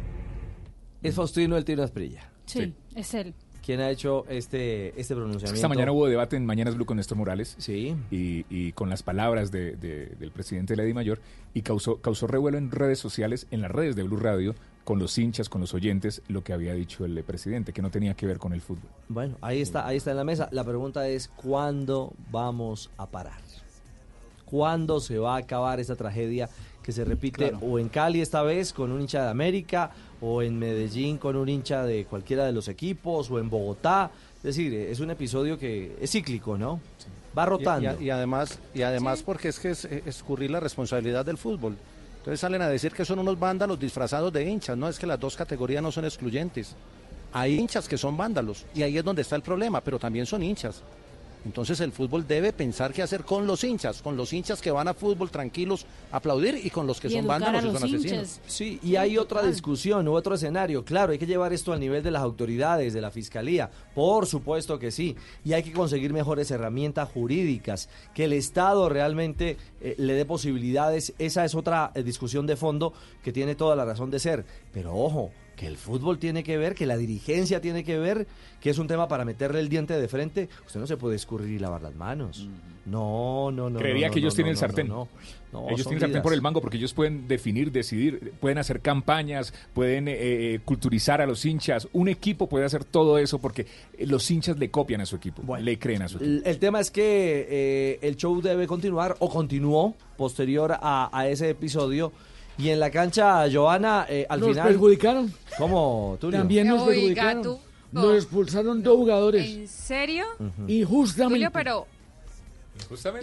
[1.01, 2.29] Es Faustino el Tino Asprilla.
[2.45, 3.33] Sí, es él.
[3.65, 5.55] Quien ha hecho este, este pronunciamiento.
[5.55, 7.55] Esta mañana hubo debate en Mañanas Blue con Néstor Morales.
[7.59, 7.95] Sí.
[8.09, 11.19] Y, y con las palabras de- de- del presidente de la DIMAYOR
[11.53, 15.15] y causó, causó revuelo en redes sociales, en las redes de Blue Radio, con los
[15.19, 18.39] hinchas, con los oyentes, lo que había dicho el presidente, que no tenía que ver
[18.39, 18.89] con el fútbol.
[19.09, 20.49] Bueno, ahí está, ahí está en la mesa.
[20.51, 23.39] La pregunta es, ¿cuándo vamos a parar?
[24.45, 26.49] ¿Cuándo se va a acabar esta tragedia
[26.83, 27.59] que se repite Claro.
[27.65, 31.47] o en Cali esta vez con un hincha de América o en Medellín con un
[31.49, 34.11] hincha de cualquiera de los equipos o en Bogotá?
[34.37, 36.79] Es decir, es un episodio que es cíclico, ¿no?
[37.37, 37.95] Va rotando.
[38.01, 41.77] Y, y además, y además porque es que es escurrir la responsabilidad del fútbol.
[42.17, 44.77] Entonces salen a decir que son unos vándalos disfrazados de hinchas.
[44.77, 46.75] No es que las dos categorías no son excluyentes.
[47.33, 50.43] Hay hinchas que son vándalos y ahí es donde está el problema, pero también son
[50.43, 50.81] hinchas.
[51.45, 54.87] Entonces el fútbol debe pensar qué hacer con los hinchas, con los hinchas que van
[54.87, 58.39] a fútbol tranquilos a aplaudir y con los que Y son vándalos y son asesinos.
[58.45, 60.85] Sí, y hay otra discusión u otro escenario.
[60.85, 63.69] Claro, hay que llevar esto al nivel de las autoridades, de la fiscalía.
[63.95, 65.15] Por supuesto que sí.
[65.43, 71.13] Y hay que conseguir mejores herramientas jurídicas, que el Estado realmente eh, le dé posibilidades.
[71.17, 72.93] Esa es otra eh, discusión de fondo
[73.23, 74.45] que tiene toda la razón de ser.
[74.71, 78.27] Pero ojo, que el fútbol tiene que ver, que la dirigencia tiene que ver,
[78.59, 80.49] que es un tema para meterle el diente de frente.
[80.65, 82.47] Usted no se puede escurrir y lavar las manos.
[82.85, 83.77] No, no, no.
[83.77, 84.87] Creería no, que no, ellos no, tienen el sartén.
[84.87, 85.07] no,
[85.69, 89.53] ellos tienen el sartén por el mango porque ellos pueden definir, decidir, pueden hacer campañas,
[89.73, 91.87] pueden eh, eh, culturizar a los hinchas.
[91.93, 93.67] Un equipo puede hacer todo eso porque
[93.97, 96.31] eh, los hinchas le copian a su equipo, le creen a su equipo.
[96.31, 101.27] El, el tema es que eh, el show debe continuar o continuó posterior a, a
[101.27, 102.11] ese episodio.
[102.61, 104.67] Y en la cancha, Joana, eh, al Nos final.
[104.67, 105.33] perjudicaron.
[105.57, 106.39] ¿Cómo, Tulio?
[106.39, 107.41] También nos Oiga, perjudicaron.
[107.43, 107.59] tú.
[107.91, 109.45] Nos expulsaron dos jugadores.
[109.49, 110.25] ¿En serio?
[110.67, 111.35] Injustamente.
[111.45, 111.87] Julio, pero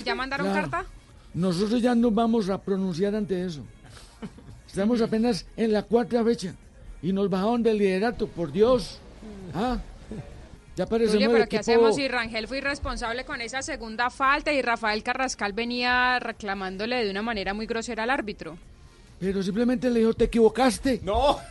[0.04, 0.68] ¿ya mandaron Claro.
[0.70, 0.90] carta?
[1.34, 3.62] Nosotros ya nos vamos a pronunciar ante eso.
[4.66, 6.54] Estamos apenas en la cuarta fecha
[7.02, 8.98] y nos bajaron del liderato, por Dios.
[9.54, 9.78] ¿Ah?
[10.76, 14.52] Ya parecemos Julio, pero ¿qué equipo- hacemos si Rangel fue irresponsable con esa segunda falta
[14.52, 18.58] y Rafael Carrascal venía reclamándole de una manera muy grosera al árbitro?
[19.20, 21.00] Pero simplemente le dijo, te equivocaste.
[21.02, 21.38] No.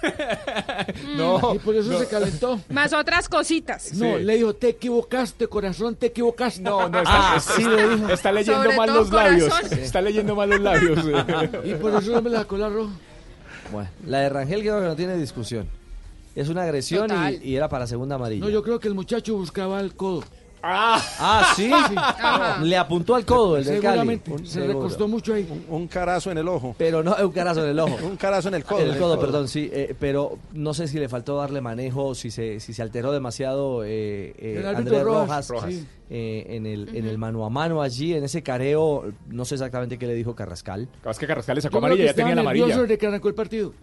[1.18, 1.54] No.
[1.56, 2.00] Y por eso No.
[2.00, 2.60] se calentó.
[2.70, 3.94] Más otras cositas.
[3.94, 6.62] No, le dijo, te equivocaste, corazón, te equivocaste.
[6.62, 8.10] No, no, está, Ah, está- sí le dijo.
[8.10, 9.72] está leyendo Sobre mal los labios.
[9.72, 11.00] Está leyendo mal los labios.
[11.66, 12.94] Y por eso no me la sacó la roja.
[13.72, 15.68] Bueno, la de Rangel creo que no tiene discusión.
[16.36, 17.10] Es una agresión
[17.42, 18.46] y, y era para segunda amarilla.
[18.46, 20.24] No, yo creo que el muchacho buscaba el codo.
[20.70, 21.72] Ah, sí.
[21.72, 22.60] Ajá.
[22.64, 24.22] Le apuntó al codo el del Cali.
[24.28, 24.74] Un- se seguro.
[24.74, 25.48] le costó mucho ahí.
[25.70, 26.76] Un carazo en el ojo.
[26.78, 27.96] Pero no, un carazo en el ojo.
[28.06, 28.80] Un carazo en el codo.
[28.82, 29.70] En el codo, perdón, sí.
[29.72, 33.84] eh, pero no sé si le faltó darle manejo, si se, si se alteró demasiado
[33.84, 35.70] eh, eh, El Andrés Rojas, Rojas, Rojas.
[35.74, 35.88] sí.
[36.10, 39.06] eh, en, el, en el mano a mano allí, en ese careo.
[39.28, 40.88] No sé exactamente qué le dijo Carrascal.
[41.10, 43.74] Es que Carrascal le Yo creo que estaba nervioso desde que arrancó el partido.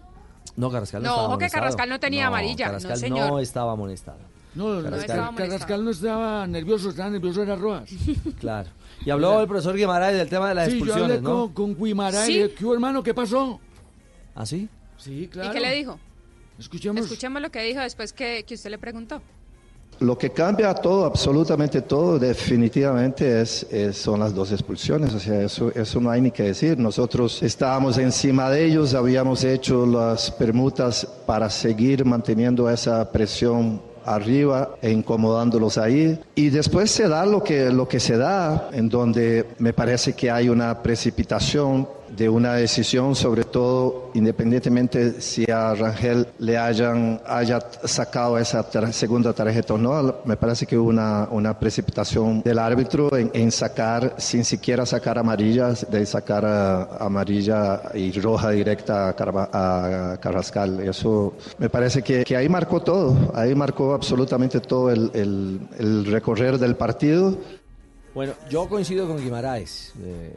[0.55, 1.49] No, Carrascal no, No, estaba ojo que.
[1.49, 3.29] Carrascal no tenía amarilla, no, Carrascal señor.
[3.29, 4.19] no estaba amonestado.
[4.55, 5.07] No, Carrascal.
[5.07, 7.89] Carrascal, Carrascal no estaba nervioso, estaba nervioso era Rojas.
[8.39, 8.69] Claro.
[9.05, 11.51] Y habló el profesor Guimaraes del tema de las sí, yo expulsiones, hablé ¿no?
[11.53, 12.55] con, con Guimaraes, Sí.
[12.57, 13.03] ¿qué hubo, hermano?
[13.03, 13.59] ¿Qué pasó?
[14.33, 14.67] ¿Ah, sí?
[14.97, 15.49] Sí, claro.
[15.49, 15.99] ¿Y qué le dijo?
[16.57, 17.01] Escuchemos.
[17.03, 19.21] Escuchemos lo que dijo después que, que usted le preguntó.
[19.99, 25.13] Lo que cambia todo, absolutamente todo, definitivamente es, es- son las dos expulsiones.
[25.13, 26.77] O sea, eso, eso no hay ni que decir.
[26.77, 34.75] Nosotros estábamos encima de ellos, habíamos hecho las permutas para seguir manteniendo esa presión arriba
[34.81, 36.19] e incomodándolos ahí.
[36.35, 40.31] Y después se da lo que, lo que se da, en donde me parece que
[40.31, 47.59] hay una precipitación de una decisión, sobre todo independientemente si a Rangel le hayan haya
[47.83, 53.09] sacado esa segunda tarjeta o no, me parece que hubo una, una precipitación del árbitro
[53.17, 60.17] en, sacar, sin siquiera sacar amarillas, de sacar ah, amarilla y roja directa a, a
[60.17, 60.79] Carrascal.
[60.81, 66.57] Eso me parece que, ahí marcó todo, ahí marcó absolutamente todo el, el- el recorrer
[66.57, 67.37] del partido.
[68.13, 69.93] Bueno, yo coincido con Guimaraes.
[70.01, 70.33] eh,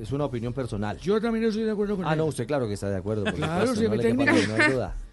[0.00, 0.98] es una opinión personal.
[0.98, 2.18] Yo también estoy de acuerdo con Ah, él.
[2.18, 3.24] no, usted claro que está de acuerdo.
[3.24, 4.32] Claro, si no me termina.
[4.32, 4.96] la menor duda.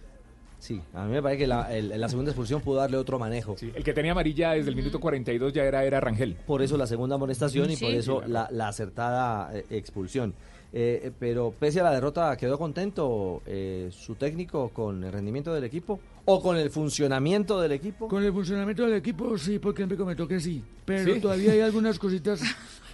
[0.58, 3.56] Sí, a mí me parece que la, el- la segunda expulsión pudo darle otro manejo.
[3.62, 6.34] El que tenía amarilla desde el minuto 42 ya era, era Rangel.
[6.48, 7.86] Por eso la segunda amonestación y Sí.
[7.86, 10.34] por eso Sí, la, la acertada eh, expulsión.
[10.74, 15.54] Eh, eh, pero pese a la derrota, ¿quedó contento eh, su técnico con el rendimiento
[15.54, 18.08] del equipo o con el funcionamiento del equipo?
[18.08, 20.64] Con el funcionamiento del equipo, sí, porque me comentó que sí.
[20.84, 21.20] Pero ¿Sí?
[21.20, 22.42] todavía hay algunas cositas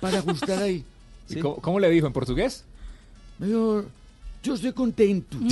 [0.01, 0.83] para ajustar ahí.
[1.31, 2.65] ¿Y cómo, cómo le dijo en portugués?
[3.39, 3.85] Me dijo,
[4.43, 5.37] yo estoy contento.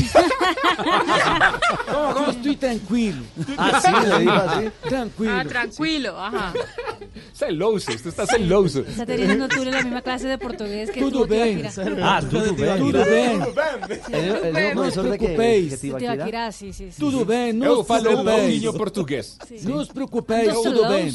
[1.90, 3.22] Yo estoy tranquilo.
[3.58, 4.70] Ah, sí, le dijo así.
[4.88, 5.32] Tranquilo.
[5.32, 6.54] Ah, tranquilo, ajá.
[7.34, 8.80] Celoso, usted está celoso.
[8.80, 11.28] Está teniendo tú la misma clase de portugués que Tudo.
[11.28, 11.72] Tibaquira.
[12.02, 12.80] Ah, tudo bem.
[12.80, 13.42] Tudo bem.
[14.12, 16.16] El, mismo profesor de que, que te iba a quitar.
[16.16, 17.00] Tibaquira, sí, sí, sí.
[17.00, 18.24] Tudo bem, Eu falo
[18.78, 19.38] português.
[19.64, 21.14] No os preocupéis, tudo bem.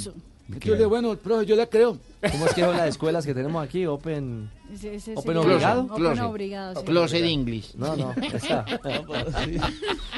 [0.53, 1.99] Entonces, bueno, profe, yo le creo.
[2.31, 3.87] ¿Cómo es que son las escuelas que tenemos aquí?
[3.87, 4.51] Open.
[4.75, 5.83] Ese- ese Open obligado.
[5.91, 6.87] Open obligado, sí.
[6.87, 7.75] Closet English.
[7.77, 8.65] No, no, esa.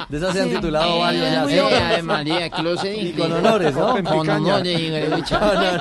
[0.09, 1.45] De esas se han titulado varios ya.
[1.47, 1.59] Sí, ¿sí?
[1.59, 3.17] Ave María, Closet Y English.
[3.19, 3.93] con honores, ¿no?
[4.05, 5.25] Con honores, Igor.
[5.29, 5.81] Con honores.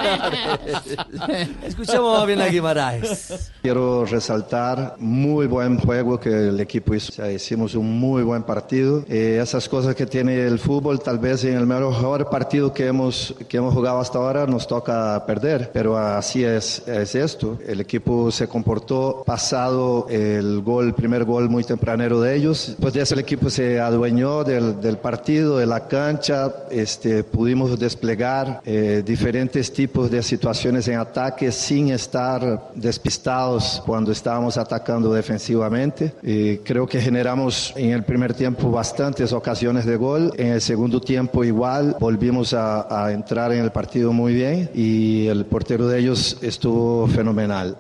[1.68, 3.52] Escuchemos bien a Guimaraes.
[3.62, 7.12] Quiero resaltar muy buen juego que el equipo hizo.
[7.12, 9.04] O sea, hicimos un muy buen partido.
[9.08, 13.34] Eh, esas cosas que tiene el fútbol, tal vez en el mejor partido que hemos,
[13.48, 17.60] que hemos jugado hasta ahora nos toca perder, pero así es, es esto.
[17.68, 22.70] El equipo se comportó pasado el gol, primer gol muy tempranero de ellos.
[22.70, 26.52] Después de eso el equipo se adueñó del, del partido, de la cancha.
[26.72, 34.58] Este, pudimos desplegar eh, diferentes tipos de situaciones en ataque sin estar despistados cuando estábamos
[34.58, 36.14] atacando defensivamente.
[36.24, 40.34] Y creo que generamos en el primer tiempo bastantes ocasiones de gol.
[40.38, 45.28] En el segundo tiempo igual volvimos a, a entrar en el partido muy bien y
[45.28, 47.78] el portero de ellos estuvo fenomenal.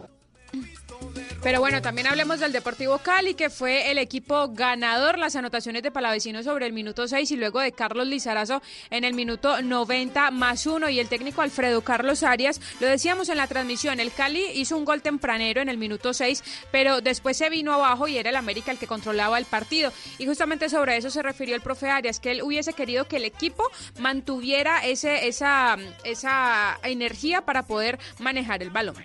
[1.46, 5.20] Pero bueno, también hablemos del Deportivo Cali, que fue el equipo ganador.
[5.20, 9.14] Las anotaciones de Palavecino sobre el minuto 6 y luego de Carlos Lizarazo en el
[9.14, 10.90] minuto 90 más uno.
[10.90, 14.86] Y el técnico Alfredo Carlos Arias, lo decíamos en la transmisión, el Cali hizo un
[14.86, 18.72] gol tempranero en el minuto 6, pero después se vino abajo y era el América
[18.72, 19.94] el que controlaba el partido.
[20.18, 23.26] Y justamente sobre eso se refirió el profe Arias, que él hubiese querido que el
[23.26, 23.70] equipo
[24.00, 28.96] mantuviera ese, esa, esa energía para poder manejar el balón.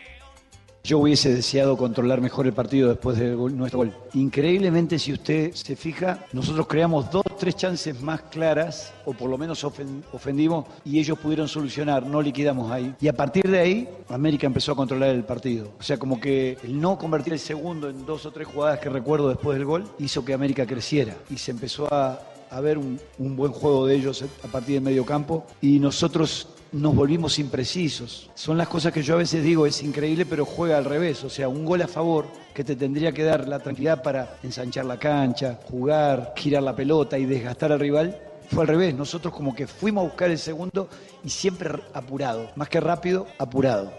[0.83, 3.93] Yo hubiese deseado controlar mejor el partido después de nuestro gol.
[4.15, 9.37] Increíblemente, si usted se fija, nosotros creamos dos, tres chances más claras, o por lo
[9.37, 12.95] menos ofen- ofendimos, y ellos pudieron solucionar, no liquidamos ahí.
[12.99, 15.71] Y a partir de ahí, América empezó a controlar el partido.
[15.79, 18.89] O sea, como que el no convertir el segundo en dos o tres jugadas que
[18.89, 21.15] recuerdo después del gol, hizo que América creciera.
[21.29, 22.21] Y se empezó a,
[22.51, 26.49] a ver un, un buen juego de ellos a partir del medio campo, y nosotros
[26.73, 28.31] nos volvimos imprecisos.
[28.35, 31.25] Son las cosas que yo a veces digo, es increíble, pero juega al revés.
[31.25, 34.85] O sea, un gol a favor que te tendría que dar la tranquilidad para ensanchar
[34.85, 38.19] la cancha, jugar, girar la pelota y desgastar al rival.
[38.49, 40.89] Fue al revés, nosotros como que fuimos a buscar el segundo
[41.23, 43.93] y siempre apurado, más que rápido, apurado.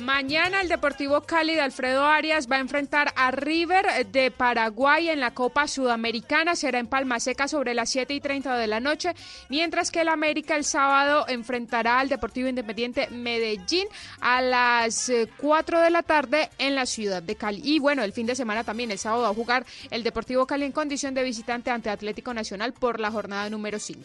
[0.00, 5.18] Mañana el Deportivo Cali de Alfredo Arias va a enfrentar a River de Paraguay en
[5.18, 6.54] la Copa Sudamericana.
[6.54, 9.10] Será en Palma Seca sobre las 7 y 30 de la noche.
[9.48, 13.88] Mientras que el América el sábado enfrentará al Deportivo Independiente Medellín
[14.20, 17.60] a las eh, 4 de la tarde en la ciudad de Cali.
[17.64, 20.64] Y bueno, el fin de semana también, el sábado va a jugar el Deportivo Cali
[20.64, 24.00] en condición de visitante ante Atlético Nacional por la jornada número 5.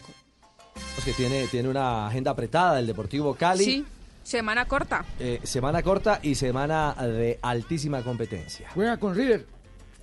[0.74, 3.64] Pues que tiene, tiene una agenda apretada el Deportivo Cali.
[3.64, 3.84] Sí,
[4.24, 5.04] semana corta.
[5.20, 8.68] Eh, semana corta y semana de altísima competencia.
[8.74, 9.46] Juega con River.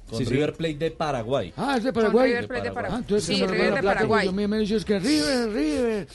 [0.10, 0.32] Con Sí, sí.
[0.32, 1.54] River Plate de Paraguay.
[1.58, 2.30] Ah, es de Paraguay.
[2.30, 2.98] River Plate de Paraguay.
[2.98, 4.28] Ah, entonces Sí, River de Paraguay.
[4.28, 6.08] a mí me dices que River, River.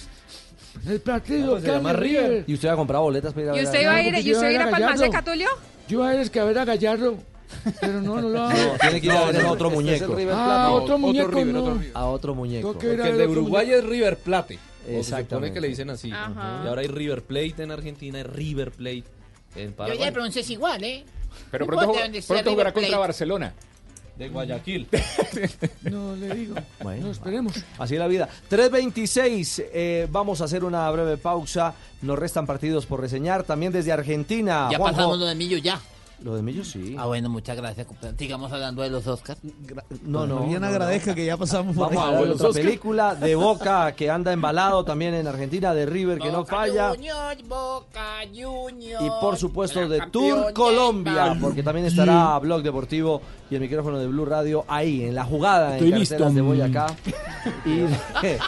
[0.87, 2.45] El partido pues se llama Cali, River.
[2.47, 4.15] ¿Y usted va a comprar boletas para ir a ¿Y ver usted iba a ir,
[4.15, 5.05] y yo usted iba a ir era a Palma Gallardo.
[5.05, 5.49] Seca, Tulio?
[5.89, 7.17] Yo a ver que a ver a Gallardo.
[7.81, 8.59] Pero no, no lo hago.
[8.59, 10.15] No, tiene que ir a ver a otro Este muñeco.
[10.15, 11.61] River Ah, otro muñeco River, no.
[11.63, 11.91] otro River.
[11.95, 12.79] A otro muñeco.
[12.79, 13.85] Que ir a Porque el de Uruguay muñeco.
[13.85, 14.59] es River Plate.
[14.89, 16.11] O se supone que le dicen así.
[16.13, 16.63] Ajá.
[16.65, 19.05] Y ahora hay River Plate en Argentina, hay River Plate
[19.55, 20.11] en Yo ya Paraguay.
[20.13, 21.05] pronuncias igual, ¿eh?
[21.51, 22.97] Pero pronto, pronto jugará River contra Plate.
[22.97, 23.55] Barcelona.
[24.17, 24.89] De Guayaquil.
[25.83, 26.55] No le digo.
[26.83, 27.07] Bueno.
[27.07, 27.53] No esperemos.
[27.79, 28.29] Así es la vida.
[28.51, 31.75] 3.26, eh, vamos a hacer una breve pausa.
[32.03, 33.45] Nos restan partidos por reseñar.
[33.45, 34.69] También desde Argentina.
[34.71, 34.97] Ya Juanjo.
[34.97, 35.81] pasamos lo de Millo, ya.
[36.23, 36.97] Lo de Millo sí.
[36.99, 37.87] Ah, bueno, muchas gracias.
[38.19, 39.39] Sigamos hablando de los Oscars.
[40.03, 40.41] No, no.
[40.47, 42.23] Bien no, agradezca que ya pasamos por Vamos a ahí.
[42.25, 46.39] ver otra película de Boca que anda embalado también en Argentina, de River que no
[46.39, 46.89] Boca falla.
[46.91, 49.05] Juniors, Boca Juniors.
[49.05, 53.21] Y por supuesto de Tour Colombia, porque también estará Blog Deportivo
[53.51, 56.35] y el micrófono de Blue Radio ahí, en la jugada, en Estoy carreteras listo.
[56.35, 56.87] de Boyacá
[57.65, 58.39] y de,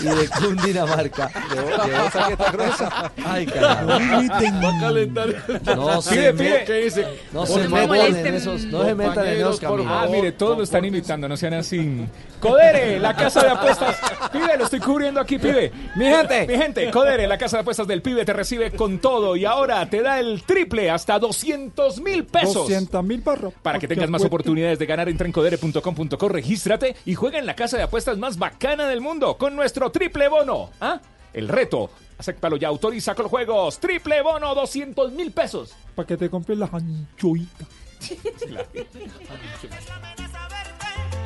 [0.00, 1.30] y de Cundinamarca.
[1.48, 3.12] De, de Boca que está gruesa.
[3.24, 3.86] Ay, carajo.
[3.88, 5.28] Va a calentar.
[5.76, 7.03] No se, Pide.
[7.32, 9.86] No se metan en esos, no se metan en esos caminos.
[9.88, 12.06] Ah, mire, todos lo están imitando, no sean así.
[12.40, 13.96] Codere, la casa de apuestas.
[14.32, 15.72] Pibe, lo estoy cubriendo aquí, pibe.
[15.96, 19.36] Mi gente, mi gente, Codere, la casa de apuestas del pibe te recibe con todo
[19.36, 22.54] y ahora te da el triple hasta 200 mil pesos.
[22.54, 23.54] 200 mil barros.
[23.62, 27.54] Para que tengas más oportunidades de ganar, entra en codere.com.co, regístrate y juega en la
[27.54, 30.70] casa de apuestas más bacana del mundo con nuestro triple bono.
[30.80, 31.00] ¿Ah?
[31.32, 31.90] El reto.
[32.18, 33.78] Acéptalo ya, autoriza con juegos.
[33.78, 35.74] Triple bono, 200 mil pesos.
[35.94, 37.68] Para que te compres las anchoitas.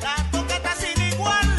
[0.01, 1.58] La coqueta sin igual.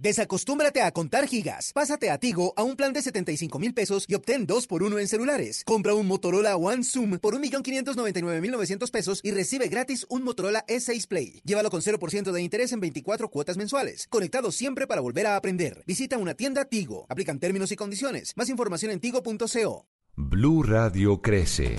[0.00, 1.72] Desacostúmbrate a contar gigas.
[1.74, 4.98] Pásate a Tigo a un plan de 75 mil pesos y obtén 2 por 1
[4.98, 5.62] en celulares.
[5.66, 11.42] Compra un Motorola One Zoom por 1.599.900 pesos y recibe gratis un Motorola S6 Play.
[11.44, 14.06] Llévalo con 0% de interés en 24 cuotas mensuales.
[14.08, 15.84] Conectado siempre para volver a aprender.
[15.86, 17.04] Visita una tienda Tigo.
[17.10, 18.32] Aplican términos y condiciones.
[18.36, 19.86] Más información en tigo.co.
[20.16, 21.76] Blue Radio crece.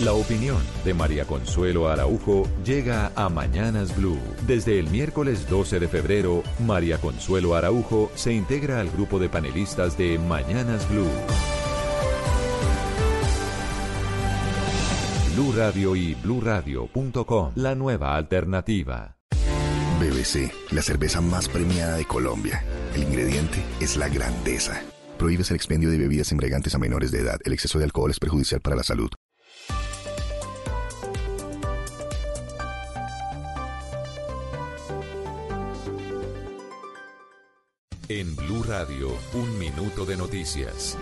[0.00, 4.18] La opinión de María Consuelo Araujo llega a Mañanas Blue.
[4.46, 9.96] Desde el miércoles 12 de febrero, María Consuelo Araujo se integra al grupo de panelistas
[9.96, 11.08] de Mañanas Blue.
[15.34, 19.16] Blue Radio y bluradio.com, la nueva alternativa.
[19.98, 22.62] BBC, la cerveza más premiada de Colombia.
[22.94, 24.82] El ingrediente es la grandeza.
[25.18, 27.38] Prohíbes el expendio de bebidas embriagantes a menores de edad.
[27.46, 29.08] El exceso de alcohol es perjudicial para la salud.
[38.08, 40.96] En Blue Radio, un minuto de noticias.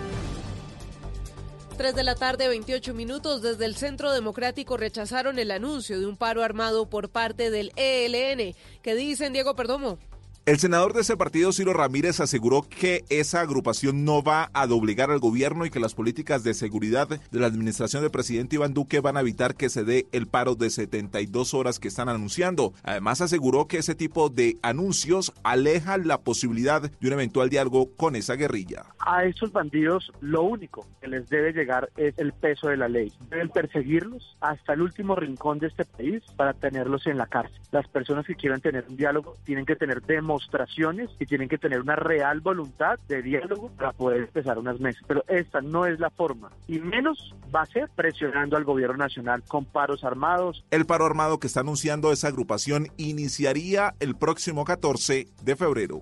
[1.77, 3.43] 3 de la tarde, 28 minutos.
[3.43, 8.55] Desde el Centro Democrático rechazaron el anuncio de un paro armado por parte del ELN.
[8.81, 9.99] ¿Qué dicen, Diego Perdomo?
[10.47, 15.09] El senador de ese partido, Ciro Ramírez, aseguró que esa agrupación no va a doblegar
[15.09, 18.99] al gobierno y que las políticas de seguridad de la administración del presidente Iván Duque
[18.99, 22.73] van a evitar que se dé el paro de 72 horas que están anunciando.
[22.83, 28.15] Además, aseguró que ese tipo de anuncios aleja la posibilidad de un eventual diálogo con
[28.15, 28.85] esa guerrilla.
[28.99, 33.11] A estos bandidos lo único que les debe llegar es el peso de la ley.
[33.31, 37.59] Deben perseguirlos hasta el último rincón de este país para tenerlos en la cárcel.
[37.71, 40.01] Las personas que quieran tener un diálogo tienen que tener
[40.35, 45.01] demostraciones y tienen que tener una real voluntad de diálogo para poder empezar unas mesas.
[45.07, 46.51] Pero esta no es la forma.
[46.67, 50.65] Y menos va a ser presionando al gobierno nacional con paros armados.
[50.71, 56.01] El paro armado que está anunciando esa agrupación iniciaría el próximo 14 de febrero.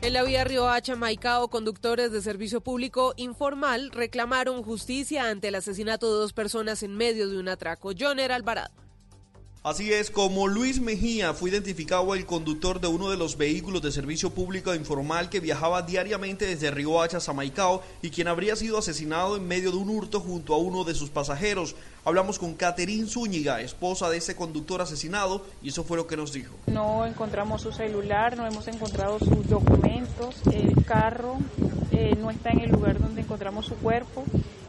[0.00, 6.12] En la vía Riohacha, Maicao, conductores de servicio público informal reclamaron justicia ante el asesinato
[6.12, 7.90] de dos personas en medio de un atraco.
[7.98, 8.87] Joner Alvarado.
[9.64, 13.90] Así es, como Luis Mejía fue identificado el conductor de uno de los vehículos de
[13.90, 19.36] servicio público informal que viajaba diariamente desde Riohacha a Maicao y quien habría sido asesinado
[19.36, 21.74] en medio de un hurto junto a uno de sus pasajeros.
[22.04, 26.32] Hablamos con Caterín Zúñiga, esposa de ese conductor asesinado, y eso fue lo que nos
[26.32, 26.54] dijo.
[26.68, 31.38] No encontramos su celular, no hemos encontrado sus documentos, el carro
[31.90, 34.24] eh, no está en el lugar donde encontramos su cuerpo,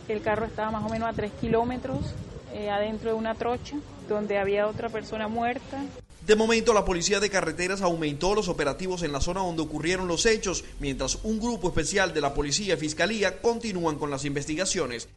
[0.07, 2.15] el carro estaba más o menos a tres kilómetros
[2.53, 3.77] eh, adentro de una trocha
[4.07, 5.83] donde había otra persona muerta.
[6.25, 10.25] De momento, la Policía de Carreteras aumentó los operativos en la zona donde ocurrieron los
[10.25, 15.07] hechos, mientras un grupo especial de la Policía y Fiscalía continúan con las investigaciones.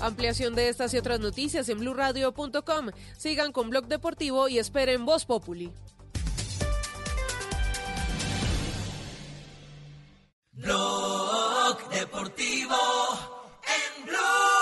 [0.00, 2.90] Ampliación de estas y otras noticias en blurradio.com.
[3.16, 5.72] Sigan con Blog Deportivo y esperen Voz Populi.
[10.52, 12.76] Blog Deportivo
[13.64, 14.57] en Blog.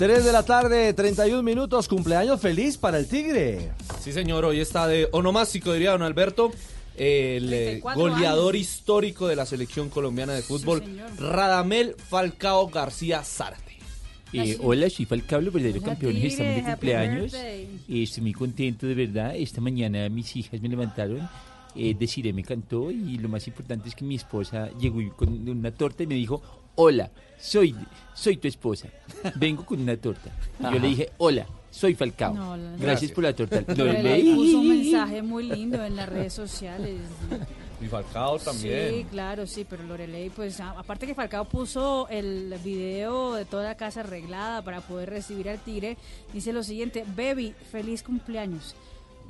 [0.00, 3.72] 3 de la tarde, 31 minutos, cumpleaños feliz para el Tigre.
[4.00, 6.52] Sí, señor, hoy está de onomástico, diría don Alberto,
[6.96, 10.82] el eh, goleador histórico de la selección colombiana de fútbol,
[11.18, 13.76] Radamel Falcao García Zárate.
[14.32, 17.34] Eh, hola, soy Falcao, los verdaderos campeones, estamos de cumpleaños.
[17.34, 19.36] Eh, estoy muy contento, de verdad.
[19.36, 21.28] Esta mañana mis hijas me levantaron
[21.74, 26.02] eh, me cantó y lo más importante es que mi esposa llegó con una torta
[26.02, 26.42] y me dijo,
[26.82, 27.74] hola, soy,
[28.14, 28.88] soy tu esposa.
[29.36, 30.30] Vengo con una torta.
[30.58, 32.32] Y yo le dije, hola, soy Falcao.
[32.34, 33.62] No, Gracias por la torta.
[33.74, 34.34] Lo leí.
[34.34, 36.96] puso un mensaje muy lindo en las redes sociales.
[37.82, 38.94] Y Falcao también.
[38.94, 43.64] Sí, claro, sí, pero Lorelei, pues a- aparte que Falcao puso el video de toda
[43.64, 45.96] la casa arreglada para poder recibir al tigre,
[46.32, 48.74] dice lo siguiente, Baby, feliz cumpleaños.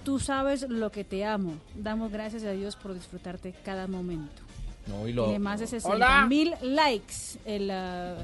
[0.05, 1.55] Tú sabes lo que te amo.
[1.75, 4.43] Damos gracias a Dios por disfrutarte cada momento.
[4.91, 6.27] No, y Tiene más de 60 Hola.
[6.27, 8.17] mil likes en la,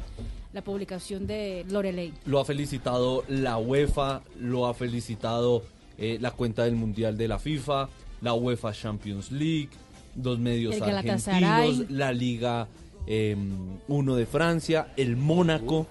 [0.52, 2.12] la publicación de Lorelei.
[2.26, 5.62] Lo ha felicitado la UEFA, lo ha felicitado
[5.98, 7.88] eh, la cuenta del Mundial de la FIFA,
[8.20, 9.70] la UEFA Champions League,
[10.14, 12.68] dos medios argentinos, la Liga
[13.06, 15.86] 1 de Francia, el Mónaco.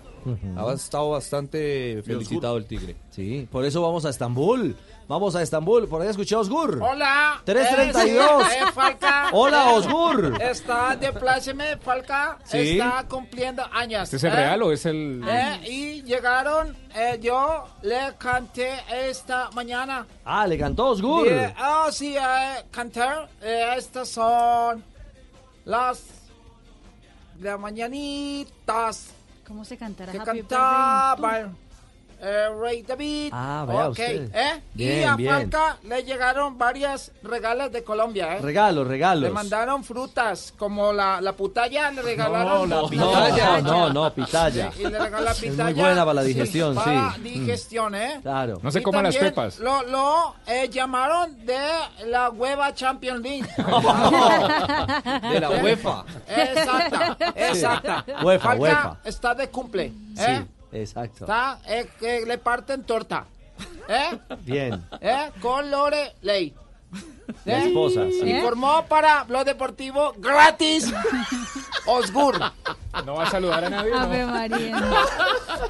[0.57, 2.95] Ha estado bastante felicitado el Tigre.
[3.11, 4.76] Sí, por eso vamos a Estambul.
[5.07, 5.88] Vamos a Estambul.
[5.88, 6.80] Por ahí escuché a Osgur.
[6.81, 7.41] Hola.
[7.45, 8.41] 332.
[8.41, 9.30] Eh, eh, Falca.
[9.34, 10.41] Hola, Osgur.
[10.41, 12.39] Está de pláceme, Falca.
[12.43, 12.80] Sí.
[12.80, 14.03] Está cumpliendo años.
[14.03, 14.35] ¿Este es el ¿eh?
[14.35, 15.23] real o es el...?
[15.27, 20.07] Eh, y llegaron, eh, yo le canté esta mañana.
[20.23, 21.26] Ah, le cantó Osgur.
[21.26, 23.02] Dije, oh, sí, eh, canté.
[23.43, 24.84] Eh, estas son
[25.65, 26.03] las
[27.35, 29.14] de mañanitas
[29.47, 31.57] ¿Cómo se cantará que Happy Birthday en cantaban
[32.21, 33.29] eh, Rey David.
[33.33, 34.31] Ah, vea Ok, usted.
[34.33, 34.61] ¿eh?
[34.75, 35.33] y a bien.
[35.51, 38.41] Falca le llegaron varias regalas de Colombia, ¿eh?
[38.41, 39.23] Regalos, regalos.
[39.23, 42.69] Le mandaron frutas, como la, la putalla, le regalaron.
[42.69, 44.71] No, no, no, no, pitaya.
[44.71, 45.63] Sí, y le regaló la Es pitaya.
[45.65, 46.81] muy buena para la digestión, sí.
[46.83, 47.23] Para Mm.
[47.23, 48.19] digestión, ¿eh?
[48.21, 48.59] Claro.
[48.61, 49.59] No se Y coman las pepas.
[49.59, 51.57] Lo, lo eh, llamaron de
[52.07, 53.47] la hueva Champions League.
[55.31, 56.05] De la UEFA.
[56.27, 58.05] Exacta, exacta.
[58.23, 58.97] UEFA, Falca UEFA.
[59.05, 60.45] está de cumple, ¿eh?
[60.76, 61.26] Exacto.
[61.26, 63.26] Está, eh, que le parten torta.
[63.88, 64.18] ¿Eh?
[64.41, 64.84] Bien.
[64.99, 65.31] ¿Eh?
[65.41, 66.53] Con Lore Ley.
[67.43, 68.30] La esposa, sí.
[68.30, 70.93] Informó para Blog Deportivo gratis
[71.85, 72.39] Osgur.
[73.06, 73.91] No va a saludar a nadie.
[73.91, 73.99] ¿no?
[73.99, 74.81] Ave María.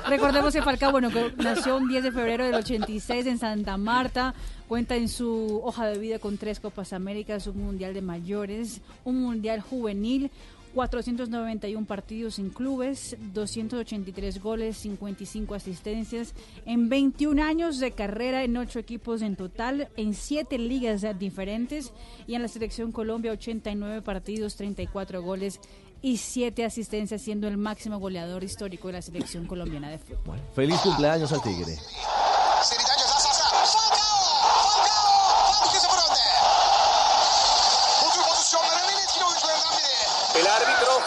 [0.07, 4.33] Recordemos que Falcao, bueno, que nació un 10 de febrero del 86 en Santa Marta.
[4.67, 9.21] Cuenta en su hoja de vida con tres Copas Américas, un Mundial de Mayores, un
[9.21, 10.31] Mundial Juvenil,
[10.75, 16.33] 491 partidos en clubes, 283 goles, 55 asistencias,
[16.65, 21.93] en 21 años de carrera en 8 equipos en total, en 7 ligas diferentes
[22.27, 25.61] y en la selección Colombia 89 partidos, 34 goles
[26.01, 30.39] y 7 asistencias, siendo el máximo goleador histórico de la selección colombiana de fútbol.
[30.53, 31.77] Feliz cumpleaños al Tigre.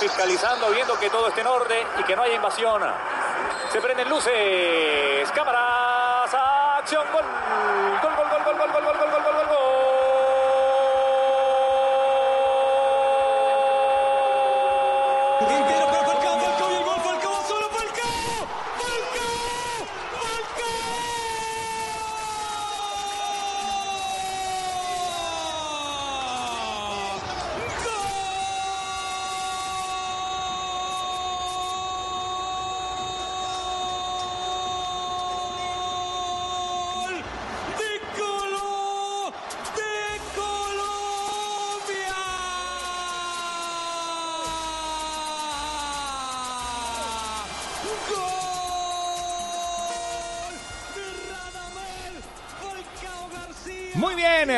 [0.09, 2.83] Fiscalizando, viendo que todo esté en orden y que no haya invasión.
[3.71, 6.33] Se prenden luces, cámaras,
[6.79, 7.25] acción, gol.
[8.03, 9.58] Gol, gol, gol, gol, gol, gol, gol, gol, gol, gol,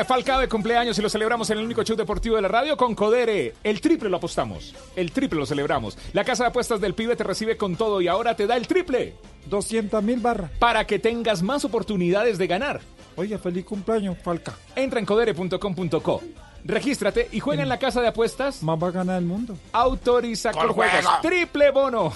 [0.00, 2.76] eh, Falcao de cumpleaños y lo celebramos en el único show deportivo de la radio
[2.76, 3.54] con Codere.
[3.62, 5.96] El triple lo apostamos, el triple lo celebramos.
[6.12, 8.66] La casa de apuestas del pibe te recibe con todo y ahora te da el
[8.66, 9.14] triple.
[9.46, 10.50] 200 mil barras.
[10.58, 12.80] Para que tengas más oportunidades de ganar.
[13.16, 14.54] Oye, feliz cumpleaños, Falca.
[14.76, 16.22] Entra en codere.com.co.
[16.64, 18.62] Regístrate y juega en la casa de apuestas.
[18.62, 19.56] Más va a ganar el mundo.
[19.72, 21.04] Autoriza Con juegos.
[21.04, 21.10] juego.
[21.22, 22.12] Triple bono.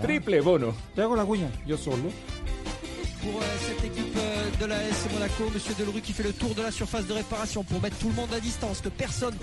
[0.00, 0.74] Triple bono.
[0.94, 2.10] Te hago la cuña, yo solo.
[3.22, 3.40] pour
[4.62, 5.50] de la S Monaco.
[5.52, 8.14] Monsieur Delru qui fait le tour de la surface de réparation pour mettre tout le
[8.14, 9.36] monde à distance, que personne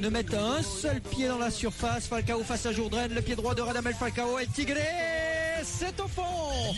[0.00, 2.06] ne mette un seul pied dans la surface.
[2.06, 4.76] Falcao face à Jourdain, le pied droit de Radamel Falcao et Tigre,
[5.62, 6.74] c'est au fond.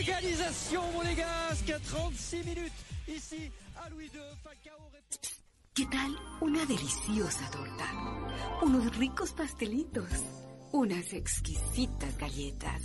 [0.00, 2.72] Égalisation monégasque, 36 minutes
[3.08, 3.50] ici
[3.84, 4.20] à Louis II.
[4.44, 4.78] Falcao
[5.74, 6.10] ¿Qué tal?
[6.42, 7.86] Una deliciosa torta?
[8.62, 10.10] Unos ricos pastelitos,
[10.72, 12.82] unas exquisitas galletas,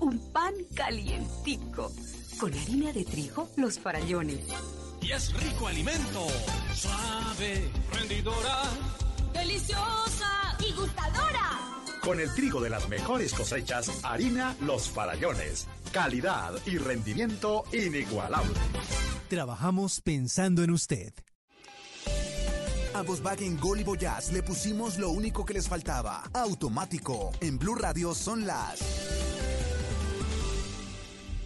[0.00, 1.92] un pan calientico,
[2.38, 4.40] con harina de trigo, los farallones.
[5.00, 6.26] Y es rico alimento,
[6.74, 8.62] suave, rendidora.
[9.32, 11.60] ¡Deliciosa y gustadora!
[12.00, 15.66] Con el trigo de las mejores cosechas, harina Los Farallones.
[15.90, 18.52] Calidad y rendimiento inigualable.
[19.28, 21.14] Trabajamos pensando en usted.
[22.94, 26.24] A Volkswagen Gol y Voyage le pusimos lo único que les faltaba.
[26.34, 27.32] Automático.
[27.40, 29.23] En Blue Radio son las...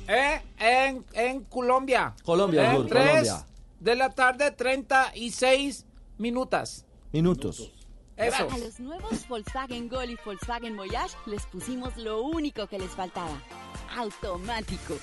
[0.08, 2.14] Eh, en, en Colombia.
[2.24, 3.46] Colombia, tres Colombia.
[3.78, 5.84] de la tarde, 36
[6.16, 6.84] minutos.
[7.12, 7.70] Minutos.
[8.16, 8.48] Eso.
[8.50, 13.40] A los nuevos Volkswagen Gol y Volkswagen Voyage les pusimos lo único que les faltaba.
[13.96, 14.96] Automático.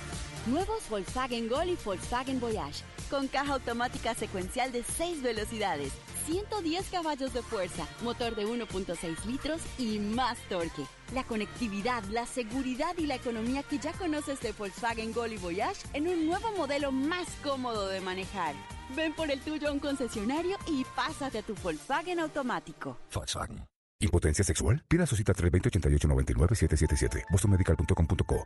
[0.48, 2.84] Nuevos Volkswagen Gol y Volkswagen Voyage.
[3.10, 5.94] Con caja automática secuencial de 6 velocidades,
[6.26, 10.84] 110 caballos de fuerza, motor de 1.6 litros y más torque.
[11.14, 15.86] La conectividad, la seguridad y la economía que ya conoces de Volkswagen Gol y Voyage
[15.94, 18.56] en un nuevo modelo más cómodo de manejar.
[18.96, 22.98] Ven por el tuyo a un concesionario y pásate a tu Volkswagen automático.
[23.14, 23.66] Volkswagen.
[24.00, 24.84] ¿Impotencia sexual?
[24.88, 27.26] Pida su cita 320-8899-777.
[27.32, 28.46] bostonmedical.com.co.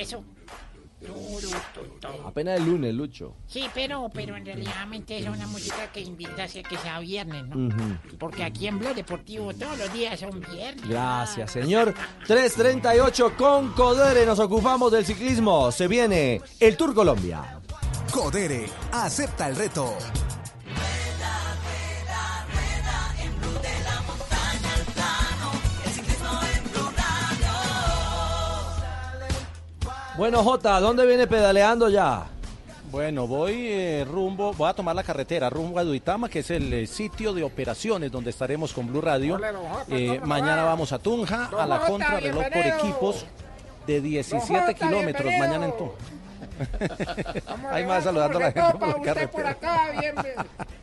[0.00, 0.24] Eso.
[2.24, 3.34] Apenas el lunes, Lucho.
[3.46, 7.66] Sí, pero, pero en realidad es una música que invita a que sea viernes, ¿no?
[7.66, 8.16] Ujú.
[8.18, 10.88] Porque aquí en Blog Deportivo todos los días son viernes.
[10.88, 11.94] Gracias, señor.
[12.26, 15.72] 338 con Codere nos ocupamos del ciclismo.
[15.72, 17.60] Se viene el Tour Colombia.
[18.12, 19.96] Codere, acepta el reto.
[30.16, 32.26] Bueno, Jota, ¿dónde viene pedaleando ya?
[32.90, 36.70] Bueno, voy eh, rumbo, voy a tomar la carretera rumbo a Duitama, que es el
[36.74, 39.40] eh, sitio de operaciones donde estaremos con Blue Radio.
[39.88, 40.70] Eh, ¿cómo mañana va?
[40.70, 43.26] vamos a Tunja, a la Jota, contrarreloj por equipos
[43.86, 45.32] de 17 Jota, kilómetros.
[45.38, 45.94] Mañana en Tunja.
[47.70, 50.46] Ahí más saludando a la gente por la usted por carretera.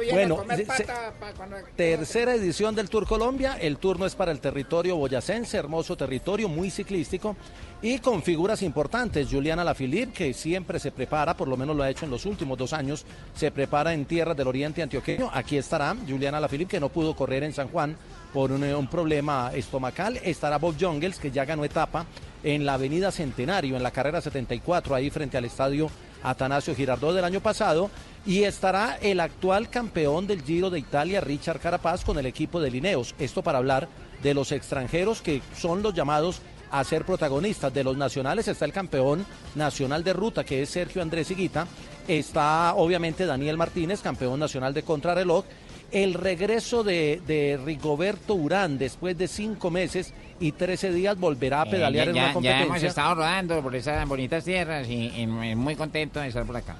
[0.00, 3.56] bien, Bueno, comer pata, pa- cuando- Tercera edición del Tour Colombia.
[3.60, 7.36] El turno es para el territorio boyacense, hermoso territorio, muy ciclístico
[7.82, 9.28] y con figuras importantes.
[9.30, 12.58] Juliana Lafilippe, que siempre se prepara, por lo menos lo ha hecho en los últimos
[12.58, 13.04] dos años,
[13.34, 15.30] se prepara en tierras del oriente antioqueño.
[15.32, 17.96] Aquí estará Juliana Lafilippe, que no pudo correr en San Juan
[18.32, 20.18] por un, eh, un problema estomacal.
[20.22, 22.06] Estará Bob Jungels, que ya ganó etapa
[22.42, 25.90] en la avenida Centenario, en la carrera 74, ahí frente al estadio
[26.22, 27.90] Atanasio Girardot del año pasado.
[28.26, 32.70] Y estará el actual campeón del Giro de Italia, Richard Carapaz, con el equipo de
[32.70, 33.14] Lineos.
[33.18, 33.88] Esto para hablar
[34.22, 37.72] de los extranjeros que son los llamados a ser protagonistas.
[37.72, 41.66] De los nacionales está el campeón nacional de ruta, que es Sergio Andrés Higuita.
[42.06, 45.44] Está obviamente Daniel Martínez, campeón nacional de contrarreloj.
[45.90, 51.66] El regreso de, de Rigoberto Urán después de cinco meses y 13 días volverá a
[51.66, 52.64] Eh, pedalear ya, en ya- una ya competencia.
[52.66, 56.76] hemos estado rodando por esas bonitas tierras y, y muy contento de estar por acá.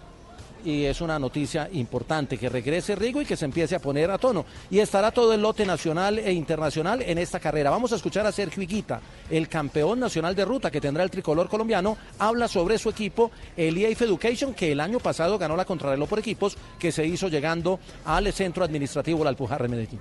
[0.62, 4.18] y es una noticia importante que regrese Rigo y que se empiece a poner a
[4.18, 4.44] tono.
[4.70, 7.70] Y estará todo el lote nacional e internacional en esta carrera.
[7.70, 9.00] Vamos a escuchar a Sergio Higuita,
[9.30, 13.78] el campeón nacional de ruta que tendrá el tricolor colombiano, habla sobre su equipo, el
[13.78, 17.80] EAF Education, que el año pasado ganó la contrarreloj por equipos, que se hizo llegando
[18.04, 20.00] al centro administrativo La Alpujarra de Medellín.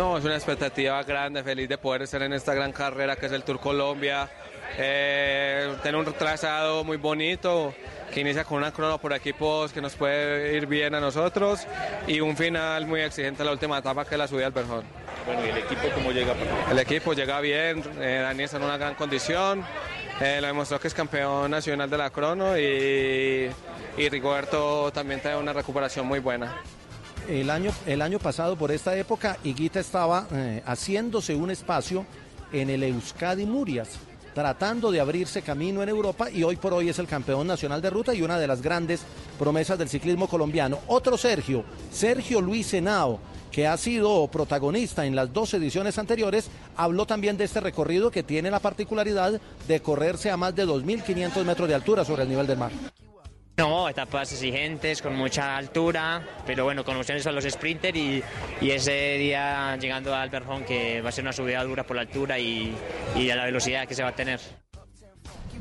[0.00, 3.32] No, es una expectativa grande, feliz de poder estar en esta gran carrera que es
[3.32, 4.30] el Tour Colombia.
[4.78, 7.74] Eh, tener un trazado muy bonito
[8.10, 11.66] que inicia con una crono por equipos que nos puede ir bien a nosotros
[12.06, 14.84] y un final muy exigente en la última etapa que es la subida al Berjón.
[15.26, 16.32] Bueno, ¿y el equipo cómo llega?
[16.70, 19.62] El equipo llega bien, eh, Dani está en una gran condición,
[20.18, 23.50] eh, lo demostró que es campeón nacional de la crono y,
[23.98, 26.56] y Rigoberto también tiene una recuperación muy buena.
[27.30, 32.04] El año, el año pasado, por esta época, Higuita estaba eh, haciéndose un espacio
[32.52, 33.90] en el Euskadi Murias,
[34.34, 37.88] tratando de abrirse camino en Europa y hoy por hoy es el campeón nacional de
[37.88, 39.02] ruta y una de las grandes
[39.38, 40.80] promesas del ciclismo colombiano.
[40.88, 41.62] Otro Sergio,
[41.92, 43.20] Sergio Luis Henao,
[43.52, 48.24] que ha sido protagonista en las dos ediciones anteriores, habló también de este recorrido que
[48.24, 52.48] tiene la particularidad de correrse a más de 2.500 metros de altura sobre el nivel
[52.48, 52.72] del mar.
[53.60, 58.24] No, etapas exigentes, con mucha altura, pero bueno, con opciones a los sprinter y,
[58.62, 62.38] ese día llegando al Berjón que va a ser una subida dura por la altura
[62.38, 62.74] y,
[63.14, 64.40] y a la velocidad que se va a tener.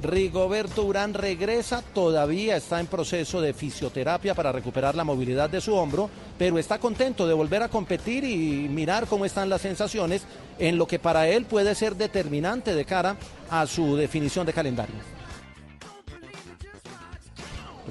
[0.01, 5.75] Rigoberto Urán regresa, todavía está en proceso de fisioterapia para recuperar la movilidad de su
[5.75, 10.23] hombro, pero está contento de volver a competir y mirar cómo están las sensaciones
[10.57, 13.17] en lo que para él puede ser determinante de cara
[13.49, 15.18] a su definición de calendario.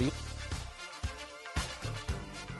[0.00, 0.27] You?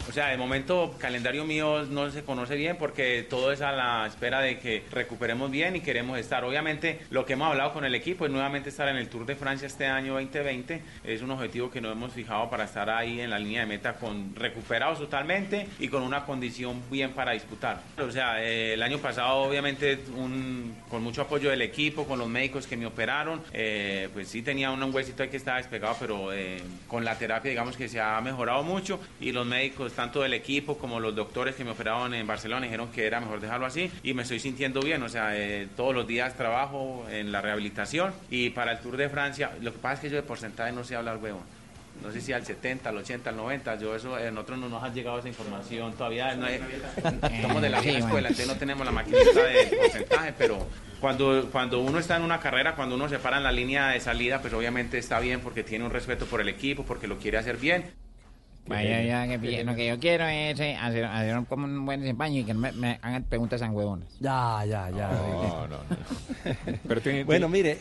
[0.09, 4.07] O sea, de momento calendario mío no se conoce bien porque todo es a la
[4.07, 6.45] espera de que recuperemos bien y queremos estar.
[6.45, 9.37] Obviamente lo que hemos hablado con el equipo es nuevamente estar en el Tour de
[9.37, 10.83] Francia este año 2020.
[11.05, 13.95] Es un objetivo que nos hemos fijado para estar ahí en la línea de meta
[13.97, 17.83] con recuperados totalmente y con una condición bien para disputar.
[17.99, 22.29] O sea, eh, el año pasado obviamente un- con mucho apoyo del equipo, con los
[22.29, 26.33] médicos que me operaron, eh, pues sí tenía un huesito ahí que estaba despegado, pero
[26.33, 30.33] eh, con la terapia digamos que se ha mejorado mucho y los médicos, tanto del
[30.33, 33.91] equipo como los doctores que me operaron en Barcelona, dijeron que era mejor dejarlo así
[34.05, 38.13] y me estoy sintiendo bien, o sea, eh, todos los días trabajo en la rehabilitación
[38.31, 40.85] y para el Tour de Francia, lo que pasa es que yo de porcentaje no
[40.85, 41.43] sé hablar, huevón.
[42.01, 43.75] no sé si al 70, al 80, al 90.
[43.81, 46.33] Yo eso, nosotros no nos ha llegado esa información todavía.
[46.37, 46.61] No hay-
[47.43, 50.65] somos de la Sí, vieja escuela, entonces no tenemos la maquinita de porcentaje, pero
[51.01, 53.99] cuando, cuando uno está en una carrera, cuando uno se para en la línea de
[53.99, 57.39] salida, pues obviamente está bien porque tiene un respeto por el equipo, porque lo quiere
[57.39, 57.91] hacer bien.
[58.69, 59.65] Vaya, ya, que.
[59.65, 62.55] Lo que yo quiero es eh, hacer, hacer un, como un buen desempeño y que
[62.55, 64.09] no me, me hagan preguntas tan huevonas.
[64.21, 65.09] Ya, ya, ya.
[65.11, 65.77] No, no,
[66.89, 67.79] Pero tiene, Bueno, mire,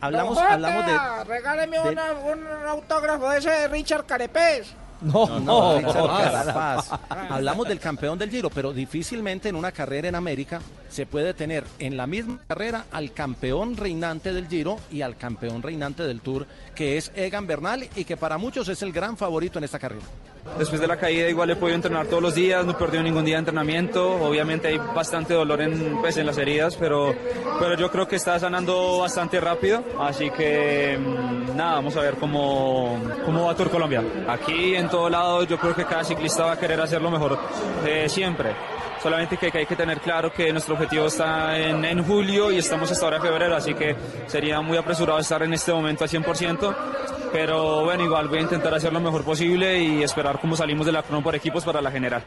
[0.00, 1.24] hablamos, hablamos de...
[1.24, 4.74] Regáleme de- una- un autógrafo de ese de Richard Carepés.
[5.02, 6.32] No, No, no, Richard.
[6.32, 6.90] Carapaz.
[7.08, 11.64] Hablamos del campeón del Giro, pero difícilmente en una carrera en América se puede tener
[11.78, 16.46] en la misma carrera al campeón reinante del Giro y al campeón reinante del Tour,
[16.74, 20.02] que es Egan Bernal y que para muchos es el gran favorito en esta carrera.
[20.58, 23.24] Después de la caída igual he podido entrenar todos los días, no he perdido ningún
[23.24, 24.14] día de entrenamiento.
[24.22, 27.14] Obviamente hay bastante dolor en, pues, en las heridas, pero,
[27.58, 29.82] pero yo creo que está sanando bastante rápido.
[29.98, 34.02] Así que mm, nada, vamos a ver cómo, cómo va Tour Colombia.
[34.28, 37.38] Aquí en todo lado yo creo que cada ciclista va a querer hacerlo mejor
[37.86, 38.54] eh, siempre.
[39.02, 42.90] Solamente que, hay que tener claro que nuestro objetivo está en, en julio y estamos
[42.92, 43.96] hasta ahora en febrero, así que
[44.26, 46.76] sería muy apresurado estar en este momento al 100%.
[47.32, 50.92] Pero bueno, igual voy a intentar hacer lo mejor posible y esperar cómo salimos de
[50.92, 52.24] la por equipos para la general.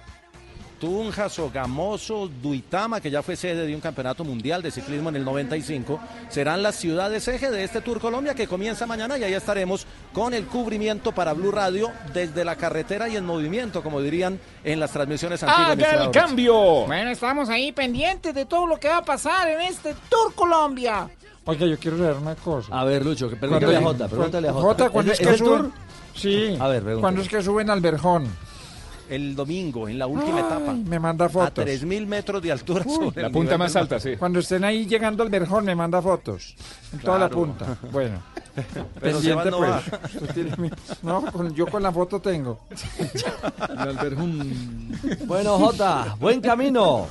[0.84, 5.23] Tunja, Sogamoso, Duitama, que ya fue sede de un campeonato mundial de ciclismo en el
[5.23, 5.97] 95,
[6.27, 10.34] serán las ciudades eje de este Tour Colombia que comienza mañana y ahí estaremos con
[10.34, 14.91] el cubrimiento para Blue Radio desde la carretera y en movimiento, como dirían en las
[14.91, 15.77] transmisiones antiguas.
[15.77, 16.88] mi estimado Richard.
[16.88, 21.10] Bueno, estamos ahí pendientes de todo lo que va a pasar en este Tour Colombia.
[21.45, 22.77] Oiga, yo quiero saber una cosa.
[22.77, 24.65] A ver, Lucho, que pregúntale a Jota, pregúntale a Jota.
[24.65, 25.61] Jota, ¿cuándo ¿Es que suben?
[25.61, 25.72] Tour?
[26.14, 26.57] Sí.
[26.60, 26.99] A ver, pregúntale.
[26.99, 28.27] ¿Cuándo es que suben al Verjón?
[29.14, 30.73] El domingo, en la última Ay, etapa.
[30.73, 31.64] Me manda A fotos.
[31.65, 34.15] 3.000 metros de altura sobre La punta más alta, sí.
[34.18, 36.56] Cuando estén ahí llegando al Verjón, me manda fotos.
[36.91, 37.77] En toda la punta.
[37.91, 38.19] Bueno.
[38.99, 40.57] Pero Pendiente, no pues.
[40.57, 40.69] mi-
[41.02, 42.60] No, con- yo con la foto tengo.
[45.26, 47.07] Bueno, Jota, buen camino.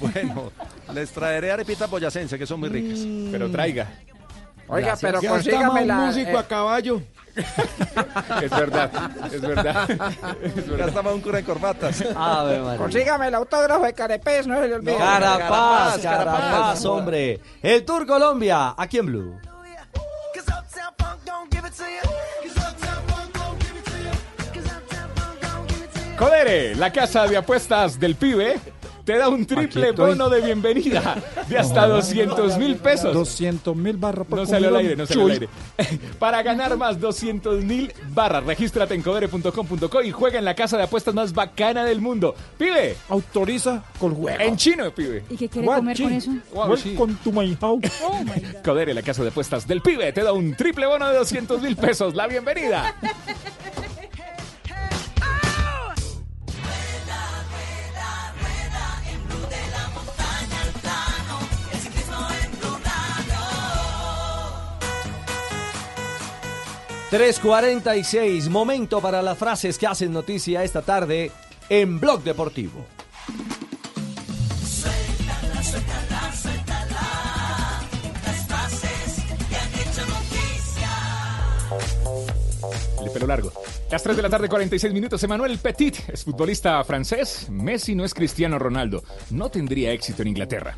[0.00, 0.52] Bueno,
[0.94, 3.00] les traeré arepitas boyacense, que son muy ricas.
[3.30, 3.88] Pero traiga.
[4.68, 5.12] Oiga, Gracias.
[5.12, 5.94] pero consígame la...
[5.96, 7.02] músico eh, a caballo.
[8.42, 8.90] Es verdad,
[9.32, 9.88] es verdad.
[10.76, 12.04] Ya estaba un cura en corbatas.
[12.16, 12.78] Ave María.
[12.78, 14.96] Consígame el autógrafo de Carepés, no se le olvide.
[14.96, 17.40] Carapaz, Carapaz, Carapaz, hombre.
[17.62, 19.40] El Tour Colombia, aquí en Blue.
[26.18, 28.58] Codere, la casa de apuestas del pibe,
[29.08, 30.10] te da un triple estoy.
[30.10, 31.16] bono de bienvenida
[31.48, 33.14] de hasta 200 mil pesos.
[33.14, 35.48] 200 mil barras por No salió al aire, no salió al aire.
[36.18, 40.82] Para ganar más 200 mil barras, regístrate en codere.com.co y juega en la casa de
[40.82, 42.34] apuestas más bacana del mundo.
[42.58, 44.38] Pibe, Autoriza con juego.
[44.40, 45.24] en chino, pibe.
[45.30, 46.02] ¿Y qué quiere comer chi?
[46.02, 46.30] con eso?
[46.52, 47.80] Welcome to my house.
[48.02, 48.62] Oh my God.
[48.62, 51.76] Codere, la casa de apuestas del pibe, te da un triple bono de 200 mil
[51.76, 52.14] pesos.
[52.14, 52.94] La bienvenida.
[67.10, 71.32] 3.46, momento para las frases que hacen noticia esta tarde
[71.70, 72.84] en Blog Deportivo.
[74.62, 77.80] Suéltala, suéltala, suéltala.
[78.26, 80.90] Las frases que han hecho noticia.
[83.02, 83.52] El pelo largo.
[83.90, 85.22] Las 3 de la tarde, 46 minutos.
[85.22, 87.46] Emmanuel Petit es futbolista francés.
[87.48, 89.02] Messi no es Cristiano Ronaldo.
[89.30, 90.76] No tendría éxito en Inglaterra.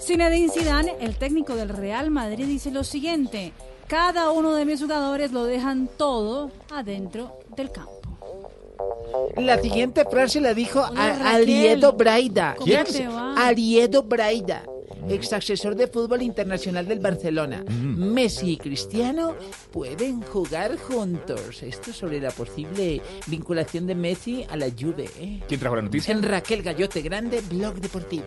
[0.00, 3.52] Zinedine Zidane, el técnico del Real Madrid, dice lo siguiente:
[3.90, 7.90] cada uno de mis jugadores lo dejan todo adentro del campo.
[9.36, 11.26] La siguiente frase la dijo Hola, a- Raquel.
[11.26, 12.54] Ariedo Braida.
[12.56, 12.86] ¿Cómo ¿Quién?
[14.04, 14.62] Braida,
[15.08, 17.64] ex asesor de fútbol internacional del Barcelona.
[17.68, 19.34] Messi y Cristiano
[19.72, 21.62] pueden jugar juntos.
[21.62, 25.08] Esto sobre la posible vinculación de Messi a la Juve.
[25.18, 25.40] ¿eh?
[25.46, 26.12] ¿Quién trajo la noticia?
[26.12, 28.24] En Raquel Gallote Grande, Blog Deportivo.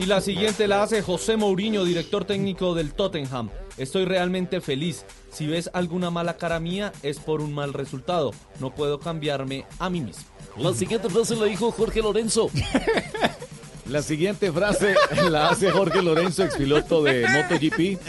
[0.00, 3.50] Y la siguiente la hace José Mourinho, director técnico del Tottenham.
[3.76, 5.04] Estoy realmente feliz.
[5.30, 8.32] Si ves alguna mala cara mía es por un mal resultado.
[8.60, 10.24] No puedo cambiarme a mí mismo.
[10.56, 12.50] La siguiente frase la dijo Jorge Lorenzo.
[13.90, 14.96] La siguiente frase
[15.30, 18.00] la hace Jorge Lorenzo, expiloto de MotoGP.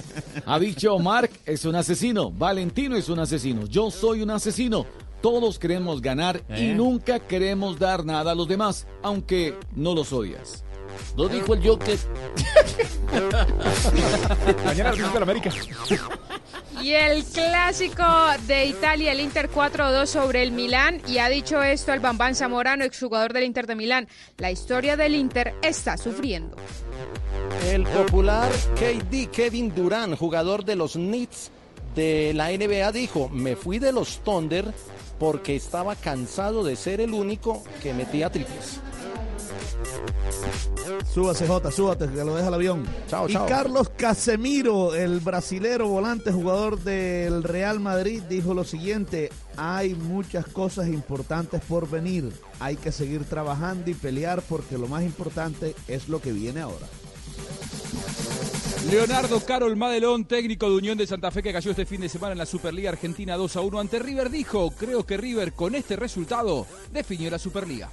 [0.45, 4.85] Ha dicho Mark es un asesino, Valentino es un asesino, yo soy un asesino.
[5.21, 6.73] Todos queremos ganar y ¿Eh?
[6.75, 10.63] nunca queremos dar nada a los demás, aunque no los odias.
[11.15, 11.97] Lo dijo el Joker.
[14.65, 15.51] Mañana el de la América.
[16.81, 18.03] Y el clásico
[18.45, 21.01] de Italia, el Inter 4-2 sobre el Milán.
[21.07, 24.07] Y ha dicho esto el Bambán Zamorano, exjugador del Inter de Milán.
[24.37, 26.55] La historia del Inter está sufriendo.
[27.65, 31.51] El popular KD Kevin Durant, jugador de los Knicks
[31.95, 34.65] de la NBA dijo, me fui de los Thunder
[35.17, 38.79] porque estaba cansado de ser el único que metía triples.
[41.13, 42.85] Súbase, Jota, súbate, que lo deja el avión.
[43.07, 43.47] Chao, y chao.
[43.47, 50.87] Carlos Casemiro, el brasilero volante, jugador del Real Madrid, dijo lo siguiente: hay muchas cosas
[50.87, 52.31] importantes por venir.
[52.59, 56.85] Hay que seguir trabajando y pelear porque lo más importante es lo que viene ahora.
[58.91, 62.31] Leonardo Carol Madelón, técnico de Unión de Santa Fe que cayó este fin de semana
[62.33, 65.97] en la Superliga Argentina 2 a 1 ante River, dijo, creo que River con este
[65.97, 67.89] resultado definió la Superliga.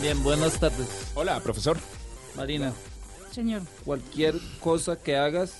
[0.00, 0.88] Bien, buenas tardes.
[1.14, 1.76] Hola, profesor.
[2.36, 2.72] Marina,
[3.32, 5.54] Señor, cualquier cosa que hagas,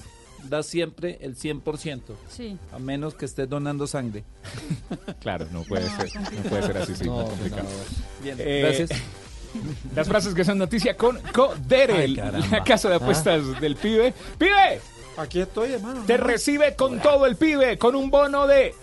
[0.45, 2.01] da siempre el 100%.
[2.29, 2.59] sí.
[2.73, 4.25] A menos que estés donando sangre.
[5.21, 7.65] Claro, no puede ser, no puede ser así, sí, No, muy complicado.
[7.69, 8.25] no.
[8.25, 8.91] Bien, Eh, gracias.
[9.97, 14.15] Las frases que son noticia con Codere, la casa de apuestas del pibe.
[14.39, 14.81] ¡Pibe!
[15.17, 16.05] Aquí estoy, hermano.
[16.07, 18.75] Te recibe con todo el pibe, con un bono de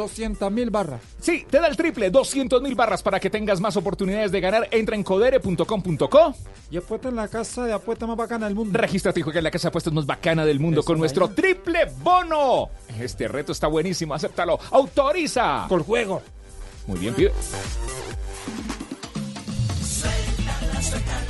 [0.00, 1.02] 200 mil barras.
[1.20, 4.66] Sí, te da el triple, 200 mil barras para que tengas más oportunidades de ganar.
[4.70, 6.34] Entra en codere.com.co.
[6.70, 8.78] Y apuesta en la casa de apuesta más bacana del mundo.
[8.78, 11.28] Regístrate y juega en la casa de apuestas más bacana del mundo Eso, con nuestro
[11.30, 12.70] triple bono.
[12.98, 14.58] Este reto está buenísimo, acéptalo.
[14.70, 15.66] Autoriza.
[15.68, 16.22] Con juego.
[16.86, 17.32] Muy bien, pibe.
[19.82, 21.29] Suéltala, suéltala, suéltala.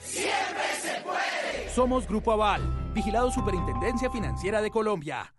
[0.00, 1.70] Siempre se puede.
[1.74, 5.34] Somos Grupo Aval, vigilado Superintendencia Financiera de Colombia.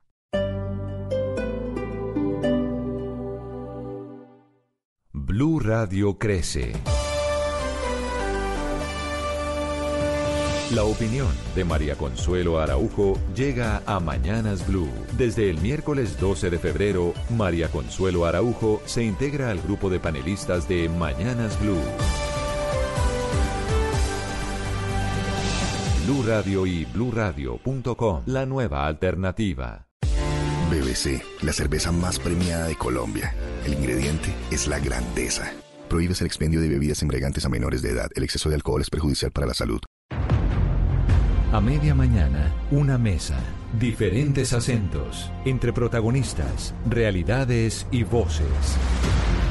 [5.11, 6.73] Blue Radio crece.
[10.71, 14.89] La opinión de María Consuelo Araujo llega a Mañanas Blue.
[15.17, 20.67] Desde el miércoles 12 de febrero, María Consuelo Araujo se integra al grupo de panelistas
[20.67, 21.81] de Mañanas Blue.
[26.09, 29.85] Blue Radio y bluradio.com, la nueva alternativa.
[30.71, 33.35] BBC, la cerveza más premiada de Colombia.
[33.63, 35.53] El ingrediente es la grandeza.
[35.87, 38.09] Prohíbes el expendio de bebidas embriagantes a menores de edad.
[38.15, 39.81] El exceso de alcohol es perjudicial para la salud.
[41.53, 43.37] A media mañana, una mesa,
[43.79, 48.47] diferentes acentos, entre protagonistas, realidades y voces.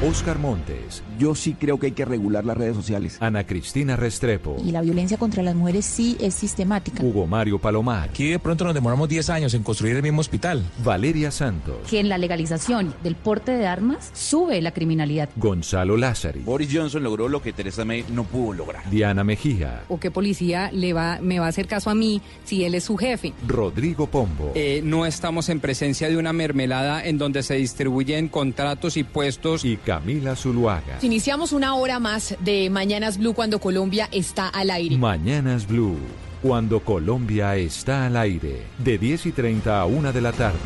[0.01, 1.03] Oscar Montes.
[1.17, 3.17] Yo sí creo que hay que regular las redes sociales.
[3.19, 4.55] Ana Cristina Restrepo.
[4.65, 7.03] Y la violencia contra las mujeres sí es sistemática.
[7.03, 8.07] Hugo Mario Palomar.
[8.07, 10.63] Aquí de pronto nos demoramos 10 años en construir el mismo hospital.
[10.85, 11.75] Valeria Santos.
[11.89, 15.27] Que en la legalización del porte de armas sube la criminalidad.
[15.35, 16.39] Gonzalo Lázari.
[16.43, 18.89] Boris Johnson logró lo que Theresa May no pudo lograr.
[18.89, 19.83] Diana Mejía.
[19.89, 22.85] ¿O qué policía le va, me va a hacer caso a mí si él es
[22.85, 23.33] su jefe?
[23.45, 24.53] Rodrigo Pombo.
[24.55, 29.65] Eh, no estamos en presencia de una mermelada en donde se distribuyen contratos y puestos.
[29.65, 30.99] Y Camila Zuluaga.
[31.01, 34.95] Iniciamos una hora más de Mañanas Blue cuando Colombia está al aire.
[34.99, 35.97] Mañanas Blue.
[36.43, 38.67] Cuando Colombia está al aire.
[38.77, 40.59] De 10 y 30 a 1 de la tarde.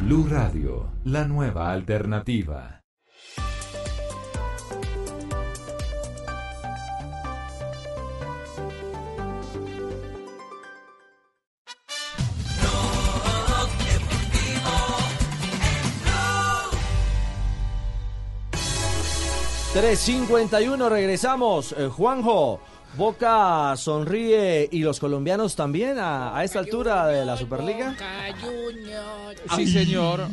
[0.00, 0.92] Blue Radio.
[1.02, 2.75] La nueva alternativa.
[19.76, 21.74] 351, regresamos.
[21.76, 22.60] Eh, Juanjo,
[22.96, 27.94] Boca sonríe y los colombianos también a, a esta altura de la Superliga.
[29.54, 30.28] Sí, señor.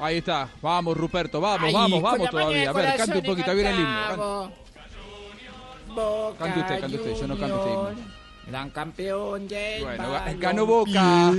[0.00, 0.48] Ahí está.
[0.60, 1.40] Vamos, Ruperto.
[1.40, 2.70] Vamos, Ay, vamos, vamos todavía.
[2.70, 3.50] A ver, cante un poquito.
[3.52, 4.50] Ahí viene el himno.
[4.74, 5.94] Cante.
[5.94, 7.14] Boca Cante usted, cante usted.
[7.20, 8.12] Yo no canto este himno.
[8.48, 11.30] Gran campeón del Bueno, ganó Boca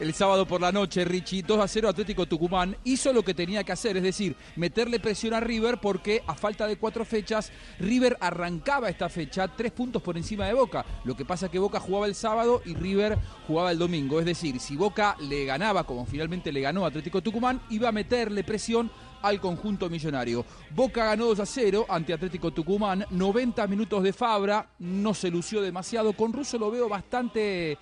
[0.00, 1.42] el sábado por la noche, Richie.
[1.42, 2.76] 2 a 0 Atlético Tucumán.
[2.84, 6.66] Hizo lo que tenía que hacer, es decir, meterle presión a River porque a falta
[6.66, 10.84] de cuatro fechas, River arrancaba esta fecha tres puntos por encima de Boca.
[11.04, 14.18] Lo que pasa es que Boca jugaba el sábado y River jugaba el domingo.
[14.18, 18.44] Es decir, si Boca le ganaba, como finalmente le ganó Atlético Tucumán, iba a meterle
[18.44, 18.90] presión
[19.22, 20.44] al conjunto millonario.
[20.70, 25.62] Boca ganó 2 a 0 ante Atlético Tucumán, 90 minutos de Fabra, no se lució
[25.62, 26.12] demasiado.
[26.12, 27.78] Con Russo lo veo bastante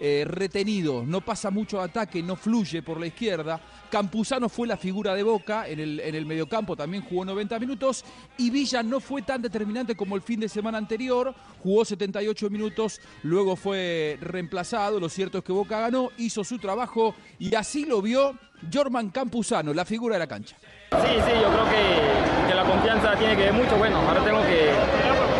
[0.00, 3.60] eh, retenido, no pasa mucho ataque, no fluye por la izquierda.
[3.90, 8.04] Campuzano fue la figura de Boca en el, en el mediocampo, también jugó 90 minutos.
[8.38, 13.00] Y Villa no fue tan determinante como el fin de semana anterior, jugó 78 minutos,
[13.22, 14.98] luego fue reemplazado.
[14.98, 18.38] Lo cierto es que Boca ganó, hizo su trabajo y así lo vio
[18.72, 20.56] Jorman Campuzano, la figura de la cancha.
[20.90, 23.76] Sí, sí, yo creo que, que la confianza tiene que ver mucho.
[23.76, 24.70] Bueno, ahora tengo que,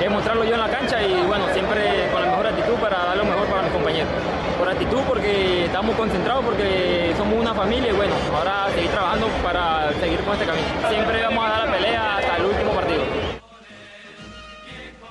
[0.00, 3.16] que mostrarlo yo en la cancha y bueno, siempre con la mejor actitud para dar
[3.16, 4.33] lo mejor para mis compañeros.
[4.64, 9.92] Por actitud porque estamos concentrados, porque somos una familia y bueno, ahora seguir trabajando para
[10.00, 10.66] seguir con este camino.
[10.88, 12.23] Siempre vamos a dar la pelea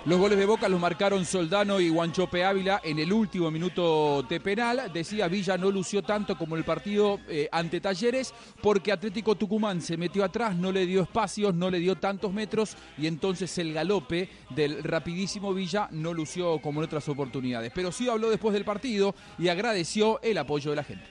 [0.06, 4.42] Los goles de Boca los marcaron Soldano y Guanchope Ávila en el último minuto de
[4.42, 4.92] penal.
[4.94, 9.96] Decía Villa no lució tanto como el partido eh, ante Talleres porque Atlético Tucumán se
[9.96, 14.28] metió atrás, no le dio espacios, no le dio tantos metros y entonces el galope
[14.50, 17.72] del rapidísimo Villa no lució como en otras oportunidades.
[17.74, 21.06] Pero sí habló después del partido y agradeció el apoyo de la gente.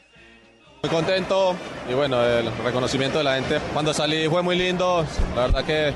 [0.82, 1.56] Muy contento
[1.90, 3.58] y bueno, el reconocimiento de la gente.
[3.72, 5.94] Cuando salí fue muy lindo, la verdad que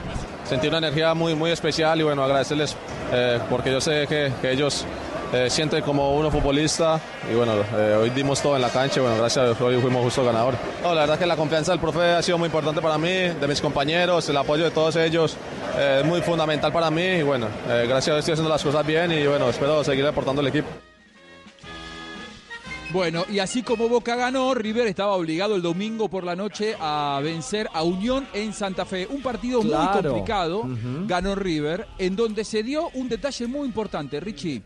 [0.49, 2.77] sentí una energía muy, muy especial y bueno, agradecerles
[3.13, 4.85] eh, porque yo sé que, ellos
[5.33, 7.01] eh, sienten como uno futbolista
[7.31, 9.81] y bueno, eh, hoy dimos todo en la cancha y bueno, gracias a Dios hoy
[9.81, 10.55] fuimos justo ganador.
[10.83, 13.61] La verdad que la confianza del profe ha sido muy importante para mí, de mis
[13.61, 15.37] compañeros, el apoyo de todos ellos
[15.79, 19.13] es muy fundamental para mí y bueno, gracias a Dios estoy haciendo las cosas bien
[19.13, 20.69] y bueno, espero seguir aportando al equipo.
[22.97, 27.21] Bueno, y así como Boca ganó, River estaba obligado el domingo por la noche a
[27.23, 29.07] vencer a Unión en Santa Fe.
[29.07, 30.67] Un partido muy complicado,
[31.07, 34.63] ganó River, en donde se dio un detalle muy importante, Richie.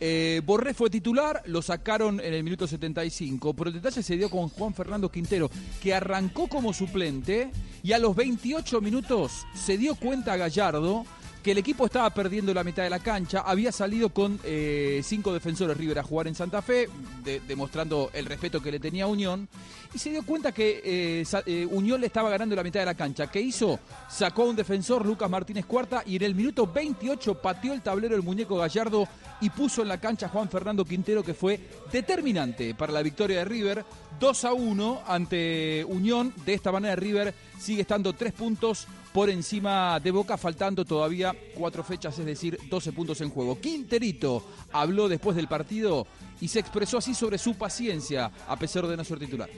[0.00, 4.30] Eh, Borré fue titular, lo sacaron en el minuto 75, pero el detalle se dio
[4.30, 5.50] con Juan Fernando Quintero,
[5.82, 7.50] que arrancó como suplente
[7.82, 11.04] y a los 28 minutos se dio cuenta Gallardo
[11.44, 15.30] que el equipo estaba perdiendo la mitad de la cancha, había salido con eh, cinco
[15.34, 16.88] defensores River a jugar en Santa Fe,
[17.22, 19.46] de- demostrando el respeto que le tenía Unión,
[19.92, 22.94] y se dio cuenta que eh, eh, Unión le estaba ganando la mitad de la
[22.94, 23.26] cancha.
[23.30, 23.78] ¿Qué hizo?
[24.08, 28.16] Sacó a un defensor, Lucas Martínez Cuarta, y en el minuto 28 pateó el tablero
[28.16, 29.06] el muñeco Gallardo
[29.42, 31.60] y puso en la cancha a Juan Fernando Quintero, que fue
[31.92, 33.84] determinante para la victoria de River.
[34.18, 36.32] 2 a 1 ante Unión.
[36.46, 41.84] De esta manera River sigue estando tres puntos por encima de Boca, faltando todavía cuatro
[41.84, 43.60] fechas, es decir, 12 puntos en juego.
[43.60, 44.42] Quinterito
[44.72, 46.04] habló después del partido
[46.40, 49.48] y se expresó así sobre su paciencia, a pesar de no ser titular.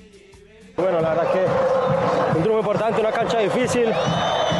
[0.77, 3.87] Bueno, la verdad que un triunfo importante, una cancha difícil.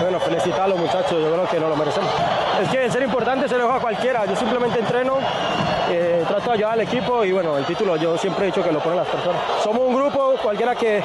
[0.01, 2.11] Bueno, felicitar a los muchachos, yo creo que no lo merecemos.
[2.63, 4.25] Es que ser importante se lo deja a cualquiera.
[4.25, 5.19] Yo simplemente entreno,
[5.91, 8.73] eh, trato de ayudar al equipo y bueno, el título yo siempre he dicho que
[8.73, 9.43] lo ponen las personas.
[9.63, 11.03] Somos un grupo, cualquiera que,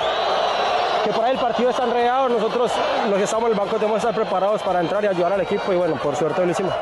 [1.04, 2.72] que por ahí el partido está enredado, nosotros
[3.10, 5.42] los que estamos en el banco tenemos que estar preparados para entrar y ayudar al
[5.42, 6.74] equipo y bueno, por suerte lo hicimos.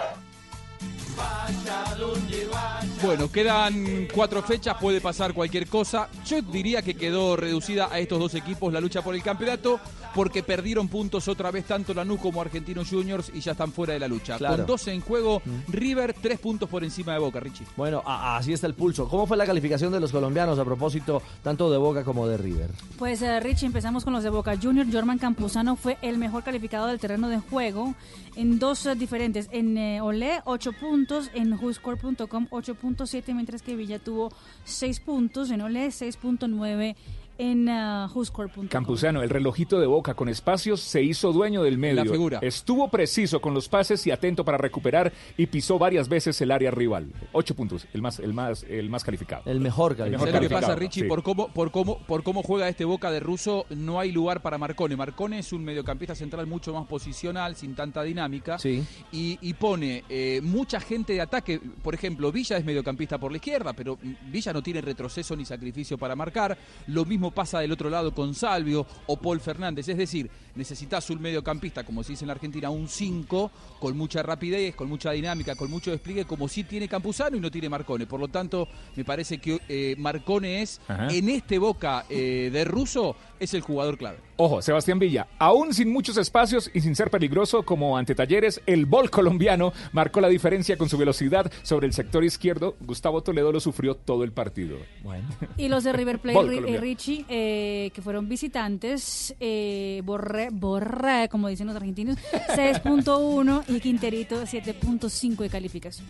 [3.02, 6.10] Bueno, quedan cuatro fechas, puede pasar cualquier cosa.
[6.26, 9.80] Yo diría que quedó reducida a estos dos equipos la lucha por el campeonato
[10.14, 14.00] porque perdieron puntos otra vez tanto Lanús como Argentinos Juniors y ya están fuera de
[14.00, 14.38] la lucha.
[14.38, 14.58] Claro.
[14.58, 17.66] Con 12 en juego, River tres puntos por encima de Boca, Richie.
[17.78, 19.08] Bueno, así está el pulso.
[19.08, 22.70] ¿Cómo fue la calificación de los colombianos a propósito tanto de Boca como de River?
[22.98, 24.86] Pues eh, Richie, empezamos con los de Boca Junior.
[24.92, 27.96] Jorman Campuzano fue el mejor calificado del terreno de juego
[28.36, 29.48] en dos eh, diferentes.
[29.52, 31.30] En eh, Olé, 8 puntos.
[31.34, 32.48] En WhoScore.com,
[32.96, 33.34] 8.7.
[33.34, 34.32] Mientras que Villa tuvo
[34.66, 35.52] 6 puntos.
[35.52, 36.96] En Olé, 6.9.
[37.40, 38.68] En uh, WhoScore.com.
[38.68, 42.04] Campuzano, el relojito de boca con espacios, se hizo dueño del medio.
[42.04, 42.40] La figura.
[42.42, 46.70] Estuvo preciso con los pases y atento para recuperar y pisó varias veces el área
[46.70, 47.14] rival.
[47.32, 49.44] Ocho puntos, el más, el más, el más calificado.
[49.46, 51.04] El mejor El mejor ¿Sabes lo que calificado, pasa, Richie?
[51.04, 51.08] sí.
[51.08, 54.58] Por, cómo, por, cómo, por cómo juega este Boca de Russo, no hay lugar para
[54.58, 54.98] Marcone.
[54.98, 58.60] Marcone es un mediocampista central mucho más posicional, sin tanta dinámica.
[58.60, 58.84] Sí.
[59.14, 61.62] Y, y pone eh, mucha gente de ataque.
[61.82, 63.98] Por ejemplo, Villa es mediocampista por la izquierda, pero
[64.30, 66.58] Villa no tiene retroceso ni sacrificio para marcar.
[66.88, 69.88] Lo mismo pasa del otro lado con Salvio o Paul Fernández.
[69.88, 74.24] Es decir, necesitas un mediocampista, como se dice en la Argentina, un 5, con mucha
[74.24, 78.06] rapidez, con mucha dinámica, con mucho despliegue, como sí tiene Campuzano y no tiene Marcone.
[78.06, 81.08] Por lo tanto, me parece que eh, Marcone es, Ajá.
[81.10, 84.29] en este Boca eh, de Russo, es el jugador clave.
[84.42, 88.86] Ojo, Sebastián Villa, aún sin muchos espacios y sin ser peligroso como ante Talleres, el
[88.86, 92.78] bol colombiano marcó la diferencia con su velocidad sobre el sector izquierdo.
[92.80, 94.78] Gustavo Toledo lo sufrió todo el partido.
[95.04, 95.28] Bueno.
[95.58, 96.78] Y los de River Plate, Ri- eh.
[96.78, 102.16] Richie, eh, que fueron visitantes, eh, Borré, Borré, como dicen los argentinos,
[102.56, 106.08] 6.1 y Quinterito 7.5 de calificación.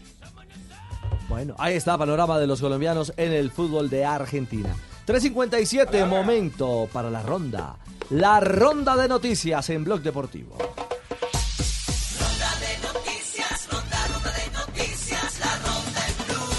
[1.28, 4.70] Bueno, ahí está panorama de los colombianos en el fútbol de Argentina.
[5.08, 7.76] 3.57, momento para la ronda.
[8.10, 10.58] La ronda de noticias en Blog Deportivo.
[10.58, 16.50] Ronda de noticias, ronda, ronda de noticias, la ronda en blue,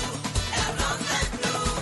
[0.52, 1.76] la ronda en blue,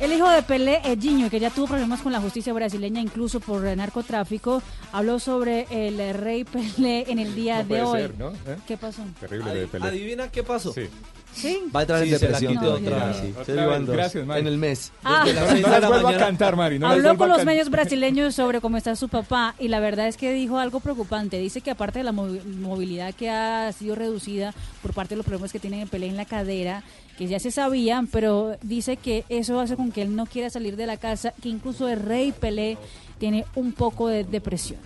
[0.00, 3.38] en El hijo de Pelé, Edinho, que ya tuvo problemas con la justicia brasileña, incluso
[3.38, 4.60] por narcotráfico,
[4.90, 8.00] habló sobre el rey Pelé en el día No de puede hoy.
[8.02, 8.30] ser, ¿no?
[8.30, 8.56] ¿Eh?
[8.66, 9.02] ¿Qué pasó?
[9.20, 9.86] Terrible de Pelé.
[9.86, 10.72] ¿Adivina qué pasó?
[10.72, 10.88] Sí.
[11.34, 11.58] ¿Sí?
[11.74, 13.86] Va a entrar en Sí, se la depresión todo otra- vez.
[13.86, 14.40] Gracias, Mari.
[14.42, 14.92] En el mes.
[15.02, 15.22] Ah.
[15.24, 16.78] Desde las No, no las vuelvo a cantar, Mari.
[16.78, 20.16] No Habló con los medios brasileños sobre cómo está su papá y la verdad es
[20.16, 21.38] que dijo algo preocupante.
[21.38, 24.52] Dice que aparte de la movi- movilidad que ha sido reducida
[24.82, 26.82] por parte de los problemas que tiene en Pelé en la cadera,
[27.16, 30.76] que ya se sabían, pero dice que eso hace con que él no quiera salir
[30.76, 32.76] de la casa, que incluso el rey Pelé
[33.18, 34.80] tiene un poco de depresión.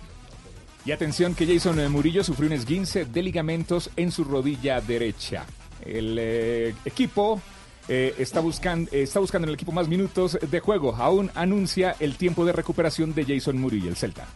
[0.85, 5.45] Y atención que Jason eh, Murillo sufrió un esguince de ligamentos en su rodilla derecha.
[5.85, 7.41] El eh, equipo
[7.87, 10.95] eh, está, buscando, está buscando en el equipo más minutos de juego.
[10.95, 14.27] Aún anuncia el tiempo de recuperación de Jason Murillo, el Celta.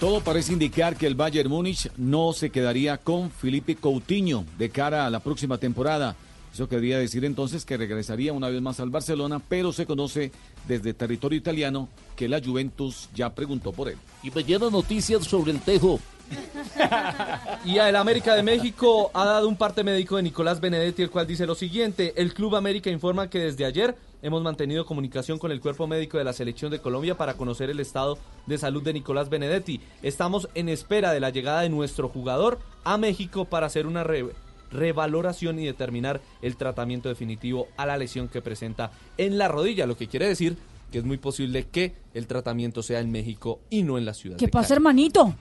[0.00, 5.06] Todo parece indicar que el Bayern Múnich no se quedaría con Felipe Coutinho de cara
[5.06, 6.14] a la próxima temporada.
[6.52, 10.32] Eso quería decir entonces que regresaría una vez más al Barcelona, pero se conoce
[10.68, 13.96] desde territorio italiano que la Juventus ya preguntó por él.
[14.22, 15.98] Y mañana noticias sobre el Tejo.
[17.64, 21.26] Y el América de México ha dado un parte médico de Nicolás Benedetti, el cual
[21.26, 25.60] dice lo siguiente, el Club América informa que desde ayer hemos mantenido comunicación con el
[25.60, 29.28] cuerpo médico de la selección de Colombia para conocer el estado de salud de Nicolás
[29.28, 29.80] Benedetti.
[30.02, 34.26] Estamos en espera de la llegada de nuestro jugador a México para hacer una re-
[34.70, 39.96] revaloración y determinar el tratamiento definitivo a la lesión que presenta en la rodilla, lo
[39.96, 40.56] que quiere decir
[40.92, 44.36] que es muy posible que el tratamiento sea en México y no en la ciudad.
[44.36, 44.76] ¿Qué de pasa, Cali.
[44.76, 45.34] hermanito?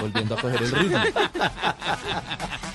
[0.00, 0.98] Volviendo a coger el ritmo.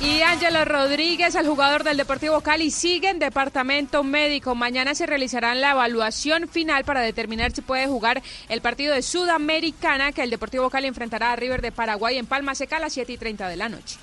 [0.00, 4.54] Y Ángelo Rodríguez, el jugador del Deportivo Cali, sigue en departamento médico.
[4.54, 10.12] Mañana se realizará la evaluación final para determinar si puede jugar el partido de Sudamericana
[10.12, 13.12] que el Deportivo Cali enfrentará a River de Paraguay en Palma Seca a las 7
[13.12, 13.98] y 30 de la noche.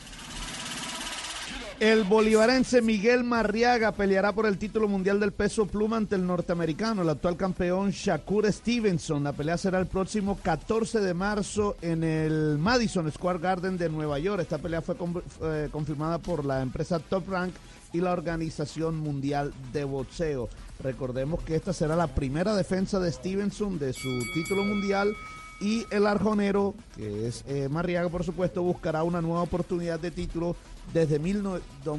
[1.79, 7.01] El bolivarense Miguel Marriaga peleará por el título mundial del peso pluma ante el norteamericano,
[7.01, 9.25] el actual campeón Shakur Stevenson.
[9.25, 14.19] La pelea será el próximo 14 de marzo en el Madison Square Garden de Nueva
[14.19, 14.41] York.
[14.41, 14.95] Esta pelea fue
[15.43, 17.53] eh, confirmada por la empresa Top Rank
[17.91, 20.47] y la Organización Mundial de Boxeo.
[20.81, 25.13] Recordemos que esta será la primera defensa de Stevenson de su título mundial
[25.59, 30.55] y el arjonero, que es eh, Marriaga por supuesto, buscará una nueva oportunidad de título
[30.93, 31.19] desde,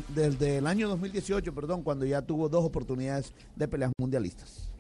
[0.09, 4.71] desde el año 2018, perdón, cuando ya tuvo dos oportunidades de peleas mundialistas.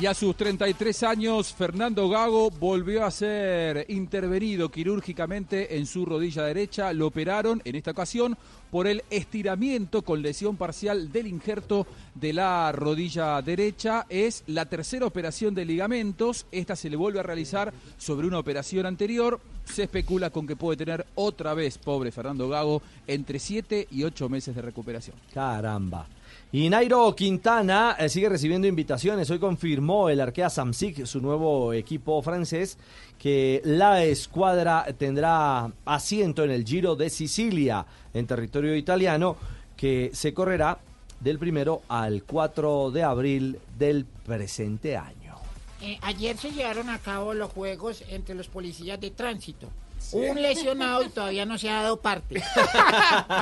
[0.00, 6.44] Y a sus 33 años, Fernando Gago volvió a ser intervenido quirúrgicamente en su rodilla
[6.44, 6.92] derecha.
[6.92, 8.36] Lo operaron en esta ocasión
[8.70, 14.06] por el estiramiento con lesión parcial del injerto de la rodilla derecha.
[14.08, 16.46] Es la tercera operación de ligamentos.
[16.50, 19.40] Esta se le vuelve a realizar sobre una operación anterior.
[19.64, 24.28] Se especula con que puede tener otra vez, pobre Fernando Gago, entre 7 y 8
[24.28, 25.16] meses de recuperación.
[25.32, 26.08] Caramba.
[26.54, 29.30] Y Nairo Quintana eh, sigue recibiendo invitaciones.
[29.30, 32.76] Hoy confirmó el Arkea Samsic, su nuevo equipo francés,
[33.18, 39.36] que la escuadra tendrá asiento en el Giro de Sicilia, en territorio italiano,
[39.74, 40.78] que se correrá
[41.20, 45.36] del primero al 4 de abril del presente año.
[45.80, 49.70] Eh, ayer se llevaron a cabo los juegos entre los policías de tránsito.
[50.12, 52.34] Un lesionado y todavía no se ha dado parte.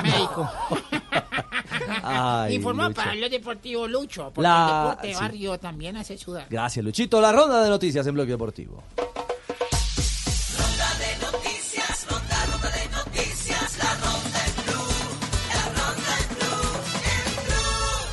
[0.03, 0.49] Médico.
[2.03, 2.95] Ay, Informa Lucho.
[2.95, 5.19] para los deportivos Lucho, porque La- el deporte de sí.
[5.19, 6.47] barrio también hace sudar.
[6.49, 7.19] Gracias, Luchito.
[7.21, 8.83] La ronda de noticias en Bloque Deportivo.
[10.57, 14.93] Ronda de noticias, ronda, ronda de noticias, la ronda en blue,
[15.49, 16.71] la ronda en blue,
[17.03, 18.07] en blue.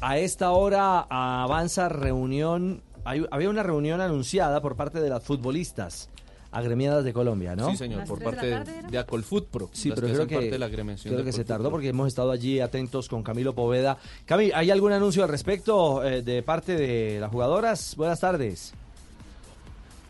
[0.00, 2.82] A esta hora avanza reunión.
[3.04, 6.08] Hay- había una reunión anunciada por parte de las futbolistas
[6.50, 7.70] agremiadas de Colombia, ¿no?
[7.70, 9.70] Sí, señor, por parte de, de Acolfutpro.
[9.72, 11.56] Sí, pero que creo que, parte de la agremiación creo de que se Acolfutpro.
[11.56, 13.98] tardó porque hemos estado allí atentos con Camilo Poveda.
[14.24, 17.96] Cami, ¿hay algún anuncio al respecto eh, de parte de las jugadoras?
[17.96, 18.72] Buenas tardes.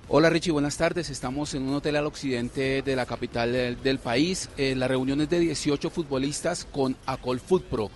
[0.08, 1.08] Hola Richie, buenas tardes.
[1.08, 4.50] Estamos en un hotel al occidente de la capital del, del país.
[4.58, 7.90] Eh, la reunión es de 18 futbolistas con Acol Food Pro.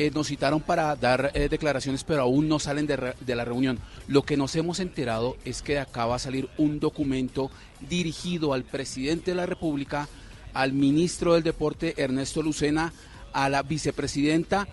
[0.00, 3.44] Eh, nos citaron para dar eh, declaraciones, pero aún no salen de, re- de la
[3.44, 3.80] reunión.
[4.06, 7.50] Lo que nos hemos enterado es que de acá va a salir un documento
[7.80, 10.06] dirigido al presidente de la República,
[10.54, 12.92] al ministro del Deporte Ernesto Lucena,
[13.32, 14.68] a la vicepresidenta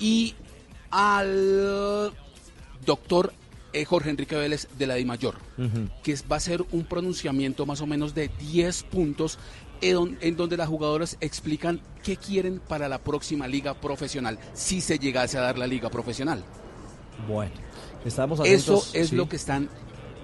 [0.00, 0.34] y
[0.90, 2.12] al
[2.84, 3.32] doctor
[3.72, 5.36] eh, Jorge Enrique Vélez de la DIMAYOR
[6.02, 9.38] que es- va a ser un pronunciamiento más o menos de 10 puntos
[9.90, 14.80] en, don- en donde las jugadoras explican qué quieren para la próxima liga profesional, si
[14.80, 16.42] se llegase a dar la liga profesional.
[17.28, 17.52] Bueno,
[18.04, 18.88] estamos atentos.
[18.88, 19.16] Eso es sí.
[19.16, 19.68] lo que están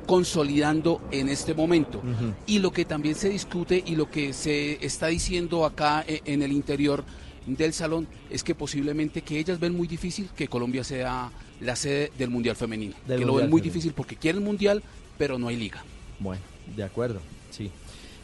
[0.07, 2.03] consolidando en este momento.
[2.47, 6.43] Y lo que también se discute y lo que se está diciendo acá eh, en
[6.43, 7.05] el interior
[7.47, 11.31] del salón es que posiblemente que ellas ven muy difícil que Colombia sea
[11.61, 12.95] la sede del Mundial Femenino.
[13.07, 13.65] Del que lo ven muy Femenino.
[13.75, 14.83] difícil porque quieren Mundial,
[15.17, 15.85] pero no hay liga.
[16.19, 16.43] Bueno,
[16.77, 17.21] de acuerdo,
[17.51, 17.71] sí.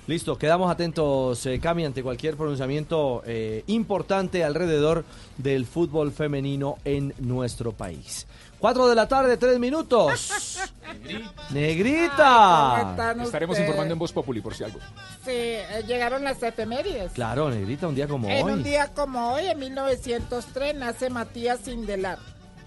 [0.07, 5.05] Listo, quedamos atentos, eh, Cami, ante cualquier pronunciamiento eh, importante alrededor
[5.37, 8.25] del fútbol femenino en nuestro país.
[8.61, 10.61] Cuatro de la tarde, tres minutos.
[11.51, 12.77] Negrita.
[12.79, 13.69] ¿cómo están Estaremos ustedes?
[13.69, 14.79] informando en Voz Populi por si algo.
[15.25, 17.11] Sí, eh, llegaron las efemérides.
[17.13, 18.53] Claro, Negrita, un día como en hoy.
[18.53, 22.19] un día como hoy, en 1903, nace Matías Sindelar,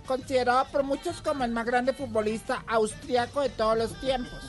[0.06, 4.40] considerado por muchos como el más grande futbolista austriaco de todos los tiempos.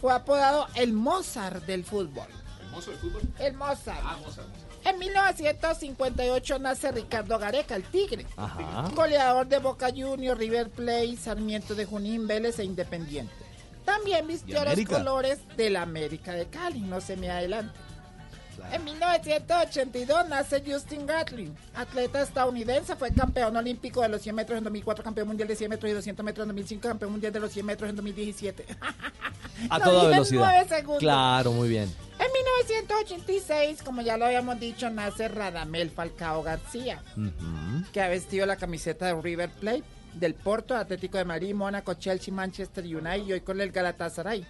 [0.00, 2.26] Fue apodado el Mozart del fútbol.
[2.70, 3.22] ¿El mozo del fútbol?
[3.40, 4.00] El Mozart.
[4.04, 4.48] Ah, Mozart.
[4.84, 8.26] En 1958 nace Ricardo Gareca, el Tigre.
[8.36, 8.88] Ajá.
[8.94, 13.32] Goleador de Boca Juniors, River Plate, Sarmiento de Junín, Vélez e Independiente.
[13.84, 17.76] También vistió ¿De los colores de la América de Cali, no se me adelante.
[18.72, 24.64] En 1982 nace Justin Gatlin, atleta estadounidense, fue campeón olímpico de los 100 metros en
[24.64, 27.50] 2004, campeón mundial de 100 metros y 200 metros en 2005, campeón mundial de los
[27.50, 28.66] 100 metros en 2017.
[29.70, 30.66] A toda velocidad.
[30.98, 31.90] Claro, muy bien.
[32.20, 37.02] En 1986, como ya lo habíamos dicho, nace Radamel Falcao García
[37.92, 39.84] que ha vestido la camiseta de River Plate,
[40.14, 44.46] del Porto, Atlético de Madrid, Mónaco, Chelsea, Manchester United y hoy con el Galatasaray.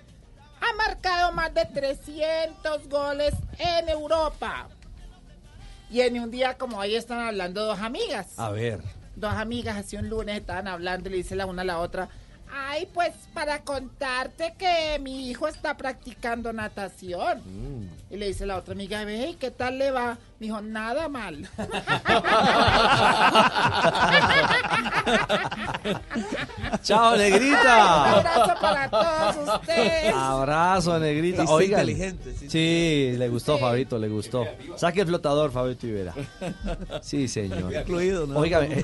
[0.61, 4.69] Ha marcado más de 300 goles en Europa.
[5.91, 8.39] Y en un día como hoy están hablando dos amigas.
[8.39, 8.81] A ver.
[9.17, 12.09] Dos amigas así un lunes estaban hablando y le dice la una a la otra,
[12.53, 17.39] ay, pues para contarte que mi hijo está practicando natación.
[17.45, 18.15] Mm.
[18.15, 20.19] Y le dice la otra amiga, ve, ¿y qué tal le va?
[20.41, 21.47] Me dijo, nada mal.
[26.83, 28.19] Chao, Negrita.
[28.19, 30.15] abrazo para todos ustedes.
[30.15, 31.45] Abrazo, Negrita.
[31.45, 31.81] Y sí, Oigan.
[31.89, 34.45] inteligente, Sí, le gustó, Fabito, le gustó.
[34.77, 36.15] Saque el flotador, Fabito Ibera.
[37.03, 37.73] Sí, señor.
[37.73, 38.39] Incluido, ¿no?
[38.39, 38.83] Óigame.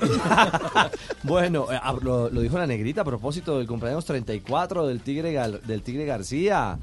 [1.23, 5.33] bueno, eh, ah, lo, lo dijo la Negrita a propósito del cumpleaños 34 del Tigre,
[5.33, 6.77] Gal- del Tigre García.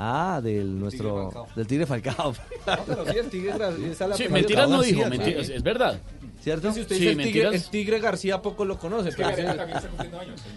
[0.00, 1.48] Ah, del nuestro.
[1.56, 2.32] del Tigre Falcao.
[4.16, 5.98] Sí, mentiras no dijo, mentiras, es verdad.
[6.40, 6.72] ¿Cierto?
[6.72, 7.64] Si usted sí, dice el tigre, mentiras.
[7.64, 9.10] el tigre García poco lo conoce.
[9.16, 9.42] pero sí-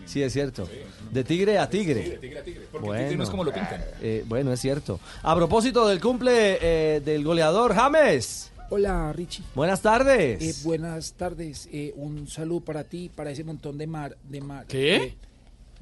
[0.05, 0.69] Sí, es cierto.
[1.11, 2.07] De tigre a tigre.
[2.07, 2.67] de tigre a tigre.
[2.71, 3.81] Porque el tigre no es como lo pintan.
[3.99, 4.99] Eh, bueno, es cierto.
[5.23, 8.51] A propósito del cumple eh, del goleador James.
[8.69, 9.43] Hola Richie.
[9.55, 10.41] Buenas tardes.
[10.41, 11.67] Eh, buenas tardes.
[11.73, 15.15] Eh, un saludo para ti, para ese montón de mar, de mar, ¿Qué?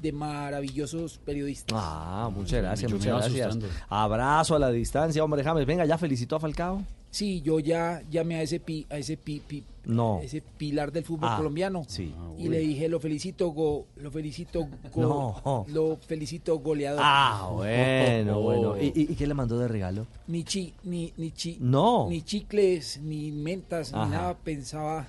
[0.00, 1.78] De, maravillosos periodistas.
[1.80, 3.46] Ah, muchas gracias, muchas gracias.
[3.48, 3.68] asustando.
[3.88, 5.66] Abrazo a la distancia, hombre James.
[5.66, 6.82] Venga, ¿ya felicitó a Falcao?
[7.12, 10.20] Sí, yo ya llamé a ese pi, a ese pi, pi- No.
[10.22, 11.82] ese pilar del fútbol Ah, colombiano.
[11.88, 12.14] sí.
[12.38, 15.66] Y le dije, lo felicito, go, lo felicito, go, No.
[15.68, 17.00] lo felicito goleador.
[17.02, 18.76] Ah, bueno, bueno.
[18.80, 20.06] ¿Y, y, y qué le mandó de regalo?
[20.28, 22.06] Ni chi, ni, ni chi, No.
[22.08, 24.04] ni chicles, ni mentas, Ajá.
[24.04, 24.38] ni nada.
[24.38, 25.08] Pensaba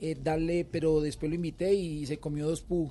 [0.00, 2.88] eh, darle, pero después lo invité y se comió dos pu.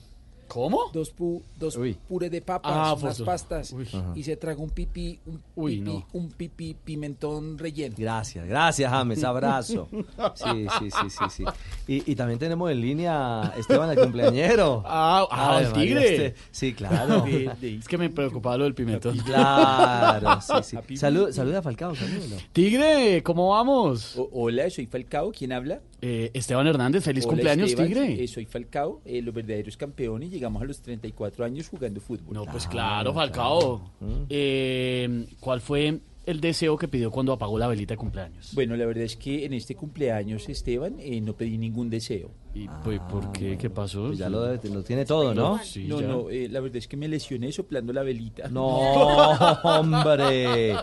[0.52, 0.90] ¿Cómo?
[0.92, 1.98] Dos pu, dos Uy.
[2.10, 3.26] purés de papas, Ah, unas foto.
[3.26, 3.88] pastas Uy.
[4.16, 6.08] Y se tragó un pipí, un Uy, pipí, no.
[6.14, 7.96] un pipí pimentón relleno.
[7.98, 9.24] Gracias, gracias, James.
[9.24, 9.88] Abrazo.
[10.36, 11.44] Sí, sí, sí, sí, sí.
[11.88, 14.84] Y, y también tenemos en línea a Esteban, el cumpleañero.
[14.86, 16.28] Ah, ah, el tigre.
[16.28, 17.26] este- Sí, claro.
[17.62, 19.18] Es que me preocupaba lo del pimentón.
[19.20, 20.98] Claro, sí, sí.
[20.98, 22.36] Salud, saluda a Falcao, salúdalo.
[22.54, 24.18] Tigre, ¿cómo vamos?
[24.32, 25.32] hola, soy Falcao.
[25.32, 25.82] ¿Quién habla?
[26.02, 27.88] Eh, Esteban Hernández, feliz Hola, cumpleaños, Esteban.
[27.88, 28.24] Tigre.
[28.24, 30.32] Eh, soy Falcao, eh, los verdaderos campeones.
[30.32, 32.34] Llegamos a los 34 años jugando fútbol.
[32.34, 33.92] No, pues claro, Falcao.
[34.30, 38.52] Eh, ¿Cuál fue el deseo que pidió cuando apagó la velita de cumpleaños?
[38.54, 42.32] Bueno, la verdad es que en este cumpleaños, Esteban, eh, no pedí ningún deseo.
[42.54, 43.58] ¿Y pues, por qué?
[43.58, 44.08] ¿Qué pasó?
[44.08, 45.58] Pues ya lo, tiene todo, ¿no?
[45.64, 46.08] Sí, no, ya.
[46.08, 48.50] no, eh, la verdad es que me lesioné soplando la velita.
[48.50, 48.68] No,
[49.64, 50.76] hombre.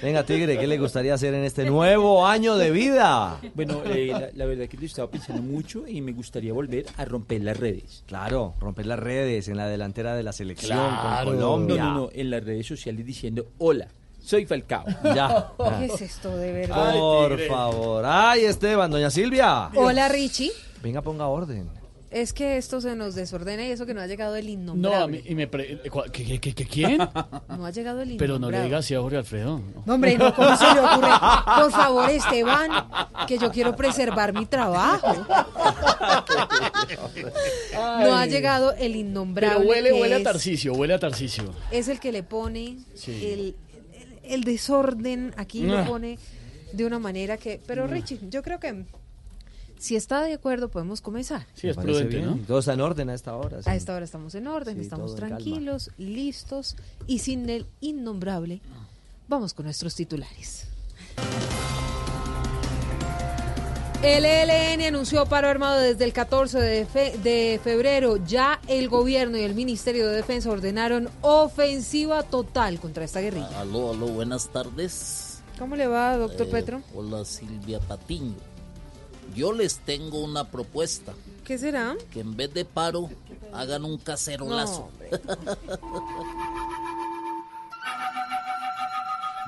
[0.00, 3.40] Venga, Tigre, ¿qué le gustaría hacer en este nuevo año de vida?
[3.54, 7.04] Bueno, eh, la, la verdad que lo estaba pensando mucho y me gustaría volver a
[7.04, 8.04] romper las redes.
[8.06, 11.24] Claro, romper las redes en la delantera de la selección Claro.
[11.30, 11.76] con Colombia.
[11.82, 13.88] No, no, no, en las redes sociales diciendo, hola,
[14.28, 14.84] soy Falcao.
[15.14, 15.52] Ya.
[15.78, 16.92] ¿Qué es esto de verdad?
[16.92, 18.04] Por favor.
[18.06, 19.70] Ay, Esteban, doña Silvia.
[19.74, 20.50] Hola Richie.
[20.82, 21.68] Venga, ponga orden.
[22.10, 24.54] Es que esto se nos desordena y eso que no ha llegado el No, a
[24.54, 25.18] innombrable.
[25.18, 26.96] mí, y me pre- eh, ¿qué, qué, qué, qué- quién?
[27.48, 28.16] No, ha llegado el innombrable.
[28.18, 29.58] Pero no le digas así a Jorge Alfredo.
[29.58, 29.82] no.
[29.84, 31.10] No, hombre, no, ¿cómo se le ocurre?
[31.60, 32.70] Por favor, Esteban,
[33.26, 35.26] que yo quiero preservar mi trabajo.
[37.74, 39.58] No ha llegado el innombrable.
[39.58, 41.44] Pero huele, que huele a es- Tarcicio, huele a Tarcicio.
[41.70, 43.26] Es el que le pone Sí.
[43.26, 43.56] el,
[44.28, 45.84] el- desorden, aquí lo Ah.
[45.86, 46.18] pone
[46.72, 47.60] de una manera que...
[47.66, 48.84] Pero Richie, yo creo que
[49.78, 51.46] si está de acuerdo podemos comenzar.
[51.62, 52.44] Me parece bien.
[52.46, 53.62] Todo está en orden a esta hora.
[53.62, 53.70] sí.
[53.70, 56.76] A esta hora estamos en orden, Sí, estamos tranquilos, listos
[57.06, 58.60] y sin el innombrable.
[59.28, 60.64] Vamos con nuestros titulares.
[64.02, 68.16] El ELN anunció paro armado desde el 14 de, fe- de febrero.
[68.24, 73.48] Ya el gobierno y el Ministerio de Defensa ordenaron ofensiva total contra esta guerrilla.
[73.60, 75.40] Aló, aló, buenas tardes.
[75.58, 76.82] ¿Cómo le va, doctor Eh, Petro?
[76.94, 78.36] Hola, Silvia Patiño.
[79.34, 81.12] Yo les tengo una propuesta.
[81.44, 81.96] ¿Qué será?
[82.12, 83.10] Que en vez de paro,
[83.52, 84.88] hagan un cacerolazo.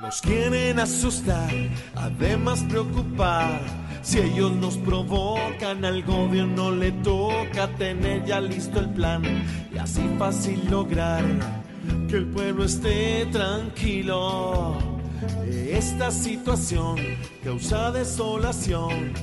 [0.01, 1.49] Nos quieren asustar,
[1.95, 3.61] además preocupar.
[4.03, 9.21] Si ellos nos provocan, al gobierno le toca tener ya listo el plan
[9.73, 11.23] y así fácil lograr
[12.09, 14.77] que el pueblo esté tranquilo.
[15.47, 16.97] Esta situación
[17.43, 19.13] causa desolación.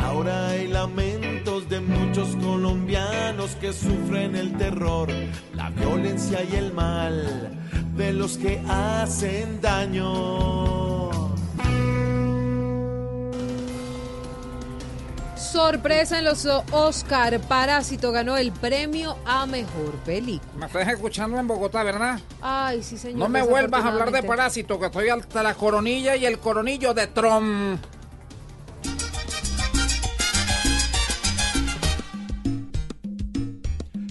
[0.00, 5.08] Ahora hay lamentos de muchos colombianos que sufren el terror,
[5.54, 7.50] la violencia y el mal
[7.96, 11.17] de los que hacen daño.
[15.52, 17.40] Sorpresa en los Oscar.
[17.40, 20.52] Parásito ganó el premio a mejor película.
[20.58, 22.20] Me estás escuchando en Bogotá, ¿verdad?
[22.42, 23.18] Ay, sí, señor.
[23.18, 26.92] No me vuelvas a hablar de parásito, que estoy hasta la coronilla y el coronillo
[26.92, 27.80] de Trump.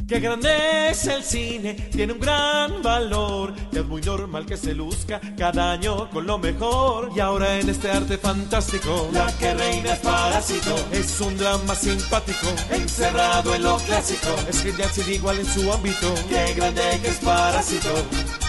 [0.08, 3.54] Qué grande es el cine, tiene un gran valor.
[3.74, 7.12] Y es muy normal que se luzca cada año con lo mejor.
[7.14, 10.76] Y ahora en este arte fantástico, la que reina es parásito.
[10.94, 14.34] Es un drama simpático, encerrado en lo clásico.
[14.48, 16.14] Es genial sin igual en su ámbito.
[16.30, 18.47] Qué grande que es parásito.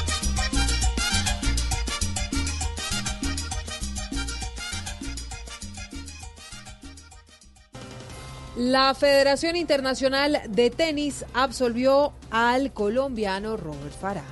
[8.58, 14.24] La Federación Internacional de Tenis absolvió al colombiano Robert Farah.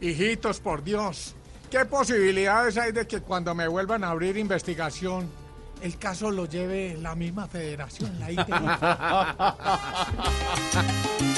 [0.00, 1.34] Hijitos, por Dios,
[1.70, 5.30] ¿qué posibilidades hay de que cuando me vuelvan a abrir investigación,
[5.82, 8.48] el caso lo lleve la misma federación, la ITF?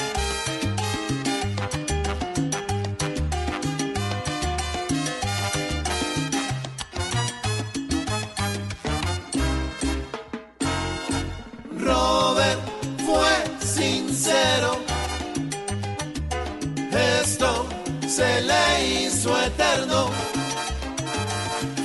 [16.95, 17.65] Esto
[18.07, 20.09] se le hizo eterno.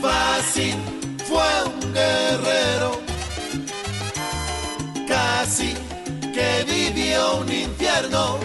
[0.01, 0.77] Fácil
[1.25, 3.01] fue un guerrero.
[5.09, 5.75] Casi
[6.33, 8.39] que vivió un infierno.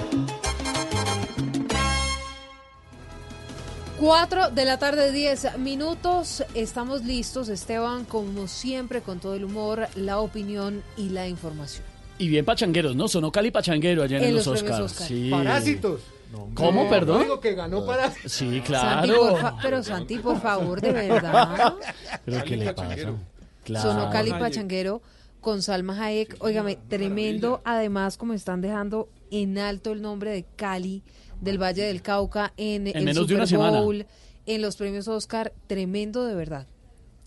[3.99, 6.43] 4 de la tarde, 10 minutos.
[6.55, 11.85] Estamos listos, Esteban, como siempre, con todo el humor, la opinión y la información.
[12.17, 13.07] Y bien pachangueros, ¿no?
[13.07, 14.79] Sonó Cali pachanguero ayer en, En los, los Oscars.
[14.79, 15.07] Oscar.
[15.07, 15.29] Sí.
[15.29, 16.01] Parásitos.
[16.53, 17.23] ¿Cómo, No, perdón?
[17.23, 18.31] digo que ganó Parásitos.
[18.31, 19.57] Sí, claro.
[19.61, 21.75] pero Santi, por favor, de verdad.
[22.25, 22.95] ¿Pero qué le pasa?
[23.63, 23.91] Claro.
[23.91, 25.01] Sonó Cali Pachanguero
[25.41, 26.37] con Salma Hayek.
[26.39, 27.61] Óigame, tremendo.
[27.65, 31.03] Además, como están dejando en alto el nombre de Cali
[31.41, 33.81] del Valle del Cauca en, En el menos de Super una semana.
[33.81, 34.05] Bowl,
[34.45, 35.53] en los premios Oscar.
[35.67, 36.67] Tremendo, de verdad.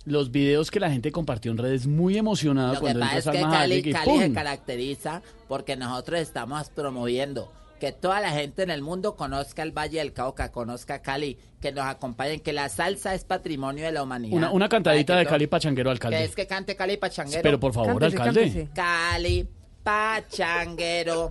[0.05, 3.25] Los videos que la gente compartió en redes muy emocionada Lo que cuando pasa es
[3.27, 8.31] que Salma Cali, Hayek y Cali se caracteriza porque nosotros estamos promoviendo que toda la
[8.31, 12.53] gente en el mundo conozca el Valle del Cauca, conozca Cali, que nos acompañen, que
[12.53, 14.37] la salsa es patrimonio de la humanidad.
[14.37, 16.25] Una, una cantadita de Cali Pachanguero, Que alcalde.
[16.25, 17.43] es que cante Cali Pachanguero.
[17.43, 18.41] Pero por favor, Cántese, alcalde.
[18.43, 18.69] cántese.
[18.75, 19.49] Cali
[19.83, 21.31] Pachanguero,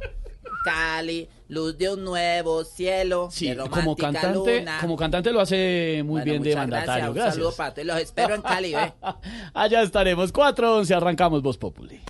[0.64, 4.78] Cali, luz de un nuevo cielo, Sí, de como cantante, luna.
[4.82, 7.08] como cantante lo hace muy Bueno, bien de mandatario.
[7.10, 7.36] Un Gracias.
[7.36, 7.86] saludo para todos.
[7.88, 8.94] Los espero en Cali, ¿ve?
[9.54, 10.34] Allá estaremos.
[10.34, 12.02] 4.11, arrancamos Voz Populi.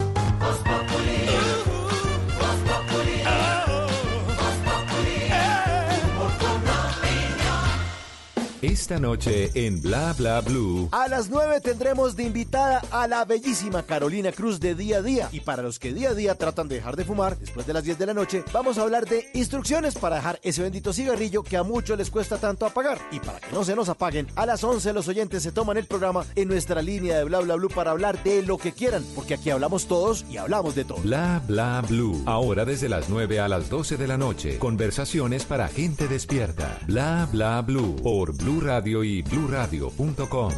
[8.79, 10.87] Esta noche en Bla Bla Blue.
[10.91, 15.29] A las 9 tendremos de invitada a la bellísima Carolina Cruz de Día a Día.
[15.31, 17.83] Y para los que día a día tratan de dejar de fumar después de las
[17.83, 21.57] 10 de la noche, vamos a hablar de instrucciones para dejar ese bendito cigarrillo que
[21.57, 22.99] a muchos les cuesta tanto apagar.
[23.11, 25.87] Y para que no se nos apaguen, a las 11 los oyentes se toman el
[25.87, 29.33] programa en nuestra línea de Bla Bla Blue para hablar de lo que quieran, porque
[29.33, 30.99] aquí hablamos todos y hablamos de todo.
[30.99, 32.21] Bla Bla Blue.
[32.27, 34.59] Ahora desde las 9 a las 12 de la noche.
[34.59, 36.77] Conversaciones para gente despierta.
[36.85, 37.95] Bla Bla Blue.
[38.03, 40.51] Por Blue Radio y bluradio.com.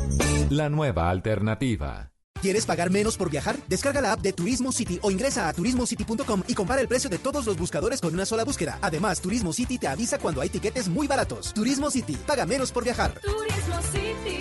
[0.49, 2.11] La nueva alternativa.
[2.41, 3.55] ¿Quieres pagar menos por viajar?
[3.67, 7.19] Descarga la app de Turismo City o ingresa a turismocity.com y compara el precio de
[7.19, 8.79] todos los buscadores con una sola búsqueda.
[8.81, 11.53] Además, Turismo City te avisa cuando hay tiquetes muy baratos.
[11.53, 13.13] Turismo City, paga menos por viajar.
[13.21, 14.39] Turismo City,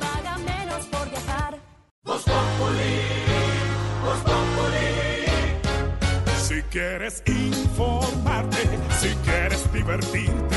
[0.00, 1.60] paga menos por viajar.
[6.38, 8.58] Si quieres informarte,
[9.00, 10.56] si quieres divertirte,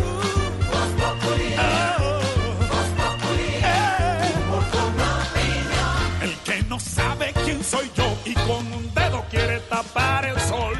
[9.81, 10.77] tapar el sol.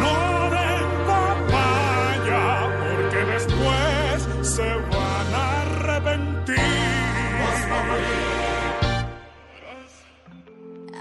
[0.00, 2.44] No den papaya,
[2.80, 4.16] porque después
[4.54, 6.62] se van a arrepentir.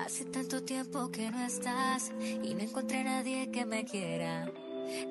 [0.05, 4.51] Hace tanto tiempo que no estás y no encontré nadie que me quiera.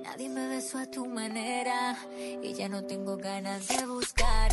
[0.02, 1.96] Nadie me besó a tu manera
[2.42, 4.50] y ya no tengo ganas de buscar.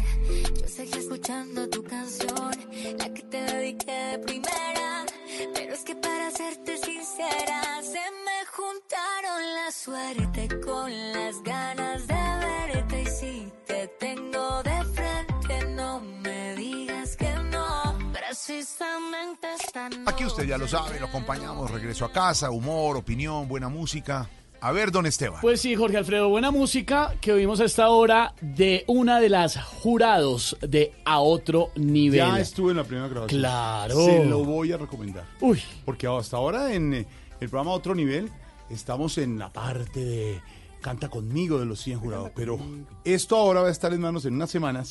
[0.59, 2.51] Yo seguí escuchando tu canción,
[2.97, 5.05] la que te dediqué de primera.
[5.53, 12.13] Pero es que para serte sincera, se me juntaron la suerte con las ganas de
[12.13, 13.01] verte.
[13.01, 17.97] Y si te tengo de frente, no me digas que no.
[18.13, 20.03] Precisamente esta noche.
[20.05, 24.29] Aquí usted ya lo sabe, lo acompañamos, regreso a casa, humor, opinión, buena música.
[24.59, 25.39] A ver, don Esteban.
[25.41, 29.57] Pues sí, Jorge Alfredo, buena música que oímos a esta hora de una de las
[29.63, 32.19] jurados de A Otro Nivel.
[32.19, 33.39] Ya estuve en la primera grabación.
[33.39, 34.05] Claro.
[34.05, 35.25] Se lo voy a recomendar.
[35.41, 35.61] Uy.
[35.85, 37.07] Porque hasta ahora en eh,
[37.39, 38.31] el programa Otro Nivel
[38.69, 40.41] estamos en la parte de
[40.81, 42.31] Canta conmigo de los 100 jurados.
[42.35, 42.59] Pero
[43.03, 44.89] esto ahora va a estar en manos en unas semanas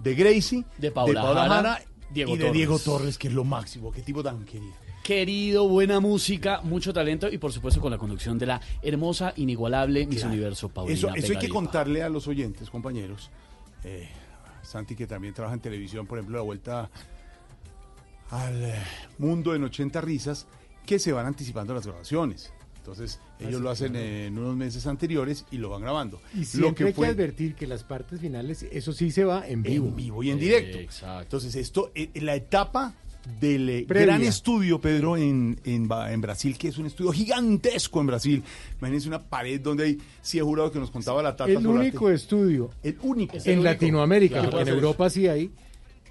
[0.00, 2.54] de Gracie, De Paola Jara, Jara Diego y de Torres.
[2.54, 3.92] Diego Torres, que es lo máximo.
[3.92, 4.74] Qué tipo tan querido.
[5.06, 10.04] Querido, buena música, mucho talento y por supuesto con la conducción de la hermosa, inigualable
[10.04, 10.32] Miss Claro.
[10.32, 13.30] Universo Paulina Eso, eso hay que contarle a los oyentes, compañeros.
[13.84, 14.08] Eh,
[14.62, 16.90] Santi, que también trabaja en televisión, por ejemplo, la vuelta
[18.30, 18.74] al eh,
[19.18, 20.48] mundo en 80 risas,
[20.84, 22.52] que se van anticipando las grabaciones.
[22.78, 26.20] Entonces, ellos Ah, sí, lo hacen en unos meses anteriores y lo van grabando.
[26.34, 29.62] Y lo siempre hay que advertir que las partes finales, eso sí se va en
[29.62, 29.86] vivo.
[29.86, 30.78] en vivo y en directo.
[31.20, 32.96] Entonces, esto, eh, la etapa
[33.40, 34.06] del eh, Previa.
[34.06, 35.88] gran estudio, Pedro, en, en,
[36.20, 38.42] Brasil, que es un estudio gigantesco en Brasil.
[38.78, 41.80] Imagínense una pared donde hay 100 jurados que nos contaba la Tata El Solarte.
[41.88, 43.36] único estudio El único.
[43.44, 44.60] en Latinoamérica, Claro.
[44.60, 45.50] en Europa sí hay,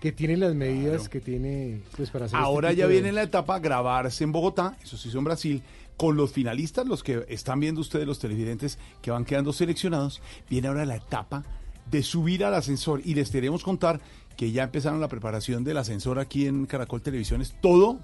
[0.01, 3.11] que tiene las medidas que tiene pues para hacer Ahora este ya tipo de- viene
[3.15, 5.61] la etapa grabarse en Bogotá, eso se hizo en Brasil,
[5.97, 10.21] con los finalistas, los que están viendo ustedes, los televidentes que van quedando seleccionados.
[10.49, 11.43] Viene ahora la etapa
[11.89, 14.01] de subir al ascensor y les queremos contar
[14.35, 17.41] que ya empezaron la preparación del ascensor aquí en Caracol Televisión.
[17.41, 17.99] Es todo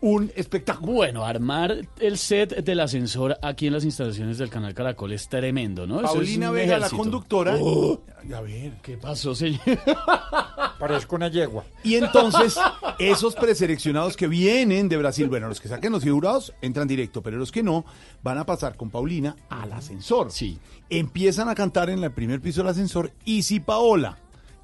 [0.00, 0.92] un espectáculo.
[0.92, 5.86] Bueno, armar el set del ascensor aquí en las instalaciones del canal Caracol es tremendo,
[5.86, 6.00] ¿no?
[6.00, 7.56] Es Paulina un Vega, la conductora.
[7.60, 8.00] Oh,
[8.34, 8.78] a ver.
[8.82, 9.60] ¿Qué pasó, señor?
[10.78, 11.64] Parezco una yegua.
[11.84, 12.56] Y entonces,
[12.98, 17.36] esos preseleccionados que vienen de Brasil, bueno, los que saquen los figurados entran directo, pero
[17.36, 17.84] los que no
[18.22, 20.32] van a pasar con Paulina al ascensor.
[20.32, 20.58] Sí.
[20.88, 24.18] Empiezan a cantar en el primer piso del ascensor y si Paola,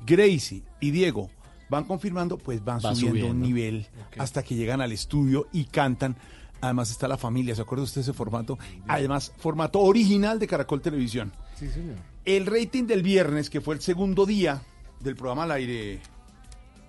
[0.06, 1.30] Gracie y Diego
[1.68, 3.86] van confirmando, pues van Va subiendo, un nivel
[4.18, 6.16] hasta que llegan al estudio y cantan.
[6.60, 8.58] Además está la familia, ¿se acuerda usted de ese formato?
[8.88, 11.32] Además, formato original de Caracol Televisión.
[11.58, 11.96] Sí, señor.
[12.24, 14.62] El rating del viernes, que fue el segundo día
[15.00, 16.00] del programa al aire,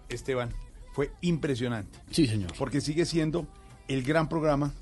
[0.10, 0.54] Esteban,
[0.94, 2.00] fue impresionante.
[2.12, 2.54] Sí, señor.
[2.58, 3.46] Porque sigue siendo
[3.88, 4.74] el gran programa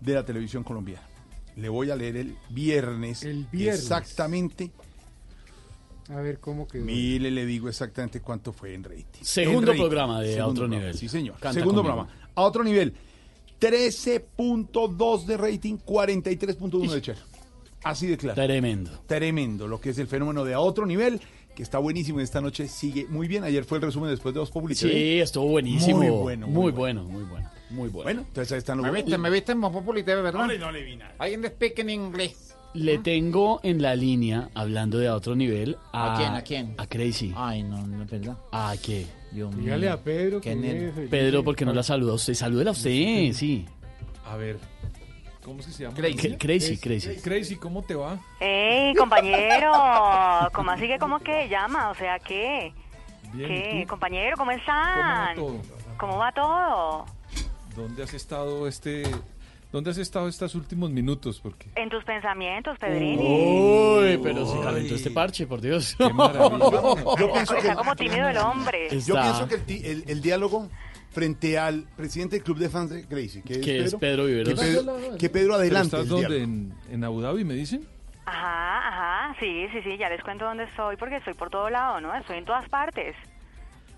[0.00, 1.06] de la televisión colombiana.
[1.56, 3.22] Le voy a leer el viernes.
[3.22, 3.80] El viernes.
[3.80, 4.70] Exactamente.
[6.10, 6.84] A ver cómo quedó.
[6.84, 9.22] Mire, le digo exactamente cuánto fue en rating.
[9.22, 9.80] Segundo En rating.
[9.80, 10.94] programa de A Otro programa, Nivel.
[10.98, 11.34] Sí, señor.
[11.38, 12.04] Canta Segundo conmigo.
[12.06, 12.30] programa.
[12.34, 12.94] A otro nivel.
[13.60, 17.18] 13.2 de rating, 43.1 de share.
[17.84, 18.34] Así de claro.
[18.42, 18.90] Tremendo.
[19.06, 21.20] Tremendo, lo que es el fenómeno de a otro nivel,
[21.54, 23.44] que está buenísimo y esta noche sigue muy bien.
[23.44, 24.96] Ayer fue el resumen después de dos publicaciones.
[24.96, 25.98] Sí, estuvo buenísimo.
[25.98, 26.46] Muy bueno.
[26.48, 27.50] Muy bueno, muy bueno.
[27.70, 28.04] Muy bueno.
[28.04, 30.40] Bueno, entonces ahí están los Me viste, me viste en Populi TV, ¿verdad?
[30.40, 31.14] Hombre, no le vi nada.
[31.18, 32.47] Alguien de speak en inglés.
[32.74, 36.14] Le tengo en la línea, hablando de a otro nivel, a...
[36.14, 36.74] ¿A quién, a quién?
[36.78, 37.32] A Crazy.
[37.36, 38.36] Ay, no, no es verdad.
[38.52, 39.06] ¿A qué?
[39.32, 39.64] Dios mío.
[39.64, 41.08] Dígale a Pedro Qué.
[41.10, 42.34] Pedro, ¿por qué no la saluda usted?
[42.34, 43.66] Salúdela usted, sí.
[44.26, 44.58] A ver,
[45.42, 45.96] ¿cómo es que se llama?
[45.96, 46.36] Crazy.
[46.36, 47.16] Crazy, Crazy.
[47.16, 48.18] Crazy, ¿cómo te va?
[48.40, 49.72] ¡Ey, compañero!
[50.52, 51.90] ¿Cómo así que cómo que llama?
[51.90, 52.72] O sea, ¿qué?
[53.32, 53.78] Bien, ¿Qué?
[53.80, 53.88] ¿y tú?
[53.88, 55.36] Compañero, ¿cómo ¿Cómo va están?
[55.36, 55.56] todo?
[55.98, 57.06] ¿Cómo va todo?
[57.76, 59.02] ¿Dónde has estado este
[59.78, 61.40] ¿Dónde has estado estos últimos minutos?
[61.40, 63.16] Porque En tus pensamientos, Pedrini.
[63.16, 65.94] Uy, pero se calentó este parche, por Dios.
[65.96, 66.68] Qué maravilla.
[67.16, 68.88] Yo pienso que Está como tímido el hombre.
[68.90, 69.22] Yo Está.
[69.22, 70.68] pienso que el, ti- el- el diálogo
[71.10, 74.54] frente al presidente del club de fans de Gracie, que es, Que es Pedro Viveros.
[74.54, 75.86] Que Pedro, que Pedro ¿Pero adelante.
[75.86, 76.26] ¿Estás el dónde?
[76.28, 76.44] diálogo.
[76.44, 77.86] ¿En, en Abu Dhabi me dicen?
[78.26, 78.88] Ajá,
[79.28, 82.14] ajá, sí, sí, sí, ya les cuento dónde estoy porque estoy por todo lado, ¿no?
[82.14, 83.14] Estoy en todas partes.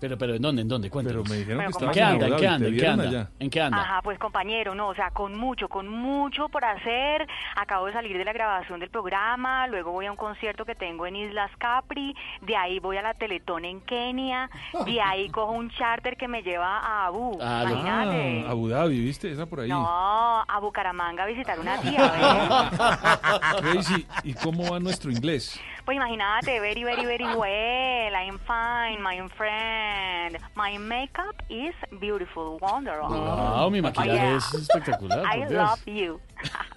[0.01, 0.63] Pero, pero, ¿en dónde?
[0.63, 0.89] ¿En dónde?
[0.89, 1.21] Cuéntanos.
[1.21, 2.25] Pero me dijeron Bueno, que ¿En qué en anda?
[2.27, 2.65] ¿En qué anda?
[2.65, 3.03] ¿te ¿En qué anda?
[3.03, 3.29] allá?
[3.37, 3.81] ¿En qué anda?
[3.81, 7.27] Ajá, pues compañero, no, o sea, con mucho, con mucho por hacer.
[7.55, 11.05] Acabo de salir de la grabación del programa, luego voy a un concierto que tengo
[11.05, 14.49] en Islas Capri, de ahí voy a la Teletón en Kenia,
[14.85, 17.37] de ahí cojo un charter que me lleva a Abu.
[17.39, 18.45] Ah, Imagínate.
[18.47, 19.31] Abu Dhabi, ¿viste?
[19.31, 19.69] Esa por ahí.
[19.69, 22.71] No, a Bucaramanga a visitar una tía.
[23.61, 24.07] Crazy.
[24.23, 25.59] ¿Y cómo va nuestro inglés?
[25.85, 28.13] Pues imagínate, very, very, very well.
[28.15, 30.37] I'm fine, my friend.
[30.55, 33.09] My makeup is beautiful, wonderful.
[33.09, 34.37] Wow, mi maquillaje Oh, yeah.
[34.37, 35.25] es espectacular.
[35.25, 35.51] I Dios.
[35.51, 36.19] love you.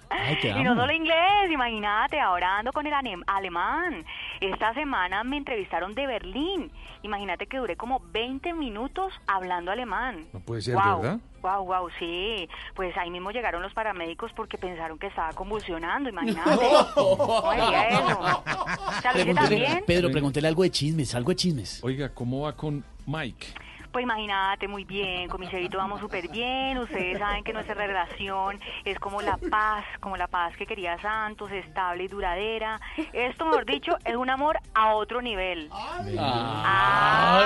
[0.09, 2.93] Ay, Y no solo inglés, imagínate, ahora ando con el
[3.27, 4.05] alemán.
[4.41, 6.71] Esta semana me entrevistaron de Berlín.
[7.05, 10.25] Imagínate que duré como 20 minutos hablando alemán.
[10.33, 11.19] No puede ser, Wow, ¿verdad?
[11.43, 12.49] Wow, wow, sí.
[12.73, 16.65] Pues ahí mismo llegaron los paramédicos porque pensaron que estaba convulsionando, imagínate.
[16.95, 18.19] ¿Cómo sería eso?
[18.19, 19.83] O sea, lo hice Pregúntele- también.
[19.85, 21.83] Pedro, pregúntele algo de chismes, algo de chismes.
[21.83, 23.47] Oiga, ¿cómo va con Mike?
[23.95, 28.59] Pues imagínate, muy bien, con mi cerito vamos súper bien, ustedes saben que nuestra relación
[28.83, 32.81] es como la paz, como la paz que quería Santos, estable y duradera.
[33.13, 35.69] Esto, mejor dicho, es un amor a otro nivel.
[36.67, 37.39] Ah,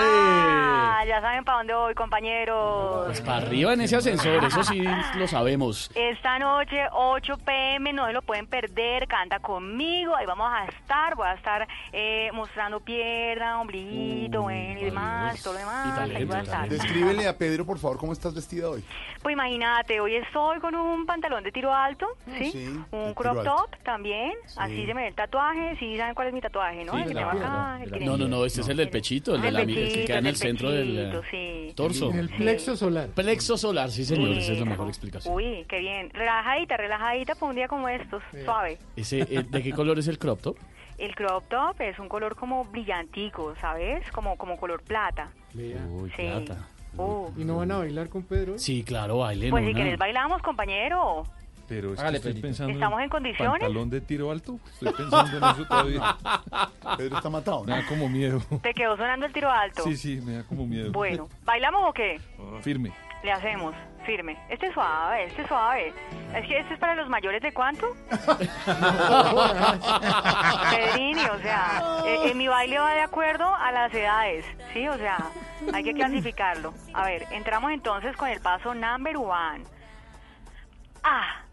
[1.08, 3.06] ya saben para dónde voy, compañeros.
[3.06, 4.84] Pues para arriba en ese ascensor, eso sí
[5.18, 5.92] lo sabemos.
[5.94, 11.14] Esta noche, 8 pm, no se lo pueden perder, canta conmigo, ahí vamos a estar,
[11.14, 16.26] voy a estar eh, mostrando pierna, ombliguito, bueno, y demás, todo lo demás, ahí
[16.70, 18.84] Descríbele a Pedro, por favor, cómo estás vestida hoy.
[19.22, 22.52] Pues imagínate, hoy estoy con un pantalón de tiro alto, ¿sí?
[22.52, 26.28] sí, un de crop top también, así se me ve el tatuaje, sí saben cuál
[26.30, 26.94] es mi tatuaje, ¿no?
[26.94, 27.84] Sí, el que tengo acá, claro.
[27.84, 29.68] el que No, no, no, este es el del pechito, el, de El la, el
[29.76, 32.12] que queda en el el centro del pechito, torso.
[32.12, 33.08] El plexo solar.
[33.10, 34.40] Plexo solar, sí señor, Sí.
[34.40, 35.34] esa es la mejor explicación.
[35.34, 38.78] Uy, qué bien, relajadita, relajadita para un día como estos, suave.
[38.96, 40.58] Ese, eh, ¿De qué color es el crop top?
[41.00, 44.10] El crop top es un color como brillantico, ¿sabes?
[44.12, 45.30] Como, como color plata.
[45.56, 46.24] Uy, Sí.
[46.28, 46.68] plata.
[46.98, 47.30] Uh.
[47.38, 48.58] ¿Y no van a bailar con Pedro?
[48.58, 49.80] Sí, claro, bailen Pues si una.
[49.80, 51.24] querés bailamos, compañero.
[51.70, 52.48] Pero es que Hágale, estoy Pedrito.
[52.48, 53.52] pensando ¿Estamos en condiciones?
[53.62, 54.60] pantalón de tiro alto.
[54.74, 56.18] Estoy pensando en eso todavía.
[56.98, 58.42] Pedro está matado, Me da como miedo.
[58.64, 59.84] ¿Te quedó sonando el tiro alto?
[59.84, 60.92] Sí, sí, me da como miedo.
[60.92, 62.20] Bueno, ¿bailamos o qué?
[62.62, 62.92] Firme.
[63.24, 63.76] Le hacemos,
[64.06, 64.38] firme.
[64.50, 65.94] Este es suave, este es suave.
[66.34, 67.88] Es que este es para los mayores de cuánto?
[70.72, 74.88] Pedrini, o sea, eh, en mi baile va de acuerdo a las edades, ¿sí?
[74.88, 75.18] O sea,
[75.74, 76.74] hay que clasificarlo.
[76.94, 79.64] A ver, entramos entonces con el paso number one.
[81.04, 81.44] Ah,